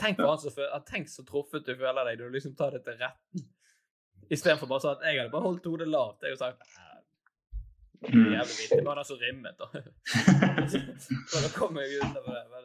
Tenk 0.00 0.16
på 0.18 0.24
ja. 0.24 0.32
han 0.32 0.40
som 0.42 0.86
Tenk 0.88 1.10
så 1.12 1.22
truffet 1.28 1.66
du 1.68 1.76
føler 1.76 2.08
deg 2.08 2.18
når 2.18 2.32
du 2.32 2.38
liksom 2.38 2.56
tar 2.58 2.74
det 2.74 2.82
til 2.86 2.96
retten. 2.98 3.44
Istedenfor 4.32 4.70
bare 4.70 4.82
sånn 4.82 4.96
at 4.96 5.04
jeg 5.06 5.20
hadde 5.20 5.34
bare 5.34 5.46
holdt 5.46 5.68
hodet 5.68 5.90
lavt. 5.92 6.24
Jeg 6.24 6.34
hadde 6.34 6.42
sagt 6.42 6.80
mm. 8.08 8.32
Jævlig. 8.32 8.66
Det 8.72 8.84
var 8.86 8.98
den 9.00 9.08
som 9.08 9.20
rimmet, 9.20 9.58
da. 9.58 9.66
så 11.30 11.42
da 11.44 11.50
kom 11.54 11.78
jeg 11.80 12.00
med 12.02 12.18
det. 12.18 12.64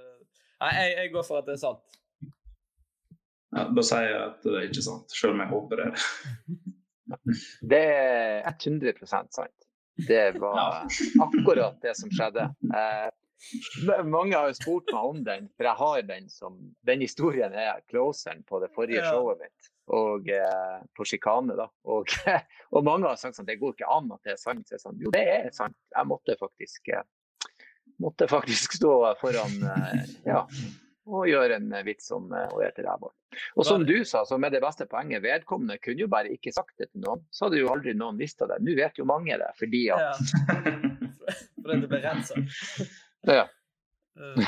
Nei, 0.57 0.71
jeg, 0.73 0.95
jeg 0.97 1.13
går 1.13 1.27
for 1.27 1.41
at 1.41 1.49
det 1.49 1.57
er 1.57 1.61
sant. 1.61 1.99
Ja, 3.55 3.67
da 3.73 3.83
sier 3.85 4.09
jeg 4.09 4.23
at 4.23 4.41
det 4.43 4.55
er 4.57 4.67
ikke 4.67 4.83
sant, 4.85 5.13
selv 5.15 5.35
om 5.35 5.43
jeg 5.43 5.51
håper 5.53 5.83
det. 5.83 5.91
Det 7.63 7.77
er 7.79 8.49
100% 8.51 9.29
sant. 9.31 9.67
Det 10.07 10.39
var 10.41 10.83
akkurat 11.23 11.77
det 11.81 11.93
som 11.95 12.11
skjedde. 12.11 12.49
Eh, 12.67 14.03
mange 14.03 14.35
har 14.35 14.49
jo 14.49 14.57
spurt 14.57 14.91
meg 14.91 15.07
om 15.13 15.21
den, 15.23 15.47
for 15.55 15.69
jeg 15.69 15.79
har 15.79 16.01
den 16.09 16.27
som 16.29 16.57
Den 16.85 17.05
historien 17.05 17.53
er 17.53 17.79
closeren 17.88 18.43
på 18.43 18.59
det 18.59 18.69
forrige 18.75 19.05
showet 19.07 19.39
mitt. 19.45 19.71
Og 19.95 20.27
eh, 20.29 20.79
på 20.97 21.05
sjikane, 21.07 21.55
da. 21.55 21.67
Og, 21.88 22.11
og, 22.73 22.81
mange 22.83 23.07
har 23.07 23.19
sagt 23.19 23.38
sånn 23.38 23.47
det 23.47 23.59
går 23.61 23.75
ikke 23.75 23.91
an 23.93 24.11
at 24.15 24.27
det 24.27 24.35
er 24.35 24.41
sant. 24.41 24.67
Så 24.67 24.81
sånn, 24.81 24.97
jo, 24.99 25.13
det 25.15 25.23
er 25.31 25.47
sant. 25.55 25.77
Jeg 25.95 26.09
måtte 26.09 26.35
faktisk, 26.39 26.91
eh, 26.91 27.05
måtte 28.03 28.27
faktisk 28.31 28.75
stå 28.79 28.97
foran 29.21 29.55
eh, 29.63 30.03
ja, 30.27 30.43
og 31.07 31.29
gjøre 31.29 31.61
en 31.61 31.71
vits 31.88 32.11
om 32.15 32.27
eh, 32.35 32.51
å 32.51 32.61
ete 32.67 32.83
rævhål. 32.83 33.13
Og 33.55 33.67
som 33.67 33.83
du 33.88 33.95
sa, 34.07 34.23
så 34.27 34.39
med 34.41 34.55
det 34.55 34.63
beste 34.63 34.88
poenget, 34.91 35.23
vedkommende 35.23 35.79
kunne 35.83 36.03
jo 36.03 36.11
bare 36.11 36.31
ikke 36.35 36.51
sagt 36.55 36.75
det 36.81 36.89
til 36.91 37.03
noen. 37.05 37.23
Så 37.31 37.47
hadde 37.47 37.61
jo 37.61 37.71
aldri 37.71 37.95
noen 37.95 38.19
visst 38.19 38.43
av 38.43 38.51
det. 38.51 38.61
Nå 38.65 38.75
vet 38.79 38.99
jo 38.99 39.07
mange 39.07 39.39
det, 39.39 39.51
fordi 39.59 39.88
at 39.95 40.03
ja. 40.03 40.13
Fordi 41.67 41.81
det 41.83 41.89
ble 41.91 41.99
rensa. 41.99 42.38
Ja. 43.27 43.43
hva, 44.15 44.45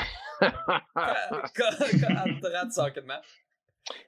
hva, 0.96 1.66
hva 1.76 2.12
endte 2.24 2.52
rettssaken 2.54 3.08
med? 3.10 3.26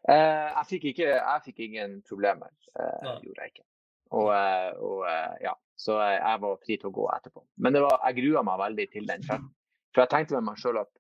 Eh, 0.09 0.49
jeg, 0.49 0.65
fikk 0.71 0.89
ikke, 0.93 1.11
jeg 1.11 1.45
fikk 1.47 1.61
ingen 1.67 2.01
problemer. 2.09 2.51
Uh, 2.73 3.19
gjorde 3.21 3.45
jeg 3.45 3.55
ikke. 3.55 3.67
Og, 4.13 4.29
eh, 4.37 4.71
og 4.85 5.05
ja, 5.41 5.53
Så 5.81 5.97
jeg 5.97 6.41
var 6.43 6.59
fri 6.61 6.77
til 6.77 6.91
å 6.91 6.95
gå 6.95 7.07
etterpå. 7.15 7.45
Men 7.65 7.79
var, 7.81 8.01
jeg 8.09 8.19
grua 8.21 8.43
meg 8.47 8.59
veldig 8.61 8.89
til 8.93 9.07
den. 9.09 9.25
For, 9.27 9.47
for 9.95 10.05
jeg 10.05 10.13
tenkte 10.13 10.37
med 10.39 10.51
meg 10.51 10.61
sjøl 10.61 10.83
at 10.83 10.93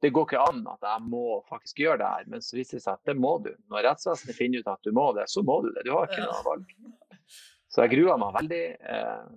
det 0.00 0.12
går 0.16 0.28
ikke 0.28 0.44
an 0.48 0.60
at 0.72 0.86
jeg 0.86 1.08
må 1.12 1.40
faktisk 1.48 1.80
gjøre 1.82 2.00
det 2.00 2.10
her. 2.14 2.28
Men 2.32 2.44
så 2.44 2.56
viste 2.56 2.78
det 2.78 2.84
seg 2.84 2.96
at 2.96 3.08
det 3.08 3.16
må 3.20 3.34
du. 3.44 3.50
Når 3.72 3.86
rettsvesenet 3.88 4.36
finner 4.36 4.62
ut 4.62 4.70
at 4.72 4.84
du 4.86 4.92
må 4.96 5.10
det, 5.16 5.26
så 5.32 5.44
må 5.44 5.58
du 5.64 5.72
det. 5.72 5.84
Du 5.88 5.92
har 5.96 6.08
ikke 6.08 6.24
noe 6.24 6.44
valg. 6.46 6.76
Så 7.70 7.84
jeg 7.84 7.92
grua 7.92 8.16
meg 8.18 8.32
veldig, 8.34 8.64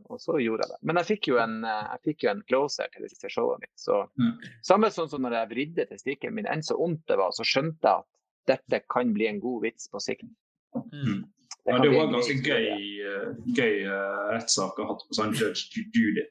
og 0.09 0.17
så 0.17 0.39
gjorde 0.41 0.65
jeg 0.65 0.71
det. 0.71 0.77
Men 0.89 0.97
jeg 0.97 1.05
fikk 1.11 1.27
jo 1.29 1.35
en, 1.37 1.59
jeg 1.67 1.99
fikk 2.07 2.23
jo 2.25 2.31
en 2.31 2.39
closer 2.49 2.89
til 2.89 3.05
det 3.05 3.11
siste 3.11 3.29
showet 3.29 3.61
mitt. 3.61 3.73
Så, 3.77 3.99
mm. 4.17 4.31
Samme 4.65 4.89
sånn 4.95 5.11
som 5.11 5.21
når 5.21 5.35
jeg 5.37 5.49
vridde 5.51 5.85
testikkelen 5.91 6.39
min, 6.39 6.49
enn 6.49 6.65
så 6.65 6.79
vondt 6.79 7.03
det 7.11 7.19
var, 7.21 7.29
så 7.37 7.45
skjønte 7.45 7.85
jeg 7.85 8.01
at 8.01 8.09
dette 8.49 8.81
kan 8.91 9.13
bli 9.15 9.27
en 9.29 9.39
god 9.43 9.63
vits 9.67 9.89
på 9.91 10.01
sikt. 10.03 10.27
Mm. 10.75 11.23
Det, 11.63 11.71
ja, 11.71 11.77
det 11.79 11.91
var 11.93 12.07
en 12.07 12.15
ganske 12.17 12.35
gøy, 12.43 12.65
uh, 13.07 13.29
gøy 13.55 13.85
uh, 13.87 14.33
rettssak 14.33 14.79
å 14.79 14.87
ha 14.87 14.95
hatt 14.95 15.05
på 15.07 15.17
sånn 15.19 15.35
Judge 15.37 15.83
Judy. 15.95 16.25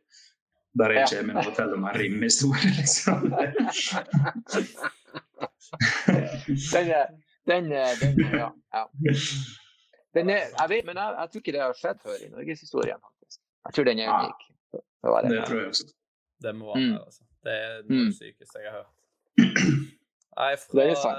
Der 0.80 0.92
jeg 0.96 1.08
kommer 1.12 1.40
og 1.40 1.48
forteller 1.50 1.76
om 1.76 1.84
en 1.88 1.96
rimhistorie, 2.00 2.70
liksom. 2.80 3.26
den, 6.72 6.92
den, 7.48 7.72
den, 8.00 8.22
ja. 8.32 8.48
ja. 8.72 8.84
Den 10.16 10.32
er, 10.32 10.48
jeg 10.48 10.68
vet, 10.68 10.86
men 10.88 10.96
jeg, 10.96 11.14
jeg, 11.18 11.32
tror 11.32 11.42
ikke 11.42 11.54
det 11.56 11.62
har 11.62 11.76
skjedd 11.76 12.00
før 12.04 12.24
i 12.24 12.30
norgeshistorien, 12.32 13.04
faktisk. 13.04 13.40
Jeg 13.66 13.76
tror 13.76 13.88
den 13.88 14.02
er 14.04 14.12
unik. 14.12 14.48
Ja, 14.72 14.80
det, 15.20 15.30
det 15.32 15.44
tror 15.48 15.60
jeg 15.60 15.68
også. 15.74 15.86
Det 16.42 16.56
må 16.56 16.72
være 16.72 16.86
mm. 16.86 16.96
altså. 17.04 17.22
Det 17.44 17.52
er 17.52 17.78
det 17.88 18.00
mm. 18.00 18.12
sykeste 18.12 18.64
jeg 18.64 18.72
har 18.72 18.82
hørt. 18.82 18.98
Nei, 20.40 20.52
fra, 20.64 21.14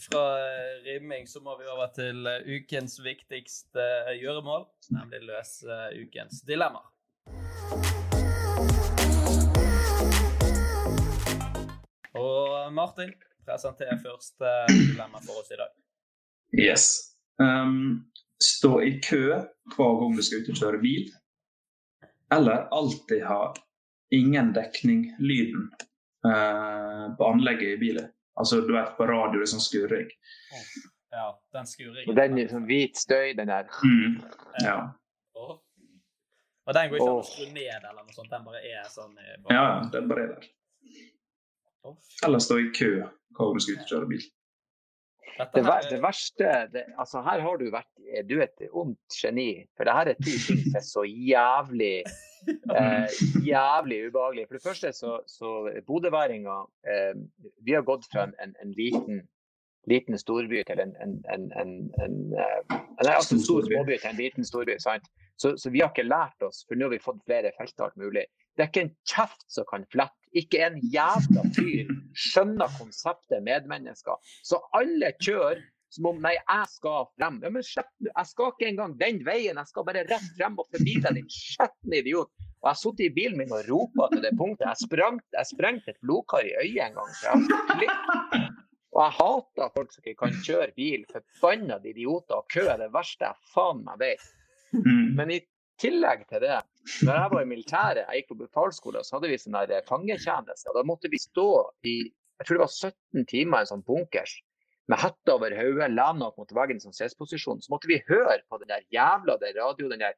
fra 0.00 0.36
rimming 0.84 1.26
så 1.28 1.40
må 1.40 1.56
vi 1.58 1.68
over 1.68 1.90
til 1.96 2.26
uh, 2.26 2.40
ukens 2.48 2.98
viktigste 3.04 3.82
uh, 4.08 4.14
gjøremål, 4.16 4.64
nemlig 4.94 5.20
løse 5.28 5.78
ukens 6.00 6.40
dilemmaer. 6.48 6.88
Og 12.16 12.72
Martin, 12.72 13.12
presenter 13.44 13.98
første 14.00 14.54
dilemma 14.70 15.20
for 15.24 15.42
oss 15.42 15.52
i 15.52 15.60
dag. 15.60 15.72
Yes. 16.56 16.86
Um, 17.40 18.06
stå 18.40 18.78
i 18.84 18.96
kø 19.04 19.24
hver 19.74 20.00
gang 20.00 20.16
du 20.16 20.24
skal 20.24 20.42
ut 20.42 20.52
og 20.52 20.60
kjøre 20.62 20.82
bil. 20.82 21.12
Eller 22.32 22.68
alltid 22.72 23.26
ha 23.28 23.52
ingen 24.12 24.52
dekning, 24.56 25.10
lyden, 25.20 25.68
uh, 26.24 27.12
på 27.16 27.28
anlegget 27.28 27.76
i 27.76 27.80
bilen. 27.80 28.10
Altså 28.40 28.62
du 28.64 28.72
vet 28.72 28.96
på 28.96 29.06
radio, 29.08 29.38
det 29.38 29.46
er 29.46 29.52
sånn 29.52 29.64
skurring. 29.64 30.10
Ja, 31.12 31.26
den 31.52 31.68
skurringen. 31.68 32.16
Den 32.16 32.38
er 32.40 32.52
sånn 32.52 32.68
hvit 32.68 32.96
støy, 32.96 33.34
den 33.36 33.50
der. 33.52 33.68
Mm. 33.84 34.18
Ja. 34.64 34.76
Oh. 35.36 35.58
Og 36.66 36.76
den 36.76 36.92
går 36.92 37.00
ikke 37.00 37.10
an 37.10 37.20
å 37.20 37.26
skru 37.26 37.48
ned 37.52 37.88
eller 37.90 38.00
noe 38.00 38.16
sånt, 38.16 38.30
den 38.32 38.46
bare 38.46 38.62
er 38.64 38.86
sånn 38.88 39.12
bare... 39.16 39.56
Ja, 39.56 39.66
den 39.92 40.08
bare 40.08 40.24
er 40.24 40.32
der. 40.36 40.52
Eller 42.24 42.42
stå 42.42 42.60
i 42.62 42.70
kø 42.76 42.92
hver 43.02 43.42
gang 43.42 43.58
du 43.58 43.64
skal 43.64 43.76
ut 43.76 43.84
og 43.84 43.92
kjøre 43.92 44.10
bil. 44.14 44.24
Det, 45.54 45.62
ver 45.64 45.86
det, 45.90 45.98
verste 46.02 46.48
det, 46.72 46.82
altså 46.98 47.22
Her 47.24 47.40
har 47.40 47.56
du 47.56 47.70
vært 47.72 47.88
Du 48.28 48.34
er 48.38 48.48
et 48.48 48.64
ondt 48.68 49.16
geni. 49.16 49.64
For 49.76 49.88
det 49.88 49.94
her 49.96 50.10
er 50.12 50.18
to 50.18 50.34
ting 50.46 50.60
som 50.66 50.76
er 50.76 50.84
så 50.86 51.04
jævlig 51.08 51.94
eh, 52.76 53.20
jævlig 53.46 54.00
ubehagelig. 54.08 54.46
For 54.48 54.58
det 54.58 54.64
første 54.64 54.92
så, 54.92 55.20
så 55.26 55.70
bodøværinga 55.86 56.58
eh, 56.88 57.14
Vi 57.64 57.76
har 57.76 57.86
gått 57.86 58.08
fra 58.12 58.26
en, 58.28 58.34
en, 58.42 58.54
en 58.62 58.74
liten, 58.76 59.22
liten 59.90 60.18
storby 60.18 60.62
til 60.68 60.82
en, 60.84 60.94
en, 61.04 61.18
en, 61.34 61.48
en, 61.60 61.74
en 62.04 62.18
eh, 62.36 62.78
nei, 63.02 63.14
altså 63.14 63.38
stor 63.42 63.66
småby 63.66 63.98
til 63.98 64.10
en 64.12 64.20
liten 64.20 64.48
storby. 64.48 64.78
sant? 64.82 65.08
Så, 65.36 65.56
så, 65.56 65.70
vi 65.70 65.80
har 65.80 65.90
ikke 65.90 66.06
lært 66.06 66.44
oss, 66.44 66.62
for 66.68 66.78
nå 66.78 66.86
har 66.86 66.96
vi 66.96 67.02
fått 67.02 67.22
flere 67.26 67.54
felt 67.56 67.80
alt 67.82 67.96
mulig. 67.98 68.26
Det 68.56 68.66
er 68.66 68.70
ikke 68.70 68.84
en 68.86 68.96
kjeft 69.08 69.46
som 69.50 69.66
kan 69.70 69.86
flette. 69.90 70.18
Ikke 70.38 70.62
en 70.64 70.78
jævla 70.92 71.44
fyr 71.56 71.90
skjønner 72.16 72.72
konseptet 72.78 73.44
medmennesker. 73.44 74.16
Så 74.44 74.60
alle 74.76 75.12
kjører 75.20 75.60
som 75.92 76.08
om 76.08 76.22
nei, 76.24 76.32
jeg 76.38 76.68
skal 76.72 77.04
frem. 77.18 77.36
Ja, 77.44 77.50
men 77.52 77.64
slepp, 77.66 77.90
jeg 78.06 78.28
skal 78.30 78.54
ikke 78.54 78.68
engang 78.70 78.94
den 79.00 79.20
veien, 79.26 79.58
jeg 79.60 79.68
skal 79.68 79.84
bare 79.84 80.06
rett 80.08 80.30
frem 80.38 80.56
og 80.60 80.68
forbi 80.72 80.96
deg, 81.04 81.18
din 81.18 81.28
skjetne 81.32 82.00
idiot. 82.00 82.32
Og 82.62 82.70
jeg 82.70 82.80
satt 82.80 83.02
i 83.02 83.10
bilen 83.12 83.40
min 83.40 83.52
og 83.52 83.68
ropa 83.68 84.08
til 84.12 84.22
det 84.24 84.32
punktet. 84.38 84.68
Jeg, 84.70 84.86
sprang, 84.86 85.20
jeg 85.34 85.50
sprengte 85.50 85.92
et 85.92 86.00
blodkar 86.04 86.46
i 86.46 86.54
øyet 86.62 86.84
en 86.86 87.00
gang. 87.00 87.10
Og 88.92 89.00
jeg 89.00 89.16
hater 89.18 89.72
folk 89.74 89.92
som 89.92 90.04
ikke 90.06 90.20
kan 90.20 90.38
kjøre 90.46 90.74
bil. 90.76 91.04
Forbanna 91.40 91.80
idioter. 91.82 92.38
Og 92.38 92.48
kø 92.52 92.68
er 92.68 92.78
det 92.80 92.92
verste 92.94 93.28
jeg 93.28 93.52
faen 93.54 93.82
meg 93.86 93.98
vet. 94.04 94.28
Mm. 94.76 95.08
Men 95.18 95.34
i 95.34 95.40
tillegg 95.82 96.24
til 96.30 96.44
det, 96.44 96.60
når 97.06 97.18
jeg 97.18 97.32
var 97.32 97.42
i 97.42 97.48
militæret, 97.50 98.02
jeg 98.02 98.22
gikk 98.22 98.32
på 98.32 98.40
befalsskole, 98.42 99.02
så 99.06 99.16
hadde 99.16 99.30
vi 99.30 99.38
sånn 99.40 99.58
der 99.70 99.86
fangetjeneste. 99.88 100.74
Da 100.74 100.82
måtte 100.86 101.10
vi 101.12 101.20
stå 101.22 101.48
i 101.86 101.96
jeg 102.42 102.48
tror 102.48 102.58
det 102.58 102.64
var 102.64 102.74
17 102.90 103.26
timer 103.30 103.60
i 103.60 103.62
en 103.62 103.68
sånn 103.70 103.84
bunkers 103.86 104.32
med 104.90 104.98
hetta 104.98 105.36
over 105.36 105.54
hodet, 105.54 105.92
lene 105.94 106.26
opp 106.26 106.40
mot 106.40 106.54
veggen 106.56 106.80
i 106.80 106.82
sånn 106.82 106.96
sesposisjon. 106.96 107.60
Så 107.62 107.70
måtte 107.70 107.86
vi 107.90 108.00
høre 108.08 108.40
på 108.50 108.58
den 108.58 108.72
der 108.72 108.82
jævla 108.90 109.36
der 109.38 109.54
radio, 109.60 109.90
den 109.92 110.02
der 110.02 110.16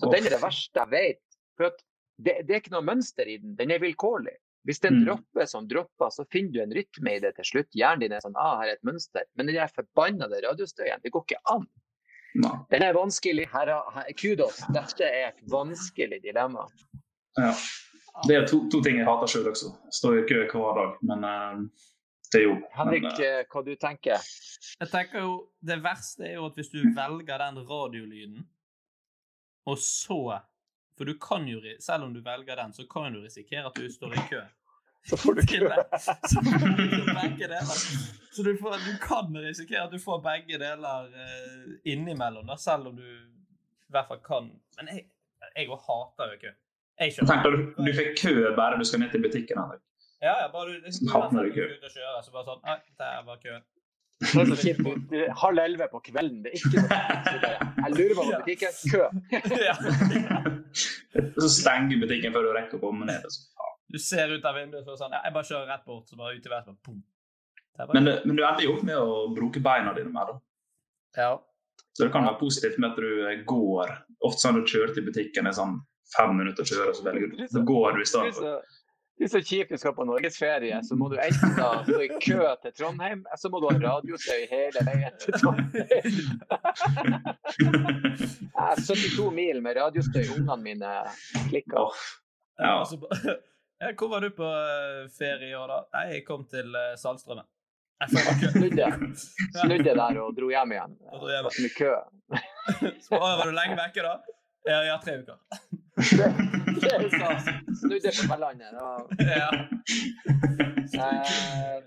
Så 0.00 0.10
den 0.10 0.26
er 0.26 0.34
det 0.34 0.40
verste 0.42 0.82
jeg 0.82 0.90
vet. 0.90 1.22
For 1.60 1.70
det, 2.18 2.40
det, 2.48 2.50
er 2.50 2.58
ikke 2.58 2.74
noe 2.74 2.88
mønster 2.88 3.30
i 3.30 3.38
den. 3.42 3.54
Den 3.58 3.70
er 3.70 3.82
vilkårlig. 3.82 4.34
Hvis 4.66 4.82
den 4.82 5.00
en 5.00 5.06
dropper 5.06 5.46
som 5.50 5.66
dropper, 5.70 6.10
så 6.14 6.26
finner 6.34 6.52
du 6.54 6.60
en 6.62 6.74
rytme 6.74 7.14
i 7.16 7.22
det 7.22 7.32
til 7.38 7.48
slutt. 7.48 7.70
Hjernen 7.78 8.04
din 8.04 8.14
er 8.14 8.22
sånn 8.22 8.38
ah, 8.38 8.58
her 8.60 8.72
er 8.72 8.78
et 8.78 8.86
mønster. 8.86 9.26
Men 9.38 9.50
den 9.50 9.58
der 9.58 9.70
forbannede 9.74 10.42
radiostøyen, 10.44 11.02
det 11.02 11.14
går 11.14 11.26
ikke 11.26 11.42
an. 11.54 11.66
Nei. 12.34 12.52
Den 12.72 12.82
er 12.82 12.96
vanskelig. 12.96 13.46
Her, 13.52 13.72
her, 13.94 14.12
kudos. 14.16 14.60
Dette 14.72 15.04
er 15.04 15.32
et 15.32 15.40
vanskelig 15.52 16.22
dilemma. 16.24 16.66
Ja. 17.36 17.52
Det 18.28 18.36
er 18.36 18.46
to, 18.46 18.62
to 18.72 18.82
ting 18.84 18.98
jeg 19.00 19.08
hater 19.08 19.30
sjøl 19.30 19.50
også. 19.52 19.72
Står 19.92 20.20
i 20.20 20.24
kø 20.28 20.44
hver 20.52 20.78
dag. 20.78 20.94
Men 21.08 21.26
uh, 21.28 21.88
det 22.32 22.40
er 22.40 22.46
jo 22.46 22.56
Henrik, 22.76 23.04
men, 23.08 23.20
uh, 23.20 23.42
hva 23.52 23.62
du 23.66 23.74
tenker 23.80 24.24
Jeg 24.80 24.88
tenker 24.88 25.24
jo, 25.24 25.32
Det 25.60 25.78
verste 25.84 26.24
er 26.28 26.38
jo 26.38 26.46
at 26.48 26.56
hvis 26.56 26.72
du 26.72 26.80
velger 26.96 27.44
den 27.44 27.60
radiolyden, 27.68 28.46
og 29.68 29.78
så 29.78 30.38
For 30.96 31.08
du 31.08 31.14
kan 31.20 31.48
jo, 31.48 31.60
selv 31.80 32.04
om 32.08 32.14
du 32.14 32.20
velger 32.24 32.56
den, 32.56 32.72
så 32.72 32.84
kan 32.88 33.12
du 33.12 33.22
risikere 33.24 33.66
at 33.68 33.76
du 33.76 33.88
står 33.92 34.12
i 34.12 34.26
kø. 34.28 34.42
Så 35.08 35.16
får 35.16 35.34
du 35.34 35.42
kø. 35.46 35.68
så 36.30 36.40
begge 36.40 37.48
deler. 37.48 37.76
Så 38.32 38.42
du, 38.42 38.56
får, 38.56 38.70
du, 38.70 38.92
kan 39.02 39.36
risikere 39.36 39.84
at 39.84 39.92
du 39.92 39.98
får 39.98 40.22
begge 40.22 40.58
deler 40.62 41.08
uh, 41.10 41.72
innimellom, 41.84 42.46
da, 42.46 42.56
selv 42.56 42.92
om 42.92 42.96
du 42.96 43.06
i 43.06 43.92
hvert 43.92 44.08
fall 44.08 44.22
kan 44.24 44.46
Men 44.78 44.88
jeg, 44.88 45.04
jeg 45.56 45.68
hater 45.88 46.32
jo 46.32 46.38
kø. 46.44 46.52
Jeg 47.00 47.12
Tenk 47.18 47.44
du, 47.44 47.56
du 47.76 47.90
fikk 47.96 48.14
kø 48.20 48.32
bare 48.56 48.78
du 48.78 48.84
skal 48.84 49.02
ned 49.02 49.10
til 49.10 49.22
butikken. 49.24 49.58
Henrik. 49.58 49.82
Ja, 50.22 50.34
ja, 50.42 50.48
bare 50.52 50.70
du, 50.70 50.72
du, 50.84 50.90
du, 51.00 51.10
havner 51.12 51.48
i 51.50 51.52
kø. 51.56 51.66
Kjøre, 51.82 52.22
så 52.22 52.34
bare 52.34 52.46
sånn 52.46 52.60
Nei, 52.68 52.78
der 53.02 53.24
var 53.26 53.40
køen. 53.42 53.64
Det 54.22 54.38
er 54.38 54.50
så 54.52 54.56
kjipt. 54.60 55.14
Halv 55.40 55.60
elleve 55.64 55.88
på 55.90 55.98
kvelden. 56.06 56.44
Det 56.44 56.52
er 56.52 56.60
ikke 56.60 56.70
noe 56.78 57.48
Jeg 57.82 57.94
lurer 57.96 58.14
på 58.14 58.22
om 58.22 58.30
butikken. 58.36 58.72
Kø. 58.92 59.02
så 61.42 61.50
stenger 61.56 62.04
butikken 62.04 62.36
før 62.36 62.46
du 62.46 62.52
rekker 62.54 62.78
å 62.78 62.84
komme 62.84 63.08
ned. 63.10 63.26
Så. 63.26 63.71
Du 63.92 63.98
ser 64.00 64.32
ut 64.32 64.44
av 64.48 64.56
vinduet 64.56 64.88
og 64.88 64.96
sånn 64.96 65.12
ja, 65.12 65.20
Jeg 65.26 65.34
bare 65.34 65.48
kjører 65.48 65.68
rett 65.68 65.84
bort, 65.84 66.08
så 66.08 66.16
bare 66.16 66.36
ut 66.36 66.46
i 66.46 66.52
været. 66.52 66.68
Men, 67.92 68.04
men, 68.24 68.36
du 68.36 68.42
ender 68.42 68.64
jo 68.64 68.76
opp 68.76 68.84
med 68.88 68.98
å 68.98 69.16
bruke 69.36 69.60
beina 69.64 69.92
dine 69.96 70.12
mer, 70.12 70.32
da. 70.32 70.40
Ja. 71.16 71.32
Så 71.92 72.06
det 72.06 72.12
kan 72.12 72.24
være 72.24 72.40
positivt 72.40 72.78
med 72.80 72.92
at 72.92 73.00
du 73.00 73.42
går. 73.48 73.92
Ofte 74.24 74.46
sånn 74.46 74.60
du 74.60 74.68
kjører 74.68 74.94
til 74.96 75.04
butikken 75.08 75.48
er 75.48 75.56
sånn 75.56 75.80
fem 76.14 76.32
minutter 76.36 76.64
å 76.64 76.68
kjøre, 76.68 76.94
så 76.96 77.04
velger 77.04 77.32
du. 77.32 77.42
Så 77.52 77.64
går 77.68 77.96
du 77.96 78.00
i 78.04 78.08
stedet 78.08 78.38
for. 78.38 78.62
Det 79.20 79.28
er 79.28 79.32
så 79.34 79.42
kjipt 79.44 79.70
du 79.70 79.78
skal 79.78 79.92
på 79.94 80.06
norgesferie, 80.08 80.78
så 80.88 80.96
må 80.98 81.10
du 81.12 81.18
enten 81.20 81.52
stå 81.52 81.98
i 82.00 82.08
kø 82.16 82.48
til 82.64 82.72
Trondheim, 82.78 83.20
eller 83.28 83.38
så 83.38 83.50
må 83.52 83.60
du 83.60 83.68
ha 83.68 83.76
radiostøy 83.76 84.48
hele 84.50 84.82
veien 84.88 85.20
til 85.20 85.36
Trondheim. 85.36 85.86
Er 88.62 88.80
72 88.80 89.28
mil 89.36 89.60
med 89.62 89.76
radiostøy, 89.78 90.24
ungene 90.24 90.58
mine 90.64 90.92
klikker. 91.52 92.02
Ja. 92.58 92.80
Hvor 93.82 94.08
var 94.08 94.20
du 94.20 94.30
på 94.30 94.44
eh, 94.44 95.08
ferie 95.18 95.50
i 95.50 95.54
år, 95.54 95.68
da? 95.68 95.78
Nei, 95.96 96.04
jeg 96.14 96.24
kom 96.26 96.44
til 96.50 96.68
uh, 96.70 96.92
Saltstraumen. 96.98 97.46
Snudde. 98.10 98.86
Snudde 99.60 99.94
der 99.94 100.20
og 100.22 100.36
dro 100.36 100.50
hjem 100.50 100.74
igjen. 100.76 100.94
Og 101.10 101.24
dro 101.24 101.32
hjem. 101.32 101.48
Med 101.50 101.74
kø. 101.74 101.90
Så 103.06 103.18
var 103.18 103.42
du 103.46 103.54
lenge 103.54 103.76
vekke, 103.78 104.04
da? 104.06 104.14
Ja, 104.70 104.78
ja 104.86 104.98
tre 105.02 105.16
uker. 105.22 105.38
det, 105.98 106.92
det 107.02 107.10
sa 107.10 107.32
Snudde 107.80 108.14
på 108.20 108.28
Berlandet. 108.30 108.70
Ja. 109.26 109.50
Eh, 111.02 111.78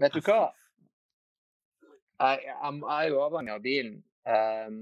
vet 0.00 0.16
du 0.16 0.20
hva? 0.24 0.40
Jeg, 2.24 2.40
jeg, 2.46 2.74
jeg, 2.80 2.96
er 2.96 3.08
jo 3.10 3.22
avhengig 3.26 3.52
av 3.52 3.64
bilen. 3.64 3.96
Um, 4.24 4.80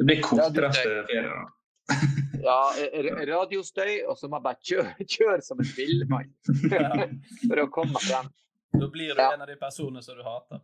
det 0.00 0.06
blir 0.08 0.22
kortere 0.24 0.72
ferie, 0.72 1.24
da. 1.28 1.40
Ja, 2.44 2.72
radiostøy, 3.30 3.92
og 4.08 4.18
så 4.18 4.28
må 4.28 4.34
jeg 4.38 4.46
bare 4.48 4.60
kjøre, 4.70 4.92
kjøre 5.16 5.40
som 5.44 5.56
en 5.62 5.70
villmann 5.76 6.30
for 7.46 7.56
å 7.62 7.70
komme 7.72 7.92
meg 7.96 8.04
frem. 8.08 8.26
Da 8.80 8.86
blir 8.90 9.14
du 9.14 9.22
ja. 9.22 9.32
en 9.34 9.44
av 9.44 9.48
de 9.50 9.56
personene 9.60 10.02
som 10.04 10.14
du 10.18 10.22
hater. 10.26 10.58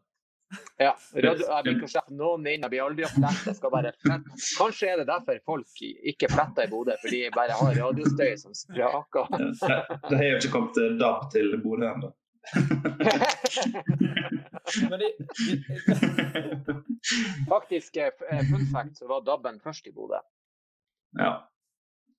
Ja. 0.78 0.92
Radio, 1.16 1.42
jeg 1.42 1.62
blir 1.64 1.74
ikke 1.74 1.88
slippe 1.90 2.14
noen 2.14 2.44
inn. 2.46 2.62
Jeg 2.62 2.70
blir 2.70 2.84
aldri 2.84 3.02
å 3.02 3.08
flette. 3.10 3.48
Jeg 3.48 3.56
skal 3.58 3.72
bare 3.74 3.90
flette. 3.98 4.36
Kanskje 4.60 4.92
er 4.92 5.00
det 5.00 5.06
derfor 5.08 5.40
folk 5.50 5.80
ikke 5.82 6.30
fletter 6.30 6.68
i 6.68 6.70
Bodø, 6.70 6.94
fordi 7.02 7.18
de 7.24 7.32
bare 7.34 7.56
har 7.58 7.74
radiostøy 7.80 8.30
som 8.38 8.54
spraker. 8.54 9.26
det 10.06 10.14
har 10.14 10.28
jo 10.28 10.38
ikke 10.38 10.54
kommet 10.54 10.78
DAB 11.02 11.26
til 11.34 11.50
Bodø 11.64 11.90
ennå. 11.90 12.12
Faktisk, 17.48 17.96
eh, 17.96 18.10
fun 18.50 18.66
fact, 18.72 18.98
så 18.98 19.08
var 19.10 19.24
DAB-en 19.26 19.60
først 19.60 19.86
i 19.86 19.92
Bodø. 19.92 20.20
Ja. 21.18 21.48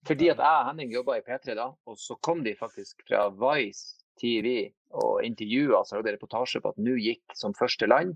Fordi 0.07 0.29
at 0.31 0.39
jeg 0.39 0.59
og 0.61 0.67
Henning 0.69 0.93
jobba 0.93 1.17
i 1.17 1.23
P3 1.25 1.55
da, 1.57 1.67
og 1.87 1.99
så 1.99 2.15
kom 2.23 2.43
de 2.45 2.55
faktisk 2.55 3.03
fra 3.07 3.27
Vice 3.33 4.05
TV 4.21 4.69
og 4.95 5.23
intervjua 5.25 5.81
og 5.81 5.91
lagde 5.97 6.15
reportasje 6.15 6.61
på 6.63 6.71
at 6.71 6.81
nå 6.81 6.95
gikk 7.01 7.35
som 7.35 7.55
første 7.57 7.89
land 7.89 8.15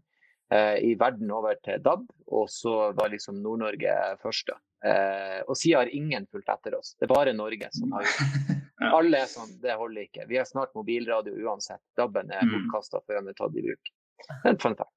eh, 0.53 0.77
i 0.87 0.93
verden 0.99 1.31
over 1.35 1.57
til 1.65 1.81
DAB, 1.83 2.05
og 2.31 2.47
så 2.51 2.91
var 2.97 3.11
liksom 3.11 3.41
Nord-Norge 3.43 3.95
første. 4.23 4.55
Eh, 4.85 5.41
og 5.45 5.57
siden 5.57 5.81
har 5.81 5.93
ingen 5.93 6.25
fulgt 6.31 6.49
etter 6.49 6.77
oss. 6.79 6.95
Det 6.97 7.05
er 7.05 7.13
bare 7.13 7.35
Norge 7.37 7.69
som 7.75 7.93
har 7.97 8.07
gjort 8.07 8.21
det. 8.23 8.57
Alle 8.97 9.19
er 9.21 9.29
sånn, 9.29 9.51
det 9.61 9.75
holder 9.77 10.07
ikke. 10.07 10.23
Vi 10.29 10.39
har 10.39 10.47
snart 10.49 10.71
mobilradio 10.73 11.35
uansett. 11.45 11.83
DAB-en 11.99 12.31
er 12.33 12.47
mm. 12.47 12.55
bortkasta 12.55 13.03
før 13.05 13.19
den 13.19 13.29
er 13.29 13.37
tatt 13.37 13.59
i 13.59 13.65
bruk. 13.67 13.91
Det 14.31 14.39
er 14.39 14.55
en 14.55 14.61
fun 14.61 14.77
fact. 14.79 14.95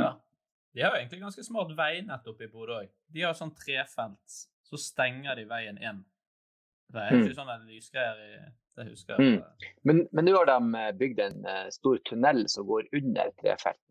Ja. 0.00 0.14
De 0.72 0.80
har 0.80 0.94
jo 0.94 1.02
egentlig 1.02 1.20
ganske 1.20 1.44
smart 1.44 1.74
veinett 1.76 2.30
oppe 2.30 2.46
i 2.46 2.48
Bodø 2.48 2.78
òg. 2.78 2.88
De 3.12 3.26
har 3.26 3.36
sånn 3.36 3.52
trefelts, 3.56 4.46
så 4.64 4.80
stenger 4.80 5.36
de 5.36 5.44
veien 5.50 5.76
inn. 5.76 6.00
Det 6.92 7.00
er 7.00 7.14
ikke 7.16 7.30
mm. 7.30 7.38
sånne 7.38 7.56
lysgreier 7.66 8.20
i 8.26 8.32
det 8.76 8.88
husker 8.88 9.18
jeg. 9.20 9.32
Mm. 9.32 9.68
Men, 9.88 9.98
men 10.16 10.26
nå 10.26 10.34
har 10.38 10.48
de 10.48 10.80
eh, 10.80 10.92
bygd 10.96 11.20
en 11.20 11.44
uh, 11.44 11.66
stor 11.74 11.98
tunnel 12.08 12.46
som 12.48 12.66
går 12.68 12.88
under 12.96 13.32
trefelten. 13.40 13.88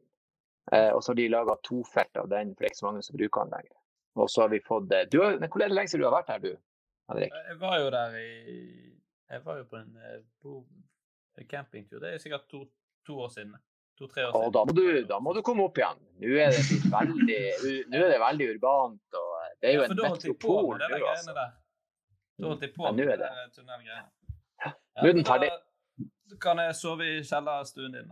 Uh, 0.72 0.90
og 0.96 1.04
så 1.04 1.12
har 1.12 1.20
de 1.20 1.30
laga 1.30 1.56
tofelt 1.66 2.18
av 2.18 2.30
den, 2.32 2.56
for 2.56 2.64
det 2.64 2.70
er 2.70 2.74
ikke 2.74 2.82
så 2.82 2.90
mange 2.90 3.06
som 3.06 3.18
bruker 3.18 3.46
den 3.46 3.56
lenger. 3.58 3.78
Og 4.22 4.30
så 4.32 4.44
har 4.44 4.52
vi 4.52 4.60
fått 4.66 4.90
du 5.12 5.22
har, 5.22 5.38
Hvor 5.40 5.62
er 5.62 5.70
det 5.70 5.78
lenge 5.78 5.92
siden 5.92 6.04
du 6.04 6.10
har 6.10 6.18
vært 6.18 6.32
her, 6.34 6.42
du? 6.44 6.56
Henrik? 7.12 7.36
Jeg 7.48 7.60
var 7.62 7.78
jo 7.80 7.92
der 7.94 8.18
i 8.20 8.62
Jeg 9.32 9.46
var 9.46 9.60
jo 9.62 9.68
på 9.70 9.80
en 9.80 9.92
uh, 10.02 11.44
campingtur. 11.50 12.02
Det 12.02 12.16
er 12.16 12.24
sikkert 12.24 12.50
to, 12.50 12.66
to 13.08 13.20
år 13.22 13.30
siden. 13.30 13.54
To-tre 14.00 14.26
år 14.28 14.34
siden. 14.34 14.54
da, 14.58 14.66
må 14.66 14.76
du, 14.76 14.86
da 15.08 15.20
må 15.22 15.34
du 15.38 15.42
komme 15.46 15.70
opp 15.70 15.78
igjen. 15.78 16.02
Nå 16.24 16.36
er 16.42 16.56
det 16.58 16.66
veldig, 16.90 17.42
nå 17.92 18.02
er 18.02 18.14
det 18.16 18.22
veldig 18.26 18.50
urbant. 18.56 19.20
og 19.22 19.58
Det 19.62 19.70
er 19.70 19.78
jo 19.78 19.86
ja, 19.86 19.90
en 19.94 20.02
metropol 20.02 20.74
nå, 20.82 21.04
altså. 21.14 21.52
Da 22.42 22.48
holdt 22.50 22.64
de 22.66 22.70
på 22.74 22.90
med 22.90 23.06
ja, 23.06 23.16
det 23.22 23.30
tunnelgreiene. 23.56 24.08
Ja. 24.66 24.70
er 24.96 25.14
den 25.14 25.26
ferdig. 25.26 25.50
Da 26.32 26.36
kan 26.42 26.58
jeg 26.64 26.76
sove 26.76 27.06
i 27.06 27.24
kjellerstuen 27.28 27.94
din. 27.98 28.10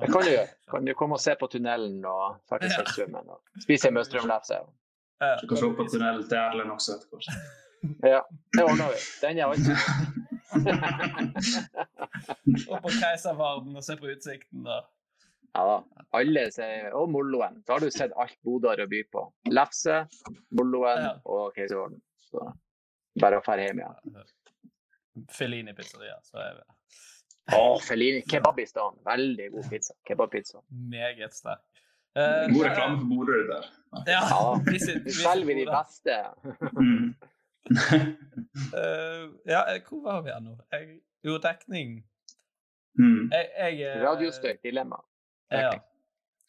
Det 0.00 0.08
kan 0.12 0.22
du 0.26 0.30
gjøre. 0.32 0.48
Kan 0.70 0.86
du 0.86 0.92
komme 0.98 1.14
og 1.14 1.20
se 1.22 1.32
på 1.40 1.46
tunnelen 1.52 2.04
og 2.10 2.22
ferdighetstrømmen 2.50 3.24
og 3.30 3.38
spise 3.62 3.90
møstrømlefse. 3.94 4.54
Du 5.42 5.46
kan 5.48 5.56
se 5.60 5.66
på 5.78 5.84
tunnelen 5.92 6.24
til 6.28 6.38
Erlend 6.40 6.70
også 6.74 6.90
etter 6.96 7.08
hvert. 7.12 7.28
Ja, 8.02 8.20
det 8.56 8.62
ordner 8.64 8.86
vi. 8.90 8.98
Den 9.22 9.38
er 9.38 9.44
alltid 9.46 9.76
Opp 12.72 12.82
på 12.82 12.90
Keiservarden 12.98 13.76
og 13.76 13.82
se 13.84 13.96
på 14.00 14.06
utsikten. 14.10 14.64
da. 14.66 14.76
Ja 15.54 15.60
da. 15.70 15.78
Alle 16.18 16.42
sier 16.52 16.90
og 16.98 17.04
Molloen. 17.14 17.54
Da 17.66 17.70
har 17.76 17.80
du 17.84 17.90
sett 17.94 18.12
alt 18.18 18.38
Bodø 18.44 18.66
har 18.72 18.80
å 18.82 18.90
by 18.90 19.00
på. 19.12 19.20
Lefse, 19.54 19.96
Molloen 20.58 21.02
ja. 21.06 21.12
og 21.24 21.42
Keiservarden. 21.56 22.00
Bare 23.20 23.40
å 23.40 23.44
dra 23.44 23.56
hjem 23.60 23.80
igjen. 23.82 24.24
Fellini 25.32 25.74
pizzeria, 25.76 26.18
så 26.24 26.40
er 26.42 26.58
vi 26.58 27.56
Å, 27.56 27.78
Fellini. 27.80 28.24
Kebabistan. 28.28 28.98
Veldig 29.06 29.50
god 29.54 29.70
pizza. 29.70 29.94
Kebabpizza. 30.08 30.60
Meget 30.90 31.34
sterk. 31.36 31.62
Uh, 32.16 32.48
god 32.50 32.64
reklame 32.64 32.98
for 32.98 33.08
Bodø 33.12 33.40
der. 33.50 33.66
Ja, 34.08 34.20
ja. 34.32 34.52
Vi, 34.72 34.78
selger 35.12 35.58
de 35.60 35.66
beste. 35.68 36.16
mm. 36.80 37.08
uh, 38.72 39.26
ja, 39.52 39.60
hvor 39.88 40.00
var 40.04 40.22
vi 40.24 40.38
nå? 40.40 40.56
Jeg, 40.72 40.96
jo, 41.24 41.36
dekning. 41.44 42.00
Mm. 42.98 43.28
Jeg, 43.32 43.50
jeg, 43.58 44.02
Radiostøy. 44.02 44.56
Dilemma. 44.64 44.96
Ja. 45.52 45.70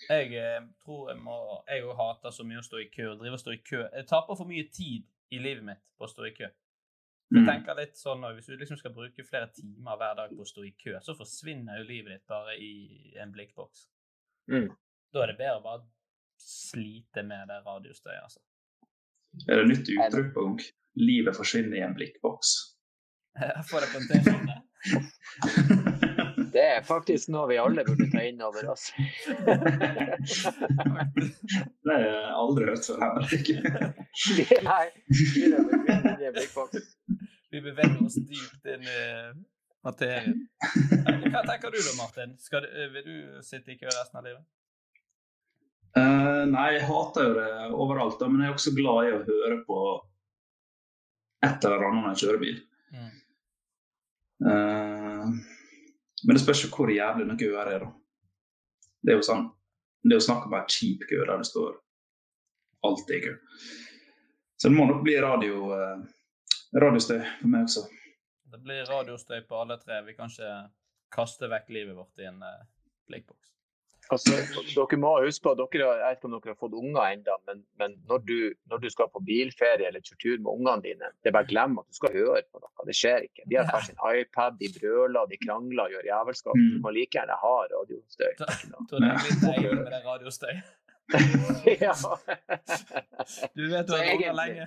Jeg 0.09 0.61
tror 0.85 1.09
jeg 1.09 1.19
må 1.21 1.63
Jeg 1.67 1.83
òg 1.83 1.97
hater 1.97 2.31
så 2.33 2.45
mye 2.45 2.61
å 2.61 2.65
stå 2.65 2.79
i 2.81 2.89
kø. 2.93 3.11
Drive 3.19 3.35
og 3.37 3.43
stå 3.43 3.53
i 3.53 3.61
kø. 3.69 3.83
Jeg 3.83 4.07
taper 4.07 4.39
for 4.39 4.49
mye 4.49 4.65
tid 4.73 5.03
i 5.33 5.39
livet 5.41 5.65
mitt 5.65 5.83
på 5.97 6.07
å 6.07 6.11
stå 6.11 6.27
i 6.27 6.33
kø. 6.35 6.47
Jeg 7.27 7.43
mm. 7.43 7.47
tenker 7.49 7.75
litt 7.75 7.97
sånn, 7.99 8.23
Hvis 8.37 8.47
du 8.47 8.55
liksom 8.55 8.77
skal 8.79 8.93
bruke 8.95 9.25
flere 9.27 9.49
timer 9.51 9.99
hver 9.99 10.15
dag 10.15 10.31
på 10.31 10.45
å 10.45 10.47
stå 10.47 10.63
i 10.63 10.71
kø, 10.79 10.95
så 11.03 11.15
forsvinner 11.17 11.81
jo 11.81 11.87
livet 11.89 12.13
ditt 12.13 12.27
bare 12.31 12.55
i 12.55 13.15
en 13.19 13.33
blikkboks. 13.35 13.87
Mm. 14.53 14.69
Da 15.11 15.23
er 15.23 15.33
det 15.33 15.39
bedre 15.41 15.59
å 15.59 15.65
bare 15.65 15.83
slite 16.39 17.25
med 17.27 17.51
det 17.51 17.59
radiostøyet, 17.65 18.23
altså. 18.23 18.43
Er 19.47 19.59
det 19.59 19.67
nytt 19.73 19.91
uttrykk 19.91 20.31
på 20.35 20.45
gang? 20.47 20.63
Livet 20.97 21.35
forsvinner 21.37 21.81
i 21.81 21.83
en 21.85 21.97
blikkboks. 21.97 22.55
Jeg 23.43 23.67
får 23.69 23.85
det 23.85 23.91
på 23.91 24.01
en 24.01 24.09
T-skjorte. 24.13 25.83
Det 26.53 26.63
er 26.63 26.81
faktisk 26.85 27.29
noe 27.33 27.47
vi 27.51 27.57
alle 27.61 27.83
burde 27.87 28.07
ta 28.11 28.21
inn 28.27 28.41
over 28.45 28.69
oss. 28.71 28.91
det 31.83 31.93
har 31.93 32.01
jeg 32.03 32.31
aldri 32.41 32.63
hørt 32.69 32.85
før. 32.87 32.99
Nei, 34.67 34.85
vi 37.51 37.61
beveger 37.61 37.99
oss 38.05 38.17
dypt 38.19 38.63
inn 38.73 38.83
i 38.87 39.01
materien. 39.87 40.35
Hva 41.31 41.41
tenker 41.47 41.71
du 41.71 41.79
da, 41.79 41.93
Martin? 41.99 42.35
Du, 42.37 42.69
vil 42.93 43.03
du 43.07 43.17
sitte 43.45 43.73
i 43.73 43.79
kø 43.79 43.87
resten 43.89 44.19
av 44.19 44.27
livet? 44.27 44.45
Uh, 45.97 46.43
nei, 46.51 46.67
jeg 46.75 46.85
hater 46.89 47.25
jo 47.25 47.33
det 47.37 47.51
overalt, 47.73 48.21
men 48.29 48.43
jeg 48.43 48.51
er 48.51 48.57
også 48.57 48.73
glad 48.75 49.07
i 49.07 49.13
å 49.15 49.23
høre 49.25 49.57
på 49.65 49.79
et 51.47 51.65
eller 51.65 51.85
annet 51.87 52.03
når 52.03 52.11
jeg 52.11 52.21
kjører 52.23 52.43
bil. 52.43 52.59
Mm. 52.93 53.15
Uh, 54.45 54.96
men 56.25 56.37
det 56.37 56.43
spørs 56.43 56.63
jo 56.65 56.71
hvor 56.73 56.91
jævlig 56.91 57.27
noe 57.27 57.49
øre 57.51 57.73
er, 57.75 57.85
da. 57.85 57.91
Det 59.03 59.13
er 59.13 59.19
jo 59.19 59.25
sånn 59.25 59.45
Det 60.03 60.15
er 60.15 60.21
jo 60.21 60.27
snakk 60.27 60.45
om 60.47 60.55
ei 60.55 60.63
kjip 60.71 61.03
kø 61.09 61.17
der 61.25 61.41
det 61.41 61.47
står 61.49 61.73
alltid 62.87 63.23
kø. 63.25 63.33
Så 64.57 64.69
det 64.69 64.77
må 64.77 64.85
nok 64.87 65.01
bli 65.03 65.17
radio, 65.21 65.57
eh, 65.75 66.05
radiostøy 66.79 67.19
for 67.41 67.51
meg 67.51 67.65
også. 67.67 67.83
Det 68.53 68.61
blir 68.63 68.87
radiostøy 68.87 69.41
på 69.49 69.59
alle 69.59 69.77
tre. 69.81 69.99
Vi 70.05 70.15
kan 70.15 70.31
ikke 70.31 70.53
kaste 71.11 71.49
vekk 71.51 71.73
livet 71.75 71.97
vårt 71.97 72.23
i 72.23 72.29
en 72.29 72.39
eh, 72.45 72.63
blikkboks. 73.09 73.56
Altså, 74.15 74.37
dere 74.71 74.99
må 75.01 75.11
huske 75.23 75.43
på, 75.43 75.53
dere, 75.59 75.87
Jeg 75.99 76.03
vet 76.03 76.19
ikke 76.19 76.29
om 76.29 76.35
dere 76.35 76.53
har 76.53 76.59
fått 76.61 76.77
unger 76.77 77.01
ennå, 77.09 77.35
men, 77.49 77.61
men 77.81 77.97
når, 78.09 78.23
du, 78.29 78.37
når, 78.71 78.81
du, 78.83 78.87
skal 78.93 79.11
på 79.13 79.23
bilferie 79.27 79.89
eller 79.89 80.03
kjøre 80.03 80.21
tur 80.23 80.37
med 80.37 80.51
ungene 80.53 80.85
dine, 80.85 81.11
det 81.21 81.31
er 81.31 81.37
bare 81.37 81.49
glem 81.51 81.77
at 81.81 81.89
du 81.89 81.99
skal 81.99 82.15
høre 82.15 82.41
på 82.47 82.61
noe. 82.63 82.87
Det 82.87 82.95
skjer 82.95 83.27
ikke. 83.27 83.45
De 83.51 83.59
har 83.59 83.67
hver 83.67 83.85
sin 83.89 83.99
iPad, 83.99 84.57
de 84.61 84.71
brøler, 84.79 85.29
de 85.31 85.39
krangler, 85.43 85.93
gjør 85.93 86.09
jævelskap. 86.11 86.57
Mm. 86.57 86.73
Du 86.73 86.83
må 86.85 86.95
like 86.95 87.17
gjerne 87.19 87.39
ha 87.43 87.55
radiostøy. 87.75 88.33
Da, 88.39 88.51
da 88.91 89.01
er 89.01 89.07
det 89.07 89.23
litt 89.27 89.45
deilig 89.45 89.77
med 89.81 89.89
den 89.91 90.05
radiostøy. 90.07 90.53
ja. 91.81 91.93
Du 93.55 93.69
vet 93.71 93.89
at 93.89 93.93
unger 93.95 94.33
lenge 94.35 94.65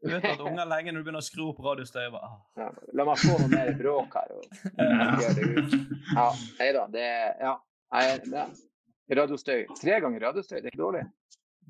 du 0.00 0.08
vet 0.10 0.24
at 0.24 0.40
unger 0.40 0.64
lenge 0.64 0.92
når 0.92 1.02
du 1.02 1.06
begynner 1.06 1.22
å 1.22 1.26
skru 1.26 1.44
opp 1.50 1.60
radiostøy 1.62 2.06
ah. 2.16 2.38
ja, 2.58 2.68
La 2.96 3.06
meg 3.06 3.20
få 3.20 3.36
noe 3.36 3.50
mer 3.52 3.70
bråk 3.78 4.16
her. 4.16 4.32
Og, 4.34 4.42
ja. 6.16 6.26
Ja. 6.58 6.86
Det 6.90 7.04
ja. 7.38 7.54
Nei, 7.90 8.44
radiostøy. 9.18 9.64
Tre 9.80 9.98
ganger 10.04 10.22
radiostøy, 10.28 10.60
det 10.60 10.68
er 10.68 10.72
ikke 10.74 10.82
dårlig. 10.84 11.04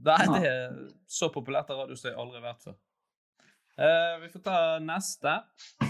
Nei, 0.05 0.23
det 0.35 0.49
er 0.49 0.79
så 1.09 1.31
populært 1.33 1.73
har 1.73 1.83
radiostøy 1.85 2.13
aldri 2.13 2.43
vært 2.45 2.65
før. 2.69 2.79
Uh, 3.81 4.19
vi 4.21 4.29
får 4.29 4.43
ta 4.45 4.57
neste, 4.85 5.33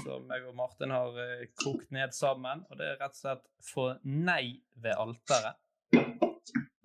som 0.05 0.28
jeg 0.31 0.45
og 0.47 0.55
Martin 0.55 0.93
har 0.95 1.16
uh, 1.16 1.41
kokt 1.59 1.91
ned 1.95 2.14
sammen. 2.14 2.62
Og 2.70 2.78
det 2.78 2.93
er 2.93 3.01
rett 3.01 3.16
og 3.16 3.22
slett 3.22 3.49
få 3.66 3.87
nei 4.07 4.61
ved 4.78 4.95
alteret. 4.95 5.59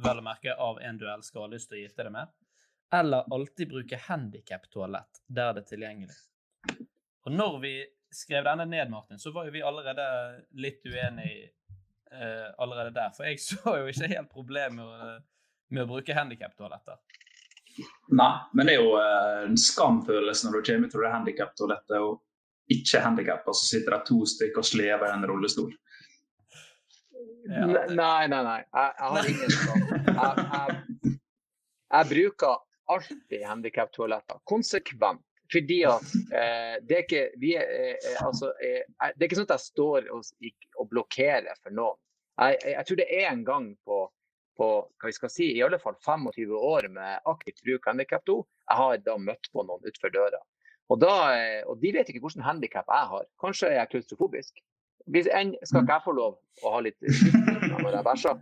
Vel 0.06 0.22
å 0.22 0.26
merke 0.26 0.56
av 0.62 0.82
en 0.82 0.98
du 0.98 1.06
elsker 1.10 1.40
og 1.40 1.48
har 1.48 1.54
lyst 1.54 1.70
til 1.70 1.78
å 1.78 1.84
gifte 1.84 2.08
deg 2.08 2.16
med. 2.16 2.34
Eller 2.94 3.30
alltid 3.34 3.70
bruke 3.70 4.00
handikaptoalett 4.08 5.22
der 5.28 5.54
det 5.54 5.66
er 5.66 5.70
tilgjengelig. 5.70 6.18
Og 7.26 7.34
når 7.34 7.60
vi 7.62 7.76
skrev 8.14 8.46
denne 8.46 8.66
ned, 8.70 8.90
Martin, 8.90 9.22
så 9.22 9.34
var 9.36 9.48
jo 9.48 9.54
vi 9.54 9.64
allerede 9.66 10.06
litt 10.62 10.86
uenige 10.86 11.52
uh, 12.16 12.50
allerede 12.64 12.94
der. 12.96 13.14
For 13.16 13.28
jeg 13.28 13.42
så 13.50 13.78
jo 13.80 13.92
ikke 13.92 14.12
helt 14.12 14.32
problemet 14.32 14.80
med, 14.82 15.24
med, 15.70 15.84
å 15.86 15.90
bruke 15.90 16.18
handikaptoaletter. 16.18 17.00
Nei, 18.16 18.34
men 18.56 18.70
det 18.70 18.78
er 18.78 18.84
jo 18.84 18.94
uh, 18.96 19.46
en 19.46 19.58
skamfølelse 19.60 20.48
når 20.48 20.60
du 20.60 20.70
kommer 20.72 20.92
til 20.92 21.06
det 21.06 21.16
handikaptoalettet 21.16 21.98
og 22.00 22.22
ikke 22.72 23.02
handikappa, 23.04 23.54
så 23.54 23.68
sitter 23.76 23.94
det 23.94 24.06
to 24.08 24.24
stykker 24.26 24.64
og 24.64 24.66
slever 24.66 25.06
i 25.06 25.14
en 25.14 25.28
rullestol. 25.30 25.74
Ja, 27.46 27.68
det... 27.70 27.84
Nei, 27.94 28.26
nei, 28.32 28.42
nei. 28.42 28.62
Jeg, 28.64 28.94
jeg 28.98 29.12
har 29.14 29.30
ingen 29.30 29.54
skam. 29.54 29.84
Jeg, 30.16 30.46
jeg, 30.56 31.12
jeg 31.92 32.08
bruker 32.10 32.62
alltid 32.92 33.46
handikaptoaletter. 33.46 34.38
Konsekvent. 34.44 35.22
fordi 35.52 35.84
at 35.86 36.14
eh, 36.34 36.76
det, 36.82 36.96
er 36.96 37.04
ikke, 37.04 37.26
vi 37.38 37.52
er, 37.54 37.68
eh, 37.70 38.26
altså, 38.26 38.50
eh, 38.66 39.12
det 39.14 39.22
er 39.22 39.28
ikke 39.28 39.38
sånn 39.38 39.46
at 39.46 39.60
jeg 39.60 39.68
står 39.68 40.08
og, 40.16 40.24
og 40.82 40.88
blokkerer 40.90 41.54
for 41.62 41.76
noen. 41.76 42.00
Jeg, 42.36 42.58
jeg, 42.64 42.74
jeg, 42.74 42.86
tror 42.88 43.00
det 43.00 43.08
er 43.16 43.30
en 43.30 43.46
gang 43.48 43.70
på, 43.88 44.02
på 44.60 44.70
hva 44.84 45.12
vi 45.12 45.16
skal 45.16 45.32
si, 45.32 45.50
i 45.56 45.64
alle 45.66 45.80
fall 45.80 45.96
25 46.04 46.52
år 46.58 46.90
med 46.92 47.32
aktivt 47.32 47.64
bruk 47.64 47.88
av 47.88 47.94
handikap 47.94 48.26
2, 48.28 48.38
jeg 48.70 48.82
har 48.82 49.02
da 49.06 49.18
møtt 49.22 49.52
på 49.54 49.64
noen 49.64 49.84
utenfor 49.86 50.14
døra. 50.16 50.42
Og, 50.92 51.00
da, 51.02 51.16
eh, 51.34 51.62
og 51.66 51.80
de 51.82 51.96
vet 51.96 52.10
ikke 52.12 52.22
hvilken 52.22 52.46
handikap 52.46 52.90
jeg 52.92 53.12
har. 53.12 53.28
Kanskje 53.42 53.72
er 53.72 53.80
jeg 53.80 53.94
klaustrofobisk. 53.94 54.62
Hvis 55.14 55.28
enn 55.38 55.52
skal 55.70 55.84
ikke 55.84 56.00
jeg 56.00 56.06
få 56.06 56.14
lov 56.18 56.66
å 56.66 56.72
ha 56.74 56.80
litt 56.82 56.96
når 57.06 57.94
jeg 57.94 58.06
bæsjer? 58.08 58.40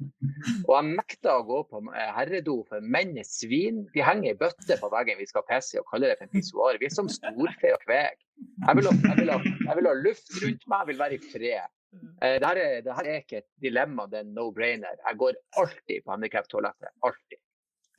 Og 0.63 0.71
jeg 0.71 0.91
nekter 0.93 1.31
å 1.33 1.43
gå 1.47 1.59
på 1.67 1.81
herredo, 1.91 2.55
for 2.69 2.85
menn 2.95 3.17
er 3.19 3.27
svin. 3.27 3.81
De 3.95 4.03
henger 4.03 4.31
i 4.31 4.39
bøtte 4.39 4.77
på 4.79 4.91
veggen 4.93 5.19
vi 5.19 5.27
skal 5.27 5.43
pisse 5.49 5.81
og 5.81 5.87
kaller 5.91 6.13
det 6.13 6.21
for 6.21 6.29
en 6.29 6.31
pissoar. 6.31 6.79
Vi 6.79 6.87
er 6.87 6.95
som 6.95 7.11
storfe 7.11 7.73
og 7.75 7.83
kveg. 7.83 8.15
Jeg 8.63 8.79
vil, 8.79 8.87
ha, 8.87 8.95
jeg, 9.09 9.17
vil 9.19 9.33
ha, 9.33 9.39
jeg 9.43 9.79
vil 9.79 9.89
ha 9.89 9.95
luft 9.99 10.31
rundt 10.39 10.67
meg, 10.71 10.77
jeg 10.79 10.91
vil 10.91 11.01
være 11.03 11.17
i 11.17 11.33
fred. 11.33 11.73
Eh, 11.93 12.39
Dette 12.41 12.65
er, 12.65 12.81
det 12.85 12.97
her 12.97 13.09
er 13.09 13.21
ikke 13.21 13.41
et 13.41 13.49
dilemma, 13.61 14.07
det 14.09 14.21
er 14.21 14.27
en 14.27 14.35
no-brainer. 14.37 14.99
Jeg 14.99 15.19
går 15.19 15.39
alltid 15.61 16.03
på 16.03 16.13
handikaptoalettet. 16.13 16.93
Alltid. 17.05 17.39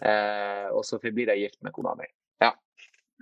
Eh, 0.04 0.68
og 0.74 0.84
så 0.86 0.98
blir 1.02 1.30
jeg 1.32 1.44
gift 1.44 1.60
med 1.62 1.74
kona 1.76 1.94
mi. 1.98 2.08
Ja. 2.42 2.52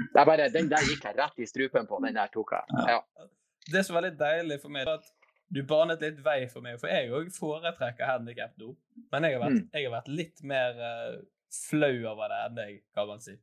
Det 0.03 0.23
er 0.23 0.29
bare, 0.29 0.49
den 0.53 0.71
der 0.71 0.85
gikk 0.89 1.05
jeg 1.05 1.19
rett 1.19 1.43
i 1.43 1.49
strupen 1.49 1.89
på. 1.91 2.01
Den 2.05 2.17
der 2.17 2.31
tok 2.33 2.55
jeg. 2.57 2.87
Ja. 2.95 3.29
Det 3.73 3.85
som 3.87 3.99
var 3.99 4.07
litt 4.07 4.19
deilig 4.21 4.59
for 4.63 4.73
meg, 4.75 4.87
var 4.89 5.03
at 5.03 5.11
du 5.53 5.61
banet 5.69 6.01
litt 6.01 6.21
vei 6.25 6.39
for 6.49 6.65
meg, 6.65 6.79
for 6.81 6.89
jeg 6.89 7.13
òg 7.13 7.29
foretrekker 7.37 8.09
handikap 8.09 8.55
nå. 8.61 8.73
Men 9.13 9.29
jeg 9.29 9.37
har 9.37 9.43
vært, 9.45 9.59
mm. 9.59 9.67
jeg 9.75 9.87
har 9.87 9.95
vært 9.99 10.09
litt 10.09 10.45
mer 10.49 10.79
uh, 10.81 11.19
flau 11.53 11.93
over 12.15 12.33
det 12.33 12.39
enn 12.47 12.57
deg, 12.57 12.79
kan 12.97 13.11
man 13.11 13.21
si. 13.21 13.37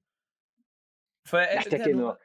For 1.29 1.43
jeg, 1.43 1.67
det, 1.69 1.77
er 1.77 1.85
ikke 1.85 1.99
noe, 1.99 2.15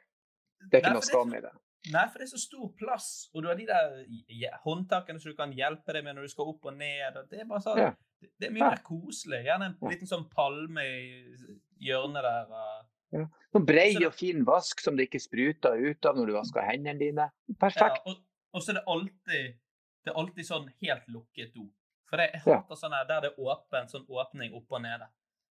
det 0.65 0.79
er 0.79 0.83
ikke 0.83 0.95
noe 0.97 1.05
skam 1.05 1.35
i 1.37 1.43
det. 1.43 1.53
Nei, 1.93 2.03
for 2.09 2.21
det 2.21 2.25
er 2.25 2.31
så 2.31 2.41
stor 2.41 2.69
plass, 2.77 3.09
og 3.33 3.43
du 3.43 3.49
har 3.49 3.59
de 3.59 3.67
der 3.69 4.57
håndtakene 4.63 5.21
som 5.21 5.33
du 5.33 5.37
kan 5.37 5.53
hjelpe 5.53 5.93
deg 5.93 6.05
med 6.05 6.17
når 6.17 6.27
du 6.27 6.33
skal 6.33 6.51
opp 6.53 6.65
og 6.65 6.77
ned. 6.77 7.19
og 7.19 7.29
Det 7.29 7.43
er 7.43 7.49
bare 7.49 7.65
sånn, 7.65 7.81
ja. 7.83 7.91
det, 8.25 8.47
er 8.47 8.53
mye 8.55 8.63
ja. 8.63 8.71
mer 8.73 8.83
koselig. 8.85 9.41
Gjerne 9.45 9.71
en 9.71 9.91
liten 9.91 10.09
sånn 10.09 10.25
palme 10.31 10.85
i 10.85 11.03
hjørnet 11.85 12.25
der. 12.25 12.55
Ja. 13.15 13.27
Sånn 13.53 13.67
brei 13.67 13.91
og 14.07 14.15
fin 14.17 14.41
vask 14.47 14.81
som 14.81 14.97
det 14.97 15.09
ikke 15.09 15.21
spruter 15.23 15.77
ut 15.77 16.09
av 16.09 16.17
når 16.17 16.31
du 16.31 16.37
vasker 16.39 16.65
hendene 16.67 16.99
dine. 16.99 17.29
Perfekt. 17.53 18.01
Ja, 18.01 18.15
og, 18.15 18.25
og 18.55 18.65
så 18.65 18.73
er 18.73 18.81
det 18.81 18.87
alltid 18.95 19.53
det 20.05 20.13
er 20.13 20.21
alltid 20.21 20.45
sånn 20.45 20.67
helt 20.85 21.07
lukket 21.09 21.55
do. 21.57 21.65
For 22.05 22.21
det, 22.21 22.29
jeg 22.35 22.43
hater 22.45 22.77
sånn 22.77 22.93
der 22.93 23.23
det 23.23 23.31
er 23.31 23.39
åpen, 23.41 23.87
sånn 23.89 24.05
åpning 24.05 24.53
opp 24.53 24.75
og 24.77 24.83
nede. 24.83 25.07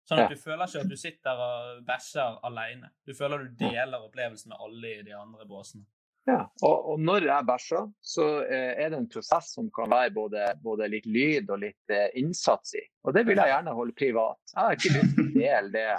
Sånn 0.09 0.23
at 0.23 0.31
du 0.33 0.39
føler 0.41 0.65
ikke 0.65 0.81
at 0.81 0.89
du 0.89 0.97
sitter 0.97 1.41
og 1.45 1.83
bæsjer 1.85 2.39
alene. 2.49 2.89
Du 3.05 3.13
føler 3.13 3.43
du 3.43 3.59
deler 3.59 4.01
opplevelsen 4.01 4.49
med 4.49 4.63
alle 4.65 4.93
i 4.95 5.03
de 5.05 5.13
andre 5.13 5.45
båsene. 5.45 5.85
Ja, 6.29 6.43
og, 6.67 6.77
og 6.91 7.01
når 7.01 7.25
jeg 7.25 7.45
bæsjer, 7.47 7.89
så 8.05 8.27
eh, 8.43 8.73
er 8.83 8.91
det 8.91 8.99
en 8.99 9.09
prosess 9.09 9.53
som 9.55 9.69
kan 9.73 9.89
være 9.89 10.13
både, 10.13 10.45
både 10.61 10.89
litt 10.91 11.07
lyd 11.09 11.49
og 11.49 11.63
litt 11.63 11.93
eh, 11.93 12.09
innsats 12.21 12.75
i. 12.77 12.83
Og 13.07 13.15
det 13.15 13.25
vil 13.25 13.39
jeg 13.39 13.49
gjerne 13.53 13.73
holde 13.73 13.95
privat. 13.97 14.39
Jeg 14.53 14.59
har 14.61 14.77
ikke 14.77 14.95
lyst 14.97 15.15
til 15.15 15.25
å 15.25 15.33
dele 15.39 15.71
det 15.73 15.89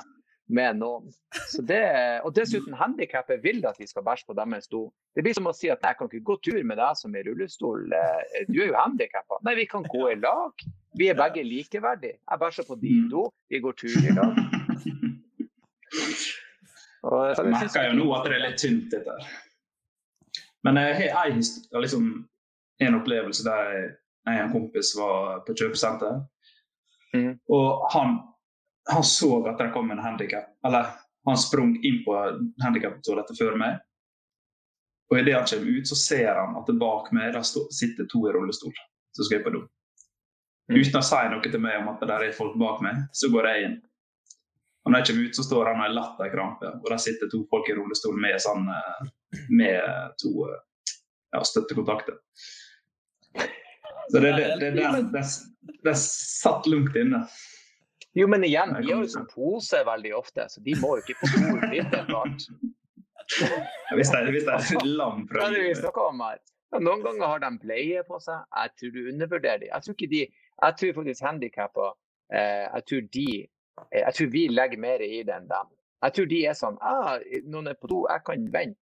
med 0.51 0.79
noen. 0.81 1.11
Det, 1.67 1.83
og 2.27 2.35
dessuten, 2.37 2.75
handikappet 2.79 3.43
vil 3.43 3.63
at 3.67 3.79
vi 3.81 3.89
skal 3.91 4.05
bæsje 4.07 4.29
på 4.29 4.37
deres 4.39 4.71
do. 4.71 4.85
Det 5.17 5.25
blir 5.27 5.35
som 5.39 5.51
å 5.51 5.57
si 5.57 5.71
at 5.73 5.83
jeg 5.87 5.99
kan 5.99 6.11
ikke 6.11 6.27
gå 6.31 6.39
tur 6.47 6.63
med 6.67 6.79
deg 6.79 6.99
som 6.99 7.15
er 7.15 7.25
i 7.25 7.31
rullestol, 7.31 7.87
eh, 7.97 8.47
du 8.51 8.61
er 8.61 8.71
jo 8.73 8.79
handikappa. 8.79 9.41
Nei, 9.47 9.57
vi 9.63 9.67
kan 9.71 9.87
gå 9.91 10.05
i 10.13 10.19
lag. 10.21 10.67
Vi 10.99 11.11
er 11.11 11.19
begge 11.19 11.47
likeverdige. 11.47 12.19
Jeg 12.23 12.43
bæsjer 12.43 12.67
på 12.71 12.79
din 12.83 13.07
do, 13.11 13.29
vi 13.51 13.63
går 13.63 13.79
tur 13.83 13.99
i 13.99 14.15
lag. 14.15 14.35
Og, 17.01 17.31
jeg 17.33 17.49
merker 17.49 17.87
jo 17.89 17.95
nå 17.97 18.11
at 18.13 18.27
det 18.29 18.35
er 18.37 18.43
litt 18.45 18.59
tynt, 18.61 18.91
dette 18.93 19.15
her. 19.17 19.39
Men 20.67 20.77
jeg 20.77 21.13
har 21.15 21.31
liksom, 21.33 22.11
en 22.85 22.99
opplevelse 23.01 23.45
der 23.47 23.73
jeg 23.75 23.91
og 24.29 24.43
en 24.45 24.53
kompis 24.53 24.93
var 24.99 25.41
på 25.47 25.55
kjøpesenter. 25.57 26.19
Mm. 27.17 27.39
Og 27.49 27.87
han 27.95 28.19
han 28.91 29.05
så 29.05 29.49
at 29.49 29.59
det 29.59 29.71
kom 29.73 29.91
en 29.91 29.99
handikap. 29.99 30.45
Eller 30.67 30.87
han 31.25 31.39
sprang 31.39 31.77
inn 31.85 32.03
på 32.05 32.17
handikaptoalettet 32.65 33.39
før 33.39 33.59
meg. 33.61 33.79
Og 35.11 35.19
idet 35.19 35.37
han 35.37 35.47
kommer 35.51 35.79
ut, 35.79 35.89
så 35.89 35.99
ser 35.99 36.35
han 36.39 36.57
at 36.59 36.73
bak 36.81 37.11
meg 37.15 37.35
der 37.35 37.45
sitter 37.45 38.09
to 38.11 38.25
i 38.29 38.33
rullestol 38.35 38.75
som 39.17 39.27
skal 39.27 39.45
på 39.45 39.53
do. 39.55 39.63
Mm. 40.71 40.79
Uten 40.79 41.01
å 41.01 41.05
si 41.05 41.23
noe 41.33 41.51
til 41.51 41.63
meg 41.63 41.81
om 41.81 41.89
at 41.91 42.03
det 42.03 42.11
der 42.13 42.27
er 42.29 42.37
folk 42.37 42.55
bak 42.61 42.83
meg, 42.85 43.01
så 43.13 43.31
går 43.33 43.49
jeg 43.51 43.65
inn. 43.67 43.79
Og 44.87 44.93
når 44.93 45.03
jeg 45.03 45.11
kommer 45.11 45.27
ut, 45.27 45.37
så 45.37 45.45
står 45.45 45.71
han 45.71 45.83
har 45.83 45.93
latterkrampe, 45.93 46.71
og 46.79 46.87
der 46.89 47.03
sitter 47.03 47.29
to 47.29 47.43
folk 47.51 47.67
i 47.69 47.75
rullestol 47.77 48.15
med, 48.17 48.39
sånn, 48.41 48.71
eh, 48.71 49.11
med 49.49 50.17
to 50.23 50.49
eh, 50.49 50.59
ja, 51.33 51.45
støttekontakter. 51.45 52.19
Så 54.11 54.19
det, 54.19 54.33
det, 54.33 54.49
det, 54.61 54.71
det, 54.71 55.03
det, 55.13 55.25
det 55.85 55.97
satt 55.99 56.67
lungt 56.67 56.97
inne. 56.97 57.25
Jo, 58.13 58.27
men 58.27 58.45
igjen, 58.45 58.75
de 58.75 58.91
har 58.91 59.05
jo 59.05 59.09
sånn 59.11 59.29
pose 59.31 59.85
veldig 59.87 60.13
ofte, 60.19 60.49
så 60.51 60.63
de 60.67 60.75
må 60.81 60.97
jo 60.99 61.05
ikke 61.05 61.19
få 61.21 61.31
stor 61.31 61.61
umiddelbart. 61.63 62.47
Hvis 63.95 64.11
det 64.11 64.19
er, 64.19 64.31
hvis 64.35 64.47
det 64.49 64.57
er 64.81 64.87
lam 64.99 65.27
fra. 65.31 65.47
Noen 66.79 67.05
ganger 67.05 67.27
har 67.27 67.43
de 67.43 67.51
bleie 67.63 68.03
på 68.07 68.19
seg. 68.23 68.43
Jeg 68.51 68.75
tror 68.79 68.93
du 68.95 69.01
undervurderer 69.13 69.63
dem. 69.63 69.71
Jeg 69.71 69.87
tror, 69.87 69.97
ikke 69.97 70.11
de, 70.11 70.21
jeg 70.65 70.77
tror 70.81 70.97
faktisk 70.99 71.27
handikappa 71.27 71.87
eh, 72.35 72.67
jeg, 72.67 72.85
tror 72.91 73.07
de, 73.17 73.27
eh, 73.87 74.01
jeg 74.01 74.17
tror 74.19 74.31
vi 74.35 74.45
legger 74.51 74.83
mer 74.83 75.07
i 75.07 75.23
det 75.27 75.37
enn 75.37 75.49
dem. 75.51 75.73
Jeg 76.01 76.17
tror 76.17 76.29
de 76.31 76.39
er 76.49 76.57
sånn 76.57 76.79
ah, 76.87 77.17
Noen 77.53 77.73
er 77.73 77.79
på 77.79 77.91
do, 77.91 78.05
jeg 78.11 78.25
kan 78.27 78.47
vente. 78.55 78.79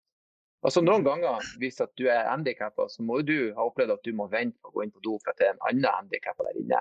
Altså 0.66 0.82
Noen 0.82 1.04
ganger, 1.06 1.44
hvis 1.62 1.82
at 1.84 1.92
du 2.00 2.08
er 2.10 2.30
handikappa, 2.30 2.88
så 2.90 3.04
må 3.06 3.20
du 3.26 3.52
ha 3.58 3.66
opplevd 3.68 3.98
at 3.98 4.06
du 4.08 4.14
må 4.18 4.30
vente 4.32 4.58
på 4.62 4.72
å 4.72 4.78
gå 4.78 4.86
inn 4.86 4.94
på 4.94 5.04
do 5.06 5.18
for 5.20 5.34
at 5.34 5.42
det 5.42 5.50
er 5.50 5.58
en 5.58 5.66
annen 5.70 5.90
handikappa 5.92 6.48
der 6.48 6.62
inne. 6.62 6.80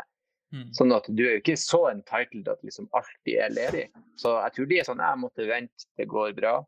Mm. 0.55 0.68
Sånn 0.77 0.95
at 0.95 1.09
du 1.11 1.25
er 1.25 1.35
jo 1.35 1.43
ikke 1.43 1.57
så 1.59 1.81
entitled 1.91 2.49
at 2.49 2.62
liksom 2.64 2.87
alltid 2.95 3.41
er 3.43 3.53
ledig. 3.53 3.85
Så 4.20 4.37
jeg 4.39 4.55
tror 4.55 4.70
de 4.70 4.79
er 4.79 4.89
sånn 4.89 5.03
jeg 5.03 5.20
måtte 5.20 5.49
vente, 5.49 5.89
det 5.99 6.07
går 6.11 6.33
bra. 6.39 6.61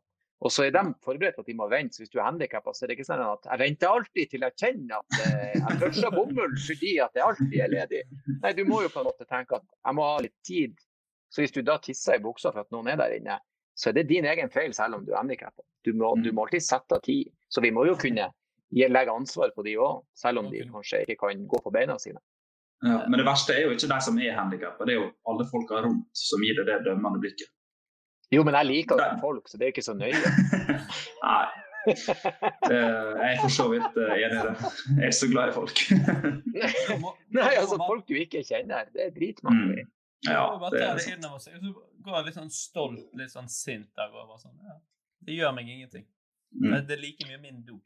Og 0.45 0.53
så 0.53 0.67
er 0.67 0.73
de 0.75 0.83
forberedt 1.05 1.39
at 1.41 1.47
de 1.49 1.55
må 1.57 1.65
vente. 1.71 1.95
Så 1.95 2.03
hvis 2.03 2.11
du 2.13 2.19
er 2.19 2.27
handikappa, 2.27 2.73
så 2.75 2.85
er 2.85 2.91
det 2.91 2.97
ikke 2.99 3.07
sånn 3.07 3.23
at 3.25 3.47
jeg 3.47 3.61
venter 3.63 3.89
alltid 3.89 4.33
til 4.33 4.45
jeg 4.45 4.57
kjenner 4.61 4.99
at 4.99 5.21
eh, 5.23 5.55
jeg 5.55 5.79
toucher 5.81 6.13
bomull 6.13 6.57
fordi 6.61 6.91
at 7.01 7.17
jeg 7.17 7.25
alltid 7.25 7.57
er 7.63 7.73
ledig. 7.73 8.03
Nei, 8.43 8.53
du 8.53 8.63
må 8.67 8.83
jo 8.85 8.91
på 8.93 9.01
en 9.01 9.09
måte 9.09 9.25
tenke 9.25 9.57
at 9.57 9.65
jeg 9.65 9.97
må 9.97 10.05
ha 10.05 10.19
litt 10.21 10.37
tid. 10.45 10.75
Så 11.33 11.41
hvis 11.41 11.55
du 11.55 11.63
da 11.65 11.79
tisser 11.81 12.19
i 12.19 12.23
buksa 12.23 12.53
for 12.53 12.63
at 12.63 12.75
noen 12.75 12.91
er 12.91 12.99
der 13.01 13.15
inne, 13.17 13.39
så 13.77 13.89
er 13.89 13.99
det 13.99 14.07
din 14.09 14.25
egen 14.25 14.49
feil 14.49 14.73
selv 14.73 14.97
om 14.97 15.05
du 15.05 15.13
er 15.13 15.21
handikappa. 15.21 15.61
Du, 15.85 15.93
du, 15.93 16.31
må 16.33 16.45
alltid 16.45 16.65
sette 16.65 16.97
av 16.97 17.03
tid. 17.05 17.29
Så 17.47 17.61
vi 17.63 17.71
må 17.71 17.85
jo 17.87 17.93
kunne 17.99 18.31
legge 18.73 19.13
ansvar 19.13 19.53
på 19.55 19.63
de 19.63 19.77
òg, 19.79 20.01
selv 20.17 20.41
om 20.41 20.49
de 20.51 20.65
kanskje 20.71 21.03
ikke 21.05 21.19
kan 21.21 21.45
gå 21.47 21.61
på 21.63 21.71
beina 21.71 21.95
sine. 22.01 22.19
Ja, 22.85 23.03
men 23.09 23.17
det 23.17 23.25
verste 23.25 23.55
er 23.55 23.63
jo 23.65 23.73
ikke 23.73 23.89
de 23.89 23.99
som 24.05 24.17
er 24.21 24.35
handikappa, 24.37 24.85
det 24.85 24.93
er 24.93 24.99
jo 24.99 25.05
alle 25.29 25.45
folka 25.49 25.79
rundt 25.85 26.09
som 26.17 26.43
gir 26.45 26.59
deg 26.59 26.67
det 26.69 26.81
dømmende 26.85 27.21
blikket. 27.23 27.49
Jo, 28.33 28.43
men 28.43 28.57
jeg 28.59 28.67
liker 28.67 28.99
jo 28.99 29.07
folk, 29.21 29.47
så 29.47 29.57
det 29.57 29.69
er 29.69 29.73
ikke 29.73 29.85
så 29.85 29.95
nøye. 29.97 30.33
Nei. 31.23 31.45
jeg 32.67 33.29
er 33.31 33.37
for 33.39 33.53
så 33.53 33.69
vidt 33.71 33.95
eh, 33.95 34.15
enig 34.25 34.35
i 34.35 34.41
det. 34.43 34.71
Jeg 34.97 35.05
er 35.07 35.15
så 35.15 35.29
glad 35.31 35.53
i 35.53 35.55
folk. 35.55 35.83
Nei, 37.37 37.51
altså 37.53 37.77
folk 37.79 38.03
du 38.09 38.17
ikke 38.19 38.43
kjenner, 38.43 38.89
det 38.93 39.05
er 39.05 39.13
dritmange. 39.15 39.85
Mm. 39.85 39.93
Ja, 40.25 40.45
det 40.73 40.81
er 40.81 40.97
sant. 41.03 41.43
Så 41.43 41.73
går 42.03 42.15
jeg 42.15 42.25
litt 42.29 42.37
sånn 42.39 42.53
stolt, 42.53 43.09
litt 43.19 43.33
sånn 43.33 43.49
sint 43.51 43.89
der 43.99 44.13
over. 44.15 44.39
Sånn. 44.41 44.57
Ja, 44.65 44.79
det 45.27 45.37
gjør 45.37 45.53
meg 45.57 45.69
ingenting. 45.69 46.07
Mm. 46.57 46.73
Det 46.87 46.97
er 46.97 47.01
like 47.03 47.27
mye 47.29 47.41
min 47.43 47.61
do. 47.67 47.77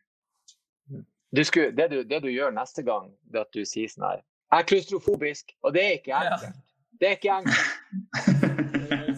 Du 1.32 1.44
skulle, 1.48 1.72
det, 1.76 1.88
du, 1.92 2.02
det, 2.04 2.20
du, 2.24 2.30
gjør 2.32 2.52
neste 2.56 2.84
gang, 2.84 3.12
det 3.24 3.40
er 3.40 3.46
at 3.48 3.56
du 3.56 3.64
sier 3.68 3.92
sånn 3.92 4.04
her 4.10 4.20
jeg 4.52 4.60
er 4.60 4.68
klaustrofobisk, 4.68 5.54
og 5.64 5.72
det 5.76 5.82
er 5.82 5.94
ikke 5.96 6.12
enkelt. 6.18 6.42
Ja. 6.44 6.90
Det 7.00 7.08
er 7.08 7.14
ikke 7.16 7.36
enkelt. 7.38 7.70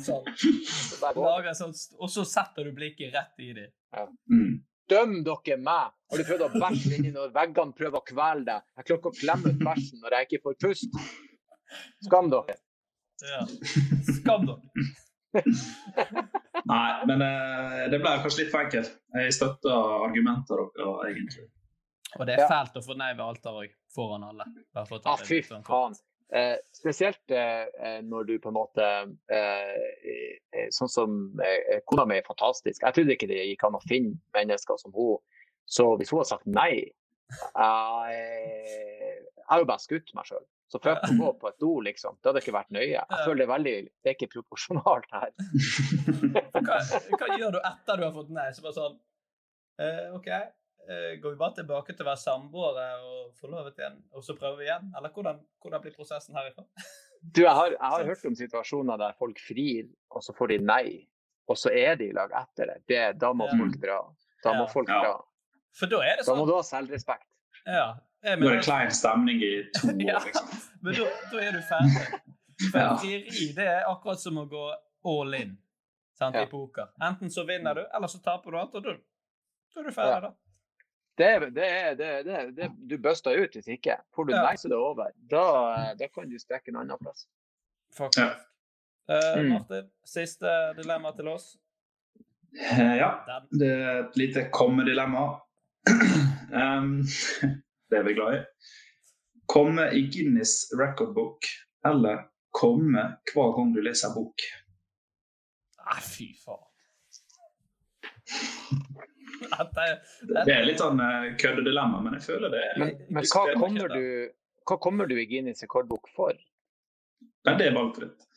sånn. 0.05 0.27
sånn, 1.57 1.73
og 1.97 2.11
så 2.13 2.25
setter 2.29 2.67
du 2.67 2.75
blikket 2.77 3.15
rett 3.15 3.41
i 3.41 3.49
dem. 3.57 3.71
Ja. 3.97 4.05
Mm. 4.29 4.59
Døm 4.91 5.15
dere 5.25 5.57
meg! 5.57 5.95
Har 6.11 6.21
du 6.21 6.27
prøvd 6.27 6.45
å 6.45 6.51
bæsje 6.53 6.99
inni 6.99 7.13
når 7.15 7.33
veggene 7.33 7.73
prøver 7.79 7.97
å 7.97 8.05
kvele 8.05 8.45
deg? 8.45 8.67
Jeg 8.77 8.85
klarer 8.85 9.01
ikke 9.01 9.13
å 9.13 9.19
klemme 9.23 9.53
ut 9.55 9.65
bæsjen 9.65 10.03
når 10.03 10.17
jeg 10.17 10.29
ikke 10.29 10.41
får 10.43 10.59
pust. 10.67 11.01
Skam 12.05 12.29
dere. 12.29 12.59
Ja. 13.21 13.41
Skam 14.17 14.47
dere. 14.49 14.85
Nei, 16.69 16.89
men 17.09 17.21
uh, 17.25 17.83
det 17.91 17.99
ble 17.99 18.15
kanskje 18.21 18.43
litt 18.43 18.53
for 18.53 18.63
enkelt. 18.65 18.95
Jeg 19.17 19.35
støtter 19.35 19.93
argumentene 20.07 20.67
deres, 20.77 21.05
egentlig. 21.09 21.45
Og 22.19 22.27
det 22.29 22.37
er 22.37 22.49
fælt 22.49 22.77
å 22.77 22.83
få 22.85 22.95
nei 22.99 23.11
ved 23.15 23.23
alteret 23.25 23.63
òg, 23.63 23.77
foran 23.93 24.25
alle. 24.27 24.45
Ja, 24.75 24.83
ah, 24.85 25.21
fy 25.25 25.39
faen. 25.41 25.95
Eh, 26.33 26.55
spesielt 26.73 27.31
eh, 27.31 27.67
eh, 27.85 27.99
når 28.01 28.23
du 28.23 28.39
på 28.41 28.49
en 28.49 28.55
måte 28.55 28.85
eh, 29.29 29.73
eh 30.57 30.69
Sånn 30.73 30.89
som 30.89 31.17
eh, 31.43 31.81
kona 31.85 32.07
mi 32.09 32.17
er 32.17 32.25
fantastisk. 32.25 32.81
Jeg 32.81 32.95
trodde 32.95 33.13
ikke 33.13 33.29
det 33.29 33.43
gikk 33.51 33.65
an 33.67 33.77
å 33.77 33.83
finne 33.83 34.15
mennesker 34.33 34.79
som 34.81 34.93
hun. 34.95 35.21
Så 35.69 35.91
hvis 35.99 36.09
hun 36.09 36.21
hadde 36.21 36.31
sagt 36.31 36.49
nei 36.49 36.71
Jeg 37.53 39.19
har 39.49 39.61
jo 39.61 39.69
bare 39.69 39.83
skutt 39.83 40.09
meg 40.17 40.25
sjøl. 40.29 40.41
Så 40.73 40.79
prøv 40.81 41.03
å 41.05 41.13
gå 41.19 41.27
på 41.37 41.49
et 41.51 41.57
do, 41.61 41.71
liksom. 41.85 42.15
Det 42.17 42.31
hadde 42.31 42.41
ikke 42.41 42.55
vært 42.55 42.71
nøye. 42.73 42.87
Jeg 42.97 43.05
føler 43.27 43.43
det 43.43 43.45
er 43.45 43.51
veldig 43.53 43.73
Det 43.85 44.09
er 44.09 44.15
ikke 44.17 44.31
proporsjonalt 44.33 45.11
her. 45.13 45.33
hva, 46.65 46.79
hva, 46.81 47.27
gjør 47.37 47.53
du 47.53 47.59
etter 47.59 47.99
du 47.99 48.05
har 48.07 48.13
fått 48.15 48.31
nei? 48.33 48.49
Så 48.55 48.65
bare 48.65 48.77
sånn 48.79 48.97
Eh, 49.81 50.15
OK. 50.15 50.27
Eh, 50.27 51.19
går 51.21 51.29
vi 51.31 51.39
bare 51.39 51.55
tilbake 51.55 51.93
til 51.95 52.03
å 52.05 52.09
være 52.09 52.21
samboere 52.21 52.83
og 53.07 53.31
forlovet 53.39 53.77
igjen, 53.79 53.95
og 54.13 54.25
så 54.25 54.35
prøver 54.37 54.59
vi 54.59 54.67
igjen? 54.67 54.91
Eller 54.99 55.13
hvordan, 55.15 55.39
hvordan 55.63 55.83
blir 55.85 55.95
prosessen 55.95 56.35
herifra? 56.37 56.65
Du, 57.23 57.41
jeg 57.45 57.55
har, 57.55 57.71
jeg 57.71 57.93
har 57.95 58.09
hørt 58.09 58.25
om 58.27 58.35
situasjoner 58.35 58.99
der 58.99 59.15
folk 59.17 59.39
frir, 59.39 59.87
og 60.11 60.25
så 60.25 60.35
får 60.35 60.51
de 60.53 60.57
nei. 60.67 60.87
Og 61.47 61.57
så 61.59 61.71
er 61.71 61.95
de 61.99 62.09
i 62.11 62.15
lag 62.15 62.31
etter 62.35 62.69
det. 62.73 62.77
det 62.91 63.03
da 63.19 63.31
må 63.35 63.47
Ja. 63.47 63.55
folk 63.59 63.79
dra. 63.79 63.99
Da 64.43 64.53
må 64.59 64.67
folk 64.71 64.91
dra. 64.91 64.99
Ja. 65.07 65.61
For 65.73 65.91
da 65.91 66.01
er 66.03 66.19
det 66.19 66.25
Da 66.27 66.35
må 66.35 66.43
sånn. 66.43 66.51
du 66.51 66.55
ha 66.55 66.63
selvrespekt. 66.67 67.29
Ja. 67.65 67.87
Jeg 68.23 68.39
Nå 68.39 68.47
er 68.47 68.55
det 68.55 68.63
klein 68.63 68.91
stemning 68.95 69.41
i 69.43 69.63
to 69.75 69.87
år, 69.87 70.01
Ja. 70.07 70.19
liksom. 70.25 70.47
men 70.81 70.93
da, 70.95 71.07
da 71.31 71.37
er 71.43 71.51
du 71.51 71.61
ferdig. 71.61 72.21
For 72.71 72.79
Ja. 72.79 72.95
frieri 72.97 73.49
det 73.55 73.65
er 73.67 73.83
akkurat 73.89 74.19
som 74.19 74.37
å 74.37 74.45
gå 74.49 74.61
all 75.05 75.33
in 75.33 75.57
sant, 76.15 76.35
Ja. 76.35 76.43
i 76.43 76.45
poker. 76.51 76.87
Enten 77.01 77.29
så 77.29 77.43
vinner 77.47 77.73
du, 77.75 77.83
eller 77.93 78.07
så 78.07 78.21
taper 78.23 78.51
du 78.51 78.57
alt, 78.57 78.75
og 78.75 78.83
da, 78.83 78.93
da 78.93 79.81
er 79.81 79.83
du 79.83 79.91
ferdig, 79.91 80.13
Ja. 80.13 80.19
da. 80.19 80.31
Det, 81.17 81.25
er- 81.27 81.49
det, 81.49 81.63
er- 81.71 81.95
det, 81.95 82.05
er- 82.07 82.23
det, 82.23 82.33
er- 82.39 82.51
det, 82.51 82.71
du 82.87 82.97
buster 82.97 83.31
ut 83.43 83.53
hvis 83.53 83.67
ikke. 83.67 83.97
Får 84.15 84.25
du 84.27 84.33
Ja. 84.33 84.43
nei, 84.43 84.55
så 84.55 84.65
er 84.65 84.69
det 84.69 84.77
over. 84.77 85.11
Da, 85.29 85.93
da 85.99 86.07
kan 86.07 86.29
du 86.29 86.37
strekke 86.39 86.69
en 86.69 86.75
annen 86.77 86.97
plass. 86.97 87.27
Faktisk. 87.93 88.17
Ja. 88.17 88.33
Eh, 89.09 89.41
Mm. 89.43 89.49
Martin, 89.51 89.89
siste 90.05 90.73
dilemma 90.77 91.11
til 91.15 91.27
oss. 91.27 91.57
Eh, 92.55 92.95
Ja, 92.97 93.11
det 93.51 93.67
er 93.69 93.99
et 94.07 94.15
lite 94.17 94.49
komme-dilemma. 94.49 95.39
um, 96.53 97.03
det 97.93 97.99
er 98.01 98.07
vi 98.07 98.17
glad 98.17 98.39
i. 98.39 98.41
Komme 99.53 99.87
i 99.93 100.01
Guinness 100.09 100.71
record 100.79 101.13
book 101.13 101.45
eller 101.85 102.25
komme 102.51 103.03
hver 103.33 103.55
gang 103.57 103.73
du 103.75 103.81
leser 103.85 104.09
en 104.09 104.15
bok. 104.17 104.45
Nei, 105.83 105.99
fy 106.01 106.29
faen. 106.39 106.69
det, 109.75 109.83
det, 110.21 110.43
Det 110.45 110.53
er 110.55 110.65
litt 110.65 110.81
sånn 110.81 111.01
uh, 111.03 111.33
køddedilemma, 111.37 111.99
men 112.05 112.17
jeg 112.17 112.25
føler 112.31 112.53
det 112.53 112.61
er 112.63 112.79
Men, 112.81 112.93
men 113.13 113.27
hva, 113.29 113.45
kommer 113.59 113.93
du, 113.93 114.05
hva 114.69 114.77
kommer 114.81 115.09
du 115.11 115.17
i 115.19 115.27
Guinness 115.29 115.65
rekordbok 115.65 116.09
for? 116.15 116.37
Nei, 117.43 117.55
det 117.59 117.69
er 117.69 117.75
valgfritt. 117.75 118.29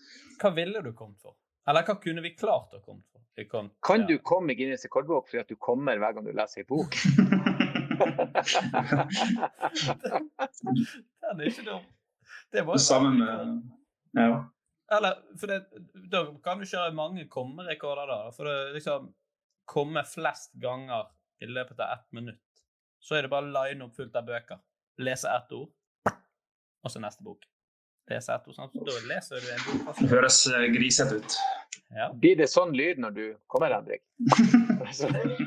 Hva 0.42 0.50
ville 0.57 0.82
du 0.84 0.90
kommet 0.92 1.22
for? 1.22 1.36
Eller 1.70 1.86
hva 1.86 1.96
kunne 2.02 2.24
vi 2.24 2.34
klart 2.36 2.74
å 2.76 2.82
komme 2.82 3.04
for? 3.07 3.22
Kom, 3.50 3.68
Kan 3.84 4.04
ja. 4.04 4.07
du 4.14 4.18
komme 4.24 4.52
i 4.52 4.59
Guinness 4.59 4.84
rekordbok 4.88 5.30
fordi 5.30 5.42
at 5.44 5.52
du 5.52 5.57
kommer 5.61 6.00
hver 6.00 6.16
gang 6.16 6.26
du 6.26 6.32
leser 6.34 6.64
en 6.64 6.70
bok? 6.72 6.96
Den 11.22 11.40
er 11.40 11.47
ikke 11.51 11.66
dum. 11.66 11.84
Det 12.53 12.62
var 12.66 12.76
Sammen 12.82 13.18
med. 13.18 13.62
Ja. 14.16 14.44
Eller, 14.97 15.18
for 15.40 15.47
det, 15.51 15.61
da 16.12 16.24
kan 16.44 16.61
du 16.61 16.66
kjøre 16.68 16.94
mange 16.94 17.26
kommerekorder 17.30 18.07
da. 18.11 18.18
For 18.36 18.49
det 18.49 18.76
liksom 18.78 19.11
komme 19.66 20.05
flest 20.07 20.55
ganger 20.62 21.11
i 21.42 21.47
løpet 21.51 21.80
av 21.80 21.99
ett 21.99 22.12
minutt. 22.12 22.42
Så 23.03 23.18
er 23.18 23.26
det 23.26 23.32
bare 23.32 23.51
line 23.51 23.84
opp 23.84 23.97
fullt 23.99 24.16
av 24.16 24.26
bøker. 24.26 24.62
Lese 25.03 25.28
ett 25.28 25.53
ord, 25.53 25.68
og 26.07 26.90
så 26.90 27.03
neste 27.03 27.26
bok. 27.26 27.44
Lese 28.11 28.32
ett 28.32 28.47
ord, 28.49 28.55
sant? 28.57 28.78
Da 28.86 28.94
leser 29.11 29.42
du 29.42 29.49
en 29.53 29.64
bok. 29.66 29.99
Det 29.99 30.09
høres 30.14 30.38
eh, 30.49 30.68
grisete 30.72 31.18
ut. 31.20 31.36
Ja. 31.95 32.11
Blir 32.12 32.37
det 32.37 32.49
sånn 32.51 32.74
lyd 32.76 32.99
når 33.03 33.12
du 33.14 33.24
kommer, 33.51 33.70
Henrik? 33.70 34.03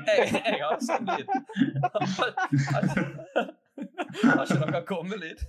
Jeg, 0.10 0.30
jeg 0.34 0.62
har 0.64 0.80
sånn 0.84 1.08
lyd. 1.08 1.28
Har 4.24 4.44
ikke 4.44 4.60
dere 4.60 4.82
kommelyd? 4.88 5.42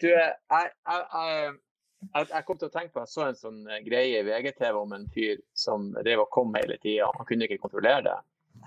Du, 0.00 0.06
jeg, 0.08 0.34
jeg, 0.50 0.70
jeg, 0.86 2.26
jeg, 2.30 2.42
kom 2.46 2.58
til 2.60 2.68
å 2.68 2.72
tenke 2.72 2.92
på 2.94 3.02
Jeg 3.02 3.12
så 3.12 3.24
en 3.26 3.38
sånn 3.38 3.58
eh, 3.68 3.82
greie 3.84 4.20
i 4.20 4.24
VGTV 4.26 4.78
om 4.78 4.92
en 4.96 5.06
fyr 5.12 5.40
som 5.56 5.90
drev 5.96 6.24
og 6.24 6.30
kom 6.32 6.54
hele 6.56 6.78
tida. 6.82 7.10
Han 7.16 7.28
kunne 7.28 7.48
ikke 7.48 7.60
kontrollere 7.64 8.04
det. 8.06 8.16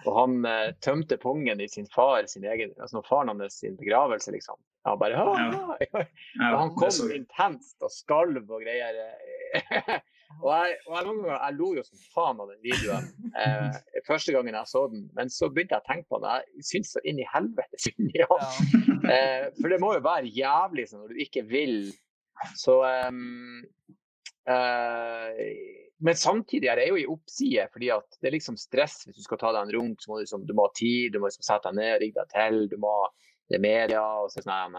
Og 0.06 0.12
han 0.16 0.40
eh, 0.50 0.74
tømte 0.86 1.18
pungen 1.22 1.62
i 1.62 1.70
sin 1.72 1.88
far 1.94 2.28
sin 2.30 2.46
egen, 2.46 2.74
altså 2.78 3.00
når 3.00 3.08
faren 3.10 3.34
hans 3.34 3.60
sin 3.62 3.78
begravelse, 3.80 4.34
liksom. 4.36 4.60
Han 4.88 5.00
bare 5.00 5.12
ja. 5.12 5.78
Ja, 6.40 6.58
han 6.58 6.72
kom 6.76 6.92
så 6.92 7.10
intenst 7.12 7.84
og 7.84 7.92
skalv 7.92 8.46
og 8.48 8.64
greier. 8.64 8.96
og 10.44 10.50
jeg, 10.54 10.76
og 10.88 10.94
jeg, 10.96 11.06
ganger, 11.08 11.32
jeg 11.34 11.58
lo 11.58 11.72
jo 11.76 11.84
som 11.84 12.04
faen 12.14 12.40
av 12.44 12.52
den 12.54 12.62
videoen 12.64 13.10
eh, 13.34 13.80
første 14.10 14.36
gangen 14.36 14.56
jeg 14.56 14.72
så 14.72 14.86
den. 14.92 15.08
Men 15.18 15.34
så 15.34 15.50
begynte 15.52 15.76
jeg 15.76 15.84
å 15.84 15.90
tenke 15.90 16.08
på 16.12 16.22
den. 16.24 16.46
Jeg 16.60 16.70
syns 16.72 16.94
så 16.96 17.04
inn 17.04 17.20
i 17.20 17.28
helvete 17.34 17.82
synd 17.88 18.16
i 18.16 18.24
han. 18.24 18.46
Eh, 19.10 19.50
for 19.60 19.74
det 19.74 19.82
må 19.84 19.94
jo 19.98 20.06
være 20.06 20.32
jævlig 20.36 20.88
sånn 20.90 21.04
når 21.04 21.14
du 21.16 21.26
ikke 21.26 21.46
vil. 21.50 21.78
Så 22.56 22.78
um, 23.12 23.66
eh, 24.48 25.40
Men 26.00 26.16
samtidig 26.16 26.70
er 26.72 26.80
det 26.80 26.86
jo 26.88 27.00
i 27.02 27.08
oppside, 27.12 27.66
fordi 27.74 27.90
at 27.92 28.20
det 28.22 28.30
er 28.30 28.38
liksom 28.38 28.56
stress 28.56 29.02
hvis 29.04 29.18
du 29.18 29.26
skal 29.26 29.42
ta 29.42 29.52
deg 29.52 29.66
en 29.66 29.74
runk. 29.76 30.00
Så 30.00 30.12
må 30.12 30.20
du, 30.20 30.24
liksom, 30.24 30.46
du 30.48 30.56
må 30.56 30.70
ha 30.70 30.76
tid, 30.78 31.12
du 31.12 31.20
må 31.20 31.28
liksom 31.28 31.44
sette 31.44 31.68
deg 31.68 31.82
ned, 31.82 31.98
rigge 32.06 32.24
deg 32.24 32.32
til. 32.38 32.62
Du 32.72 32.78
må 32.80 32.94
det 33.50 33.56
er 33.58 33.64
media 33.64 34.02
og 34.22 34.30
så 34.32 34.42
sånn 34.46 34.76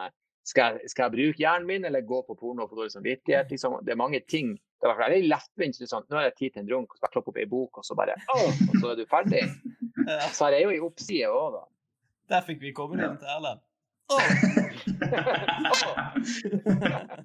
skal, 0.50 0.78
jeg- 0.78 0.90
skal 0.90 1.02
jeg 1.08 1.12
bruke 1.16 1.42
hjernen 1.42 1.66
min 1.68 1.84
eller 1.84 2.00
gå 2.06 2.22
på 2.26 2.34
porno 2.38 2.62
og 2.64 2.70
få 2.70 2.76
dårlig 2.80 2.92
samvittighet? 2.94 3.50
Liksom, 3.52 3.80
det 3.84 3.92
er 3.92 3.96
mange 4.00 4.20
ting. 4.26 4.54
Det 4.80 4.88
er 4.88 4.96
veldig 4.96 5.28
lettvint. 5.28 5.76
Sånn, 5.76 6.06
nå 6.08 6.16
er 6.16 6.30
det 6.30 6.36
tid 6.38 6.50
til 6.54 6.62
en 6.62 6.68
drunk, 6.70 6.88
og 6.90 6.96
så 6.96 7.04
bare 7.04 7.12
kloppe 7.12 7.28
opp 7.34 7.36
ei 7.42 7.44
bok, 7.50 7.78
og 7.78 7.84
så 7.84 7.94
bare! 7.98 8.14
Og 8.34 8.52
så 8.80 8.86
er 8.92 8.96
du 8.96 9.06
ferdig. 9.10 9.42
Ja. 10.00 10.30
Så 10.32 10.46
er 10.46 10.50
det 10.54 10.62
jo 10.62 10.70
i 10.72 10.78
oppside 10.80 11.28
òg, 11.28 11.52
da. 11.52 11.60
Der 12.32 12.40
fikk 12.46 12.60
vi 12.64 12.70
komme 12.72 12.96
inn 12.96 13.18
til 13.20 13.28
Erlend. 13.28 13.60
Uh, 14.10 14.16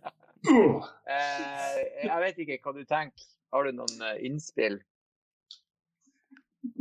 Eh, 0.46 1.78
jeg 2.06 2.20
vet 2.22 2.38
ikke 2.44 2.60
hva 2.62 2.74
du 2.76 2.84
tenker. 2.86 3.24
Har 3.54 3.66
du 3.66 3.72
noen 3.74 4.02
eh, 4.06 4.20
innspill? 4.28 4.76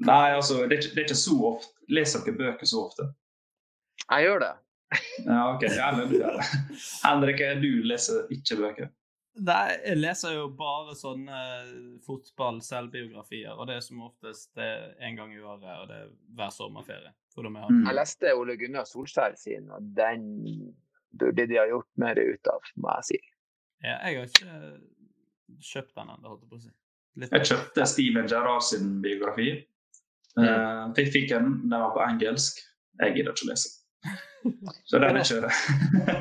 Nei, 0.04 0.34
altså, 0.34 0.58
det 0.68 0.76
er, 0.76 0.82
ikke, 0.82 0.90
det 0.96 1.00
er 1.00 1.06
ikke 1.08 1.16
så 1.22 1.36
ofte. 1.48 1.72
Leser 1.88 2.24
dere 2.26 2.36
bøker 2.42 2.68
så 2.68 2.82
ofte? 2.88 3.06
Jeg 4.10 4.26
gjør 4.28 4.42
det. 4.44 4.52
Ja, 5.24 5.38
OK. 5.54 5.62
Ja, 5.74 5.88
du 5.96 6.12
gjør 6.18 6.36
det. 6.38 6.44
Henrik, 7.02 7.40
du 7.62 7.70
leser 7.88 8.26
ikke 8.34 8.56
bøker? 8.60 8.90
Nei, 9.42 9.74
jeg 9.82 9.96
leser 9.98 10.36
jo 10.36 10.44
bare 10.54 10.92
sånne 10.94 11.38
fotball-selvbiografier, 12.06 13.54
og 13.58 13.66
det 13.66 13.76
er 13.80 13.82
som 13.82 14.02
oftest 14.06 14.52
det 14.58 14.68
en 15.02 15.16
gang 15.18 15.32
i 15.34 15.40
året, 15.42 15.64
og 15.80 15.88
det 15.90 15.96
er 16.04 16.10
hver 16.38 16.52
sommerferie. 16.54 17.10
For 17.34 17.42
jeg 17.42 17.52
Mm. 17.70 17.86
Jeg 17.88 17.94
leste 17.98 18.34
Ole 18.38 18.56
Gunnar 18.56 18.84
Solskjær 18.86 19.34
sin, 19.36 19.70
og 19.70 19.82
den 19.96 20.74
burde 21.18 21.46
de 21.48 21.56
ha 21.58 21.66
gjort 21.66 21.88
mer 21.96 22.14
ut 22.20 22.46
av, 22.52 22.60
må 22.76 22.94
jeg 23.00 23.04
si. 23.04 23.18
Ja, 23.82 23.98
jeg 24.06 24.18
har 24.18 24.26
ikke 24.26 24.80
kjøpt 25.60 25.94
den 25.94 26.08
ennå, 26.14 26.28
holdt 26.28 26.42
jeg 26.42 26.50
på 26.50 26.56
å 26.56 26.62
si. 26.62 26.70
Litt- 27.16 27.32
Jeg 27.32 27.46
kjøpte 27.50 27.86
Steven 27.86 28.26
Gerrard 28.28 28.62
sin 28.62 29.00
biografi. 29.02 29.66
Uh, 30.38 30.92
fikk, 30.94 31.12
fikk 31.12 31.28
den, 31.30 31.60
den 31.62 31.70
var 31.80 31.92
på 31.94 32.02
engelsk. 32.06 32.58
Jeg 33.00 33.14
gidder 33.16 33.32
ikke 33.32 33.46
å 33.46 33.50
lese. 33.50 33.83
Så 34.84 35.00
den 35.00 35.16
er 35.16 35.24
ikke. 35.24 35.50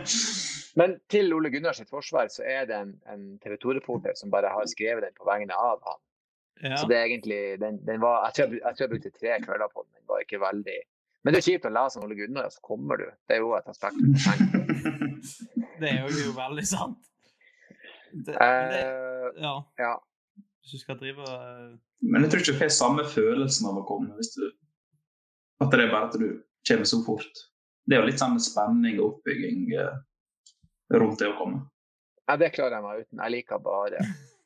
Men 0.80 0.96
til 1.12 1.34
Ole 1.36 1.52
Gunnars 1.54 1.82
forsvar 1.90 2.32
så 2.34 2.46
er 2.50 2.66
det 2.70 2.78
en, 2.80 2.96
en 3.12 3.26
TV 3.44 3.58
2-reporter 3.62 4.16
som 4.18 4.32
bare 4.34 4.50
har 4.50 4.66
skrevet 4.72 5.06
den 5.06 5.14
på 5.18 5.28
vegne 5.28 5.54
av 5.54 5.84
han. 5.86 6.00
Ja. 6.64 6.78
Så 6.78 6.88
det 6.90 6.98
er 6.98 7.10
egentlig, 7.10 7.42
den, 7.62 7.80
den 7.86 8.02
var, 8.02 8.24
jeg, 8.26 8.34
tror 8.34 8.54
jeg, 8.54 8.62
jeg 8.64 8.76
tror 8.78 8.86
jeg 8.86 8.94
brukte 8.94 9.14
tre 9.20 9.38
kvelder 9.44 9.70
på 9.74 9.86
den. 9.86 9.94
Den 10.00 10.10
var 10.10 10.24
ikke 10.24 10.40
veldig 10.42 10.80
Men 11.24 11.34
det 11.34 11.40
er 11.40 11.46
kjipt 11.48 11.68
å 11.68 11.72
lese 11.72 12.00
om 12.00 12.08
Ole 12.08 12.18
Gunnar, 12.20 12.50
og 12.50 12.56
så 12.56 12.64
kommer 12.64 13.00
du. 13.00 13.06
Det 13.28 13.38
er 13.38 13.44
jo 13.44 13.54
et 13.58 13.70
aspekt. 13.72 14.00
Det 15.82 15.90
er 15.90 16.04
jo, 16.04 16.10
jo 16.16 16.34
veldig 16.36 16.64
sant. 16.68 17.00
Det, 18.14 18.34
det, 18.34 18.82
Eh, 19.24 19.30
ja. 19.42 19.54
ja. 19.80 19.94
Hvis 20.62 20.76
du 20.76 20.80
skal 20.80 21.00
drive 21.00 21.24
og 21.24 21.46
eh, 21.48 21.72
Men 22.02 22.24
jeg 22.24 22.32
tror 22.32 22.44
ikke 22.44 22.54
du 22.54 22.60
får 22.60 22.74
samme 22.76 23.06
følelsen 23.10 23.68
av 23.72 23.80
å 23.82 23.86
komme 23.88 24.14
hvis 24.20 24.36
du 24.36 24.44
At 25.64 25.74
det 25.74 25.82
er 25.82 25.92
bare 25.92 26.10
at 26.12 26.20
du 26.20 26.28
kommer 26.68 26.88
så 26.88 27.00
fort. 27.06 27.42
Det 27.84 27.96
er 27.96 28.00
jo 28.04 28.08
litt 28.08 28.22
sånn 28.22 28.40
spenning 28.42 29.00
og 29.02 29.08
oppbygging 29.10 29.60
eh, 29.76 29.96
rundt 30.96 31.20
det 31.20 31.28
å 31.34 31.38
komme. 31.40 31.60
ja, 32.28 32.34
det 32.40 32.54
klarer 32.56 32.78
jeg 32.78 32.86
meg 32.86 33.02
uten. 33.04 33.24
Jeg 33.26 33.34
liker 33.36 33.58
bare 33.64 34.00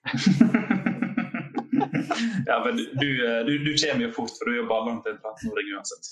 ja, 2.48 2.56
men 2.64 2.80
du, 2.80 2.84
du, 2.98 3.10
eh, 3.28 3.42
du, 3.46 3.54
du 3.66 3.72
kommer 3.76 4.04
jo 4.08 4.12
fort, 4.16 4.34
for 4.40 4.50
du 4.50 4.58
jobber 4.58 4.88
langt 4.88 5.10
inn 5.10 5.18
en 5.18 5.22
13-åring 5.22 5.68
uansett. 5.76 6.06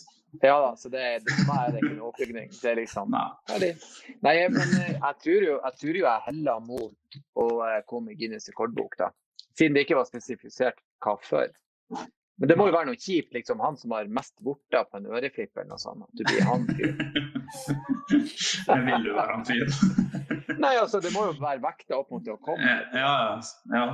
Ja 0.44 0.56
da, 0.60 0.72
så 0.76 0.92
det, 0.92 1.04
det, 1.24 1.32
for 1.32 1.48
meg 1.48 1.60
er 1.64 1.70
det 1.72 1.82
ikke 1.82 1.96
noe 1.96 2.10
oppbygning. 2.12 2.50
Det 2.60 2.70
er 2.74 2.78
liksom 2.82 3.14
Nei. 3.16 3.70
Nei, 4.26 4.36
men 4.52 4.68
eh, 4.82 4.94
jeg 4.98 5.16
tror 5.24 5.42
jo 5.48 5.56
jeg, 5.56 5.74
tror 5.82 5.96
jo 6.02 6.06
jeg 6.06 6.26
heller 6.28 6.58
mot 6.66 7.20
å 7.40 7.46
komme 7.90 8.14
i 8.14 8.18
Guinness 8.20 8.50
rekordbok, 8.52 8.94
da. 9.00 9.08
Siden 9.56 9.78
det 9.78 9.86
ikke 9.86 10.00
var 10.02 10.08
spesifisert 10.10 10.80
hva 11.04 11.14
før. 11.24 11.50
Men 12.38 12.52
det 12.52 12.58
må 12.60 12.66
jo 12.68 12.76
være 12.76 12.90
noe 12.90 13.00
kjipt, 13.00 13.32
liksom. 13.36 13.62
Han 13.64 13.78
som 13.80 13.94
har 13.96 14.10
mest 14.12 14.34
vorter 14.44 14.84
på 14.90 15.00
en 15.00 15.08
øreflipp 15.08 15.56
eller 15.56 15.70
noe 15.72 15.80
sånt. 15.80 16.04
At 16.04 16.20
du 16.20 16.26
blir 16.28 16.44
han 16.44 16.66
fyren. 16.68 16.98
Jeg 18.12 18.84
vil 18.90 19.08
jo 19.08 19.14
være 19.16 19.38
han 19.38 19.46
fyren? 19.48 20.02
Nei, 20.66 20.74
altså, 20.82 21.00
det 21.04 21.14
må 21.16 21.30
jo 21.30 21.38
være 21.40 21.64
vekta 21.64 22.02
opp 22.02 22.12
mot 22.12 22.26
det 22.26 22.34
å 22.36 22.42
komme. 22.44 22.76
ja, 22.92 23.14
ja, 23.72 23.86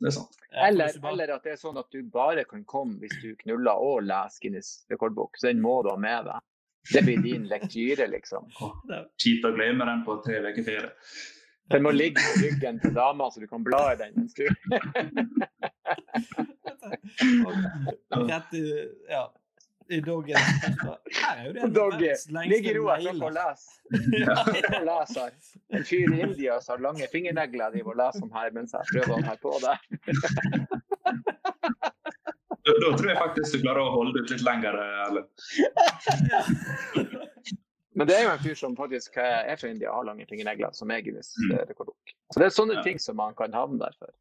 det 0.00 0.08
er 0.08 0.14
sant. 0.16 0.38
Eller, 0.68 0.94
eller 1.10 1.34
at 1.34 1.44
det 1.46 1.56
er 1.56 1.58
sånn 1.60 1.78
at 1.78 1.90
du 1.92 2.00
bare 2.14 2.46
kan 2.48 2.62
komme 2.68 2.96
hvis 3.02 3.18
du 3.22 3.34
knuller 3.42 3.82
og 3.82 4.06
leser 4.06 4.46
Guinness 4.46 4.70
rekordbok. 4.90 5.36
Så 5.38 5.50
den 5.50 5.60
må 5.62 5.80
du 5.84 5.90
ha 5.92 5.98
med 6.00 6.30
deg. 6.30 6.46
Det 6.94 7.02
blir 7.04 7.20
din 7.22 7.44
lektyre, 7.50 8.06
liksom. 8.14 8.48
Kjipt 9.20 9.44
å 9.44 9.52
glemme 9.52 9.84
den 9.86 10.06
på 10.06 10.16
tre 10.24 10.40
uker 10.46 10.64
ferie. 10.64 10.94
Den 11.70 11.82
må 11.86 11.90
ligge 11.94 12.20
på 12.22 12.40
ryggen 12.44 12.80
til 12.82 12.94
dama, 12.96 13.28
så 13.30 13.40
du 13.40 13.46
kan 13.50 13.62
bla 13.64 13.92
i 13.92 13.96
den 14.00 14.12
mens 14.16 14.34
du 14.34 14.42
Rett 18.30 18.54
i 18.54 18.64
Ja. 19.10 19.32
i 19.90 20.00
doggen. 20.00 20.36
Her 20.38 21.36
er 21.36 21.44
jo 21.48 21.52
det 21.56 21.68
Doggy. 21.74 22.10
Ligg 22.46 22.66
i 22.70 22.74
ro, 22.78 22.84
jeg 22.94 23.02
skal 23.16 23.32
lese. 23.34 23.70
Ja. 24.14 24.36
Jeg 24.54 24.62
skal 24.66 24.84
lese 24.86 25.18
her. 25.24 25.32
En 25.74 25.84
fyr 25.88 26.14
i 26.14 26.20
India 26.26 26.60
som 26.62 26.76
har 26.76 26.82
lange 26.88 27.08
fingernegler, 27.12 27.72
driver 27.74 27.90
og 27.96 27.98
leser 28.02 28.22
om 28.26 28.32
her 28.38 28.50
mens 28.54 28.74
jeg 28.76 28.82
prøver 28.92 29.14
å 29.16 29.22
ha 29.26 29.34
på 29.42 29.50
det. 29.64 29.76
Da, 32.60 32.72
da 32.84 32.88
tror 32.94 33.08
jeg 33.08 33.18
faktisk 33.18 33.48
du 33.56 33.58
klarer 33.64 33.82
å 33.82 33.90
holde 33.96 34.22
ut 34.22 34.30
litt 34.30 34.44
lenger, 34.46 34.74
Erlend. 35.08 35.28
Men 38.00 38.08
det 38.08 38.16
er 38.16 38.22
jo 38.24 38.30
en 38.32 38.40
fyr 38.42 38.56
som 38.56 38.74
faktisk 38.78 39.16
er 39.20 39.56
fra 39.60 39.68
India 39.68 39.90
og 39.92 39.98
har 40.00 40.06
lange 40.08 40.24
fingernegler, 40.30 40.72
som 40.72 40.90
er 40.90 41.02
Guinness 41.04 41.34
Mm. 41.36 41.50
eh, 41.58 41.64
rekordbok. 41.68 42.14
Så 42.32 42.40
det 42.40 42.46
er 42.48 42.54
sånne 42.56 42.78
Ja. 42.78 42.82
ting 42.86 42.98
som 42.98 43.16
man 43.20 43.34
kan 43.36 43.52
havne 43.52 43.78
der 43.78 43.92
for. 43.98 44.14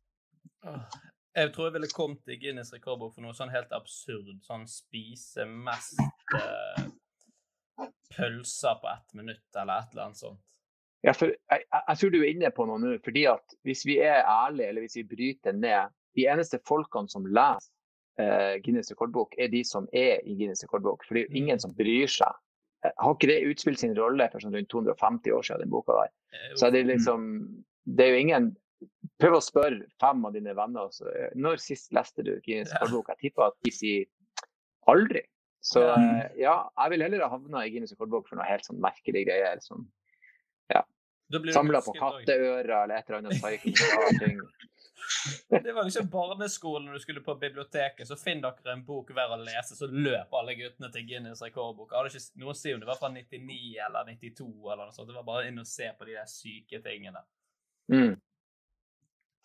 Jeg 1.36 1.54
tror 1.54 1.66
jeg 1.70 1.74
ville 1.74 1.88
kommet 1.96 2.24
til 2.26 2.40
Guinness 2.42 2.74
rekordbok 2.74 3.14
for 3.16 3.22
noe 3.24 3.34
sånn 3.38 3.52
helt 3.54 3.72
absurd. 3.72 4.42
Sånn 4.44 4.66
spise 4.68 5.46
mest 5.48 6.00
eh, 6.36 6.90
pølser 8.18 8.76
på 8.82 8.88
ett 8.92 9.14
minutt, 9.14 9.46
eller 9.56 9.80
et 9.80 9.92
eller 9.94 10.04
annet 10.10 10.18
sånt. 10.20 10.42
Ja, 11.06 11.14
for 11.16 11.30
jeg, 11.32 11.38
jeg, 11.64 11.84
jeg 11.88 11.98
tror 12.02 12.12
du 12.12 12.18
er 12.20 12.30
inne 12.34 12.50
på 12.52 12.66
noe 12.68 12.80
nå. 12.82 12.98
fordi 13.06 13.24
at 13.32 13.56
hvis 13.64 13.86
vi 13.88 14.00
er 14.04 14.26
ærlige, 14.28 14.68
eller 14.74 14.84
hvis 14.84 14.98
vi 15.00 15.04
bryter 15.08 15.56
ned 15.56 15.96
De 16.18 16.26
eneste 16.28 16.58
folkene 16.68 17.08
som 17.08 17.24
leser 17.30 17.70
eh, 18.20 18.58
Guinness 18.66 18.90
rekordbok, 18.92 19.36
er 19.40 19.48
de 19.48 19.62
som 19.64 19.86
er 19.94 20.20
i 20.26 20.34
Guinness 20.36 20.64
rekordbok. 20.66 21.06
For 21.08 21.14
det 21.16 21.22
er 21.22 21.28
jo 21.30 21.38
ingen 21.44 21.60
som 21.62 21.72
bryr 21.78 22.10
seg. 22.12 22.34
Eh, 22.86 22.92
Har 22.98 23.16
ikke 23.16 23.28
det 23.28 23.42
utspilt 23.50 23.80
sin 23.82 23.96
rolle 23.98 24.30
for 24.32 24.40
sånn 24.40 24.54
rundt 24.56 24.70
250 24.72 25.34
år 25.36 25.44
siden, 25.44 25.66
den 25.66 25.70
boka 25.74 25.96
der? 25.98 26.12
Eh, 26.34 26.54
Så 26.56 26.68
er 26.68 26.72
det 26.72 26.86
liksom 26.88 27.26
Det 27.86 28.06
er 28.06 28.14
jo 28.16 28.20
ingen 28.28 28.56
Prøv 29.20 29.34
å 29.36 29.42
spørre 29.44 29.84
fem 30.00 30.24
av 30.26 30.32
dine 30.34 30.54
venner. 30.56 30.88
Så, 30.96 31.04
eh, 31.12 31.30
når 31.36 31.58
sist 31.60 31.92
leste 31.92 32.24
du 32.24 32.40
Guinness 32.46 32.72
rekordbok? 32.72 33.10
Jeg 33.10 33.18
tipper 33.34 33.48
at 33.50 33.54
de 33.66 33.72
sier 33.72 34.06
aldri. 34.88 35.22
Så 35.62 35.82
Ja. 36.38 36.70
jeg 36.80 36.90
vil 36.92 37.02
heller 37.02 37.20
ha 37.28 37.30
havna 37.38 37.66
i 37.66 37.70
Guinness 37.70 37.92
rekordbok 37.92 38.30
for 38.30 38.38
noe 38.38 38.46
helt 38.48 38.64
sånn 38.64 38.80
merkelige 38.80 39.26
greier. 39.28 39.60
som 39.62 39.86
ja, 40.72 40.84
Samla 41.52 41.82
på 41.84 41.92
katteører 42.00 42.84
eller 42.84 42.96
et 42.96 43.10
eller 43.10 43.18
annet. 43.20 43.42
Det 45.50 45.74
var 45.76 45.88
ikke 45.90 46.06
barneskolen 46.12 46.88
når 46.88 46.98
du 47.00 47.04
skulle 47.04 47.24
på 47.26 47.36
biblioteket, 47.42 48.08
så 48.08 48.18
finn 48.20 48.42
dere 48.44 48.74
en 48.74 48.86
bok 48.88 49.12
hver 49.16 49.34
å 49.36 49.40
lese, 49.42 49.76
så 49.78 49.90
løp 49.90 50.34
alle 50.40 50.56
guttene 50.60 50.92
til 50.94 51.08
Guinness 51.10 51.44
rekordbok. 51.46 51.92
Jeg 51.92 52.00
hadde 52.00 52.12
ikke 52.22 52.44
noe 52.44 52.54
å 52.54 52.60
si 52.60 52.74
om 52.76 52.82
det 52.84 52.90
var 52.90 53.00
fra 53.02 53.12
99 53.14 53.60
eller 53.88 54.12
92 54.14 54.48
eller 54.74 54.84
noe 54.86 54.96
sånt. 54.96 55.10
Det 55.10 55.18
var 55.18 55.28
bare 55.28 55.50
inn 55.50 55.62
og 55.62 55.70
se 55.70 55.90
på 55.98 56.08
de 56.10 56.18
der 56.18 56.30
syke 56.32 56.82
tingene. 56.86 57.24
Mm. 57.92 58.14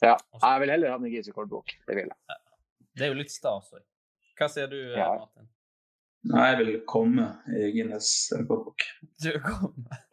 Ja, 0.05 0.15
jeg 0.19 0.63
vil 0.65 0.75
heller 0.75 0.93
ha 0.93 0.99
en 1.01 1.07
Guinness 1.09 1.31
rekordbok. 1.33 1.77
Det 1.89 1.99
vil 1.99 2.11
jeg. 2.13 2.41
Det 2.95 3.07
er 3.07 3.13
jo 3.15 3.19
litt 3.19 3.33
stas 3.35 3.73
òg. 3.75 3.85
Hva 4.39 4.49
sier 4.51 4.71
du, 4.71 4.79
Ja. 4.95 5.13
Martin? 5.19 5.51
Nei, 6.25 6.45
jeg 6.49 6.59
vil 6.63 6.77
komme 6.89 7.27
i 7.53 7.71
Guinness 7.75 8.11
rekordbok. 8.33 8.85
Du 9.21 9.33
kommer? 9.45 10.05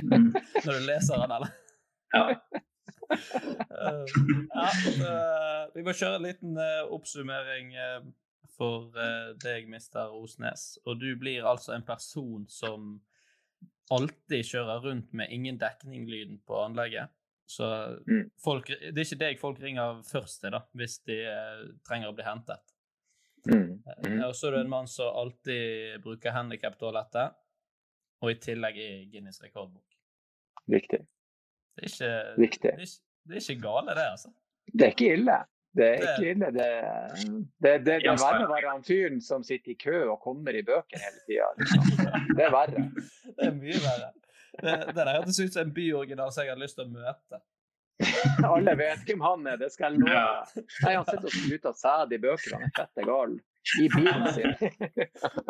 Mm. 0.00 0.30
når 0.64 0.78
du 0.78 0.86
leser 0.86 1.20
den, 1.20 1.34
eller? 1.38 1.56
Ja. 2.12 2.62
Eh, 3.10 4.04
ja, 4.54 4.66
eh, 5.08 5.62
vi 5.74 5.82
må 5.84 5.94
kjøre 5.96 6.18
en 6.20 6.26
liten 6.26 6.58
eh, 6.60 6.82
oppsummering 6.94 7.72
for 8.52 8.92
deg, 9.42 9.66
mister 9.70 10.12
Osnes. 10.14 10.76
Og 10.86 11.00
du 11.00 11.08
blir 11.18 11.46
altså 11.48 11.72
en 11.74 11.84
person 11.86 12.44
som 12.52 12.92
alltid 13.92 14.44
kjører 14.46 14.84
rundt 14.84 15.12
med 15.16 15.32
ingen 15.34 15.58
dekning-lyden 15.60 16.38
på 16.46 16.60
anlegget. 16.62 17.10
Så 17.48 17.66
Mm. 18.06 18.30
folk, 18.40 18.68
det 18.68 18.96
er 18.96 19.04
ikke 19.04 19.18
deg 19.24 19.40
folk 19.40 19.60
ringer 19.60 20.02
først 20.08 20.40
til, 20.40 20.52
da, 20.54 20.62
hvis 20.78 20.98
de 21.04 21.18
trenger 21.84 22.12
å 22.12 22.14
bli 22.16 22.24
hentet. 22.24 22.62
Mm. 23.48 23.82
Mm. 24.06 24.20
Og 24.28 24.34
så 24.38 24.48
er 24.48 24.56
du 24.56 24.60
en 24.60 24.70
mann 24.70 24.86
som 24.88 25.10
alltid 25.16 26.00
bruker 26.04 26.32
handikap-toalettet, 26.36 27.34
og 28.22 28.30
i 28.30 28.38
tillegg 28.38 28.78
i 28.78 28.90
Guinness 29.10 29.42
rekordbok. 29.42 29.96
Riktig. 30.70 31.02
Det 31.82 31.90
er 32.08 32.30
ikke, 32.36 32.42
Riktig. 32.42 32.74
det 32.78 32.86
er 32.88 32.94
det 33.28 33.38
er 33.38 33.44
ikke 33.44 33.62
gale, 33.62 33.94
det, 33.96 34.06
altså. 34.10 34.32
Det 34.72 34.86
er 34.86 34.94
ikke 34.94 35.12
ille. 35.16 35.38
Det 35.76 35.86
er 35.88 36.02
ikke 36.02 36.30
ille. 36.30 36.48
Det, 36.52 36.66
det, 37.24 37.70
det, 37.84 37.84
det 37.86 37.94
er 38.10 38.18
verre 38.20 38.44
å 38.44 38.50
være 38.50 38.72
han 38.74 38.82
fyren 38.86 39.22
som 39.24 39.44
sitter 39.46 39.72
i 39.72 39.78
kø 39.80 40.02
og 40.12 40.18
kommer 40.24 40.56
i 40.58 40.64
bøker 40.66 41.00
hele 41.00 41.22
tida. 41.28 41.48
Liksom. 41.60 42.34
Det 42.36 42.44
er 42.44 42.52
verre. 42.52 42.84
Det 43.38 43.48
er 43.48 43.56
mye 43.56 43.80
verre. 43.80 44.10
Det, 44.52 44.74
det 44.90 44.98
der 44.98 45.14
hørtes 45.16 45.40
ut 45.40 45.54
som 45.54 45.64
en 45.64 45.72
byoriginal 45.74 46.32
som 46.34 46.44
jeg 46.44 46.52
hadde 46.52 46.64
lyst 46.66 46.76
til 46.76 46.90
å 46.90 46.92
møte. 46.92 47.40
Alle 48.52 48.74
vet 48.76 49.06
hvem 49.06 49.22
han 49.24 49.46
er, 49.48 49.56
det 49.60 49.70
skal 49.72 49.94
jeg 49.96 50.02
love. 50.02 50.64
Nei, 50.82 50.92
Han 50.96 51.06
sitter 51.08 51.28
og 51.28 51.34
spruter 51.36 51.78
sæd 51.78 52.12
i 52.12 52.20
bøkene, 52.20 52.58
han 52.58 52.68
er 52.68 52.76
fette 52.76 53.06
gal. 53.08 53.38
I 53.78 53.86
bilen 53.92 54.24
sin. 54.34 54.54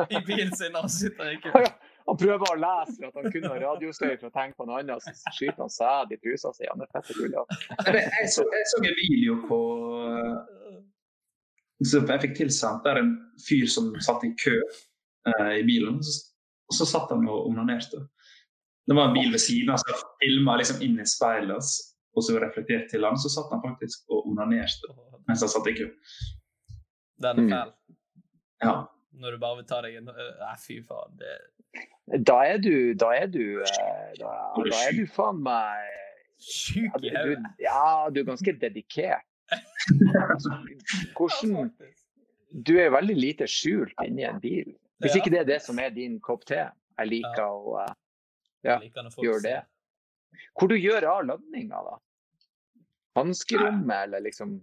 I 0.04 0.20
bilen 0.26 0.52
sin 0.58 0.76
han 0.76 0.90
sitter 0.92 1.32
ikke. 1.32 1.62
Han 2.08 2.18
prøver 2.18 2.50
å 2.50 2.56
lese 2.58 2.96
for 2.98 3.08
at 3.08 3.18
han 3.20 3.32
kunne 3.34 3.50
ha 3.52 3.58
radiostøy 3.62 4.12
for 4.18 4.28
å 4.28 4.34
tenke 4.34 4.56
på 4.58 4.66
noe 4.68 4.80
annet, 4.82 5.04
så 5.04 5.34
skyter 5.36 5.60
han 5.62 5.70
sæd 5.72 6.14
i 6.14 6.18
trusa 6.22 6.52
si. 6.56 6.66
Han 6.70 6.82
er 6.82 6.90
fette 6.94 7.14
kul. 7.16 7.30
Jeg, 7.32 7.94
jeg, 7.94 8.30
så, 8.34 8.46
jeg 8.56 8.70
så 8.72 8.80
en 8.82 8.98
video 9.02 9.36
på 9.46 9.60
så 11.82 11.98
Jeg 12.06 12.22
fikk 12.22 12.34
tilsendt 12.38 12.84
der 12.86 13.00
en 13.00 13.12
fyr 13.42 13.66
som 13.70 13.88
satt 14.06 14.22
i 14.26 14.32
kø 14.38 14.54
eh, 14.54 15.54
i 15.58 15.64
bilen. 15.66 15.98
Og 15.98 16.76
så, 16.76 16.86
satt 16.86 17.10
han 17.10 17.24
og 17.28 17.48
onanerte. 17.50 18.04
Det 18.86 18.94
var 18.98 19.08
en 19.10 19.16
bil 19.16 19.32
ved 19.34 19.42
siden 19.42 19.72
av 19.74 19.80
som 19.82 20.04
filma 20.22 20.54
liksom 20.60 20.82
inn 20.82 21.00
i 21.02 21.06
speilet, 21.06 21.72
og 22.14 22.24
så 22.26 22.38
reflekterte 22.42 22.90
til 22.92 23.06
han, 23.06 23.18
så 23.18 23.30
satt 23.32 23.50
han 23.54 23.62
faktisk 23.64 24.10
og 24.10 24.28
onanerte 24.30 24.90
mens 25.28 25.42
han 25.44 25.50
satt 25.52 25.68
i 25.70 25.76
kø. 25.78 25.86
Den 27.22 27.38
er 27.38 27.42
Mm. 27.42 27.50
fæl. 27.50 27.72
Ja. 28.62 28.72
Når 29.20 29.34
du 29.34 29.38
bare 29.42 29.58
vil 29.60 29.66
ta 29.68 29.80
deg 29.84 29.98
en 30.00 30.08
Nei, 30.08 30.54
fy 30.60 30.78
faen. 30.86 31.18
Det, 31.20 31.32
Da 32.26 32.38
er 32.48 32.62
du 32.62 32.94
Da 32.98 33.12
er 33.16 33.28
du 33.32 33.42
eh, 33.60 34.12
Da, 34.20 34.30
da 34.56 34.78
er 34.86 34.96
du 34.96 35.04
faen 35.10 35.42
meg 35.44 35.98
Sjuk 36.42 36.96
i 37.04 37.12
hodet. 37.14 37.52
ja, 37.62 38.08
du 38.10 38.18
er 38.18 38.24
ganske 38.26 38.52
dedikert. 38.58 39.22
Hvordan 41.14 41.70
Du 42.66 42.72
er 42.82 42.90
veldig 42.90 43.14
lite 43.14 43.46
skjult 43.46 43.94
inni 44.02 44.24
en 44.26 44.40
bil. 44.42 44.72
Hvis 45.02 45.14
ikke 45.18 45.30
det 45.30 45.44
er 45.44 45.46
det 45.52 45.60
som 45.62 45.78
er 45.78 45.92
din 45.94 46.18
kopp 46.20 46.42
te. 46.48 46.64
Jeg 46.98 47.08
liker 47.12 47.44
å 47.46 47.76
eh, 47.84 47.94
ja, 48.66 48.80
gjøre 49.22 49.42
det. 49.46 49.60
Hvor 50.58 50.70
du 50.70 50.76
gjør 50.76 51.06
av 51.12 51.22
ladninga, 51.28 51.78
da? 51.86 51.96
Hanskerommet, 53.18 54.08
eller 54.08 54.24
liksom 54.26 54.58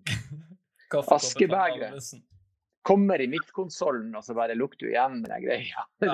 Askebegeret. 1.15 2.13
Kommer 2.87 3.21
i 3.21 3.27
midtkonsollen, 3.27 4.15
og 4.15 4.23
så 4.23 4.33
bare 4.37 4.55
lukter 4.55 4.87
du 4.87 4.91
igjen 4.93 5.17
den 5.25 5.41
greia. 5.43 5.81
En 6.01 6.09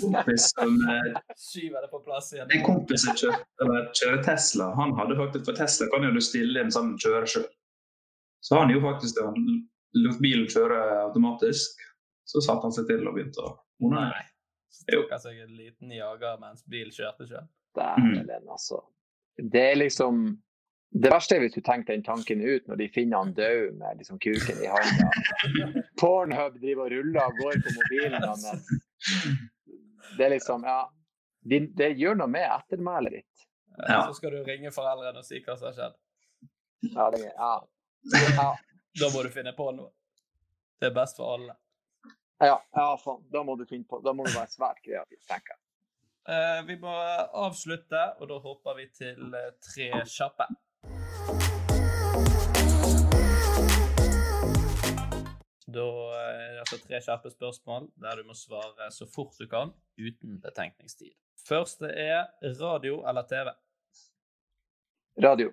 kompis 0.00 0.46
som 0.54 0.78
eh, 0.90 1.18
Skyver 1.36 1.80
det 1.84 1.90
på 1.92 2.00
plass 2.06 2.32
igjen. 2.32 2.48
En 2.56 2.64
kompis 2.64 3.04
som 3.04 3.14
kjører, 3.20 3.42
eller 3.62 3.80
kjører 4.00 4.20
Tesla, 4.24 4.70
han 4.78 4.90
hadde 4.96 5.18
faktisk 5.18 5.44
For 5.50 5.56
Tesla 5.60 5.84
kan 5.92 6.06
jo 6.08 6.12
du 6.16 6.22
stille 6.24 6.58
en 6.64 6.72
sånn 6.72 6.90
kjøre 7.02 7.26
sjøl. 7.34 7.48
Så 8.46 8.52
han 8.60 8.72
gjorde 8.72 8.88
faktisk 8.94 9.14
det. 9.18 9.24
Han 9.28 9.40
lot 10.06 10.18
bilen 10.24 10.48
kjøre 10.50 10.78
automatisk. 11.04 11.70
Så 12.26 12.36
satte 12.42 12.66
han 12.66 12.74
seg 12.74 12.88
til 12.88 13.06
og 13.06 13.14
begynte 13.18 13.44
å 13.44 13.52
onanere. 13.84 14.24
Nei. 14.24 14.26
Så 14.72 14.88
tok 14.90 15.12
han 15.14 15.22
seg 15.22 15.36
en 15.44 15.54
liten 15.56 15.88
jager 15.94 16.40
mens 16.40 16.64
bil 16.70 16.88
kjørte 16.94 17.24
sjøl. 17.28 17.46
Dæven, 17.76 18.48
altså. 18.48 18.80
Det 19.36 19.62
er 19.72 19.76
liksom 19.78 20.14
Det 20.90 21.10
verste 21.12 21.36
er 21.36 21.42
hvis 21.42 21.54
du 21.56 21.60
tenker 21.60 21.92
den 21.92 22.04
tanken 22.06 22.40
ut 22.40 22.68
når 22.70 22.78
de 22.80 22.86
finner 22.94 23.18
han 23.24 23.32
død 23.36 23.74
med 23.76 23.98
liksom 24.00 24.18
kuken 24.22 24.60
i 24.64 24.68
hånda. 24.70 25.08
Pornhub 26.00 26.60
driver 26.62 26.86
og 26.86 26.92
ruller 26.94 27.24
og 27.26 27.40
går 27.42 27.58
på 27.64 27.72
mobilen 27.74 28.22
hans. 28.22 28.46
Det 30.16 30.24
er 30.24 30.32
liksom, 30.32 30.64
ja. 30.64 30.84
Det, 31.46 31.60
det 31.78 31.90
gjør 32.00 32.16
noe 32.22 32.30
med 32.30 32.46
ettermælet 32.46 33.18
ditt. 33.18 33.44
Ja. 33.76 34.06
Så 34.06 34.16
skal 34.20 34.32
du 34.32 34.40
ringe 34.46 34.72
foreldrene 34.72 35.20
og 35.20 35.26
si 35.26 35.42
hva 35.44 35.58
som 35.58 35.68
har 35.68 35.76
skjedd. 35.76 35.98
Ja, 36.94 37.10
det, 37.12 37.22
ja. 37.28 37.52
Ja, 38.38 38.48
Da 39.00 39.08
må 39.12 39.22
du 39.26 39.30
finne 39.34 39.52
på 39.52 39.68
noe. 39.76 39.90
Det 40.80 40.88
er 40.90 40.94
best 40.96 41.18
for 41.20 41.34
alle. 41.36 41.56
ja, 42.40 42.56
ja, 42.76 42.86
faen. 43.02 43.24
Da 43.32 43.42
må 43.44 43.56
du 43.56 43.66
finne 43.66 43.84
på 43.88 43.98
Da 44.04 44.12
må 44.16 44.24
du 44.24 44.32
være 44.32 44.48
svært 44.52 44.80
kreativ, 44.84 45.18
tenker 45.28 45.56
jeg. 45.56 45.60
Eh, 46.26 46.60
vi 46.66 46.76
må 46.82 46.92
avslutte, 47.46 48.00
og 48.20 48.30
da 48.30 48.38
hopper 48.42 48.78
vi 48.80 48.88
til 48.94 49.34
eh, 49.34 49.52
tre 49.62 49.90
kjappe. 50.10 50.48
Da 55.66 55.84
er 56.14 56.60
det 56.70 56.78
tre 56.84 57.00
kjappe 57.02 57.30
spørsmål 57.32 57.88
der 57.98 58.20
du 58.20 58.28
må 58.28 58.34
svare 58.38 58.86
så 58.94 59.06
fort 59.10 59.34
du 59.40 59.48
kan, 59.50 59.72
uten 59.98 60.38
betenkningstid. 60.42 61.10
Første 61.48 61.90
er 61.90 62.28
radio 62.60 63.00
eller 63.08 63.26
TV? 63.26 63.50
Radio. 65.24 65.52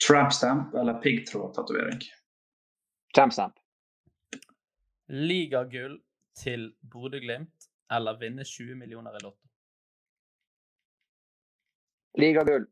Trampstamp 0.00 0.74
eller 0.74 1.00
piggtrådtatovering? 1.02 2.00
Trampstamp. 3.14 3.58
Ligagull 5.08 5.98
til 6.36 6.70
Bodø-Glimt 6.92 7.68
eller 7.90 8.18
vinne 8.20 8.44
20 8.44 8.74
millioner 8.74 9.16
i 9.16 9.22
Lotto? 9.22 9.48
Ligagull. 12.18 12.66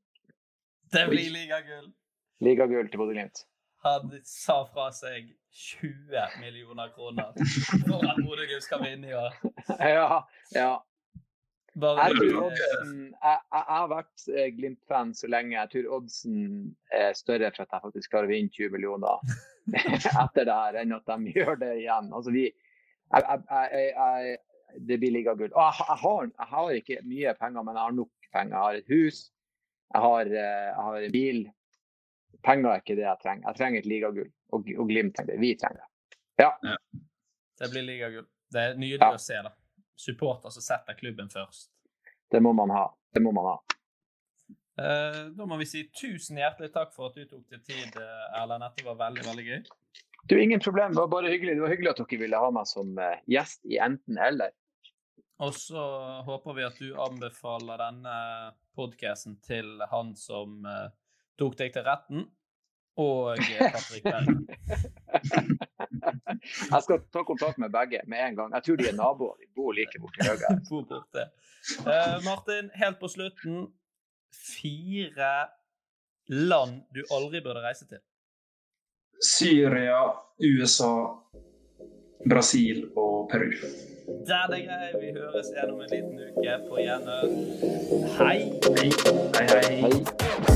Det 0.93 1.05
blir 1.11 1.31
ligagull! 1.33 1.93
Ligagull 2.41 2.89
til 2.89 2.99
Bodø-Glimt. 3.01 3.45
han 3.87 4.11
sa 4.25 4.63
fra 4.73 4.89
seg 4.95 5.29
20 5.57 6.41
millioner 6.41 6.91
kroner 6.93 7.33
for 7.89 8.05
at 8.05 8.19
Bodø-Glimt 8.21 8.65
skal 8.65 8.83
vinne 8.85 9.09
i 9.09 9.17
år. 9.17 9.39
Ja, 9.81 10.21
ja. 10.55 10.75
Bare 11.81 12.07
Jeg, 12.09 12.17
tror 12.17 12.47
oddsen, 12.47 13.01
jeg, 13.13 13.41
jeg 13.53 13.65
har 13.69 13.89
vært 13.93 14.23
eh, 14.33 14.47
Glimt-fan 14.57 15.11
så 15.17 15.29
lenge. 15.29 15.57
Jeg 15.59 15.73
tror 15.75 15.99
oddsen 15.99 16.37
er 16.95 17.17
større 17.17 17.51
for 17.53 17.67
at 17.67 17.75
jeg 17.75 17.85
faktisk 17.85 18.13
klarer 18.15 18.31
å 18.31 18.33
vinne 18.33 18.53
20 18.53 18.73
millioner 18.73 19.35
etter 20.23 20.47
det 20.49 20.57
her, 20.57 20.79
enn 20.81 20.97
at 20.97 21.11
de 21.11 21.35
gjør 21.37 21.61
det 21.61 21.73
igjen. 21.83 22.09
Altså, 22.17 22.33
vi, 22.33 22.47
jeg, 22.49 23.43
jeg, 23.51 23.91
jeg, 23.93 24.39
det 24.89 25.01
blir 25.03 25.15
ligagull. 25.19 25.53
Jeg, 25.53 25.89
har, 26.05 26.31
jeg 26.31 26.51
har 26.55 26.73
ikke 26.81 27.03
mye 27.05 27.37
penger, 27.41 27.69
men 27.69 27.77
jeg 27.77 27.85
har 27.85 27.99
nok 27.99 28.31
penger. 28.33 28.57
Jeg 28.57 28.65
har 28.65 28.81
et 28.81 28.93
hus, 28.95 29.21
jeg 29.93 30.07
har, 30.07 30.33
eh, 30.45 30.81
har 30.89 30.99
en 31.03 31.17
bil. 31.19 31.45
Penger 32.43 32.71
er 32.75 32.81
ikke 32.83 32.97
det 32.99 33.05
jeg 33.07 33.21
trenger. 33.23 33.49
Jeg 33.51 33.57
trenger 33.61 33.79
et 33.79 33.87
ligagull, 33.91 34.31
og, 34.53 34.67
og 34.79 34.89
Glimt 34.91 35.15
trenger 35.17 35.33
det. 35.35 35.41
Vi 35.41 35.53
trenger 35.61 35.85
det. 35.85 36.51
Det 37.57 37.71
blir 37.73 37.87
ligagull. 37.87 38.27
Det 38.53 38.61
er 38.63 38.75
nydelig 38.77 39.01
Ja. 39.01 39.15
å 39.17 39.21
se, 39.21 39.39
da. 39.43 39.53
Supporter 39.97 40.51
som 40.53 40.63
setter 40.63 40.95
klubben 40.99 41.29
først. 41.33 41.71
Det 42.31 42.43
må 42.43 42.53
man 42.53 42.71
ha. 42.71 42.85
Det 43.15 43.23
må 43.25 43.33
man 43.33 43.45
ha. 43.49 43.57
Eh, 44.79 45.23
da 45.33 45.47
må 45.49 45.57
vi 45.59 45.65
si 45.65 45.87
tusen 45.89 46.37
hjertelig 46.37 46.69
takk 46.75 46.93
for 46.93 47.09
at 47.09 47.15
du 47.17 47.25
tok 47.25 47.47
deg 47.49 47.63
tid, 47.65 47.97
eh, 47.97 48.41
Erlend. 48.43 48.61
Dette 48.67 48.85
var 48.85 48.99
veldig, 49.01 49.25
veldig 49.25 49.47
gøy. 49.47 49.63
Du, 50.29 50.35
ingen 50.43 50.61
problem. 50.61 50.93
Det 50.93 51.01
var 51.01 51.09
bare 51.09 51.31
hyggelig. 51.33 51.55
Det 51.57 51.63
var 51.65 51.73
hyggelig 51.73 51.91
at 51.95 52.03
dere 52.03 52.21
ville 52.21 52.43
ha 52.45 52.51
meg 52.53 52.67
som 52.69 52.99
eh, 52.99 53.21
gjest 53.31 53.65
i 53.65 53.79
enten-eller. 53.81 54.53
Og 55.41 55.53
så 55.57 55.81
håper 56.25 56.55
vi 56.57 56.65
at 56.65 56.79
du 56.81 56.93
anbefaler 57.01 57.81
denne 57.81 58.15
podkasten 58.77 59.39
til 59.45 59.81
han 59.91 60.15
som 60.17 60.63
eh, 60.69 60.89
tok 61.39 61.57
deg 61.59 61.73
til 61.75 61.85
retten, 61.87 62.27
og 62.97 63.37
eh, 63.37 63.73
Patrick 63.73 64.05
Berg. 64.05 64.27
Jeg 66.47 66.83
skal 66.83 67.01
ta 67.13 67.23
kontakt 67.27 67.59
med 67.59 67.73
begge 67.75 68.01
med 68.07 68.23
en 68.29 68.37
gang. 68.37 68.55
Jeg 68.55 68.63
tror 68.63 68.77
de 68.81 68.89
er 68.89 68.97
naboer. 68.97 69.37
De 69.41 69.49
bor 69.57 69.73
like 69.77 70.01
borti 70.01 70.25
høyre. 70.25 70.57
Bor 70.71 70.85
borte. 70.89 71.29
Eh, 71.83 72.17
Martin, 72.25 72.71
helt 72.75 73.01
på 73.01 73.09
slutten. 73.09 73.67
Fire 74.33 75.33
land 76.29 76.83
du 76.95 77.03
aldri 77.11 77.43
burde 77.45 77.65
reise 77.65 77.89
til. 77.89 78.03
Syria, 79.23 80.01
USA, 80.45 80.95
Brasil 82.29 82.85
og 82.97 83.31
Peru. 83.33 83.51
Der 84.27 84.53
er 84.53 84.61
grei. 84.67 84.91
Vi 85.01 85.13
høres 85.19 85.49
igjen 85.55 85.73
om 85.73 85.81
en 85.81 85.89
liten 85.91 86.21
uke 86.21 86.59
på 86.69 86.83
gjenhør. 86.85 87.25
Hei! 88.21 88.39
Hei, 88.77 89.49
hei. 89.55 89.81
Hei. 89.81 90.56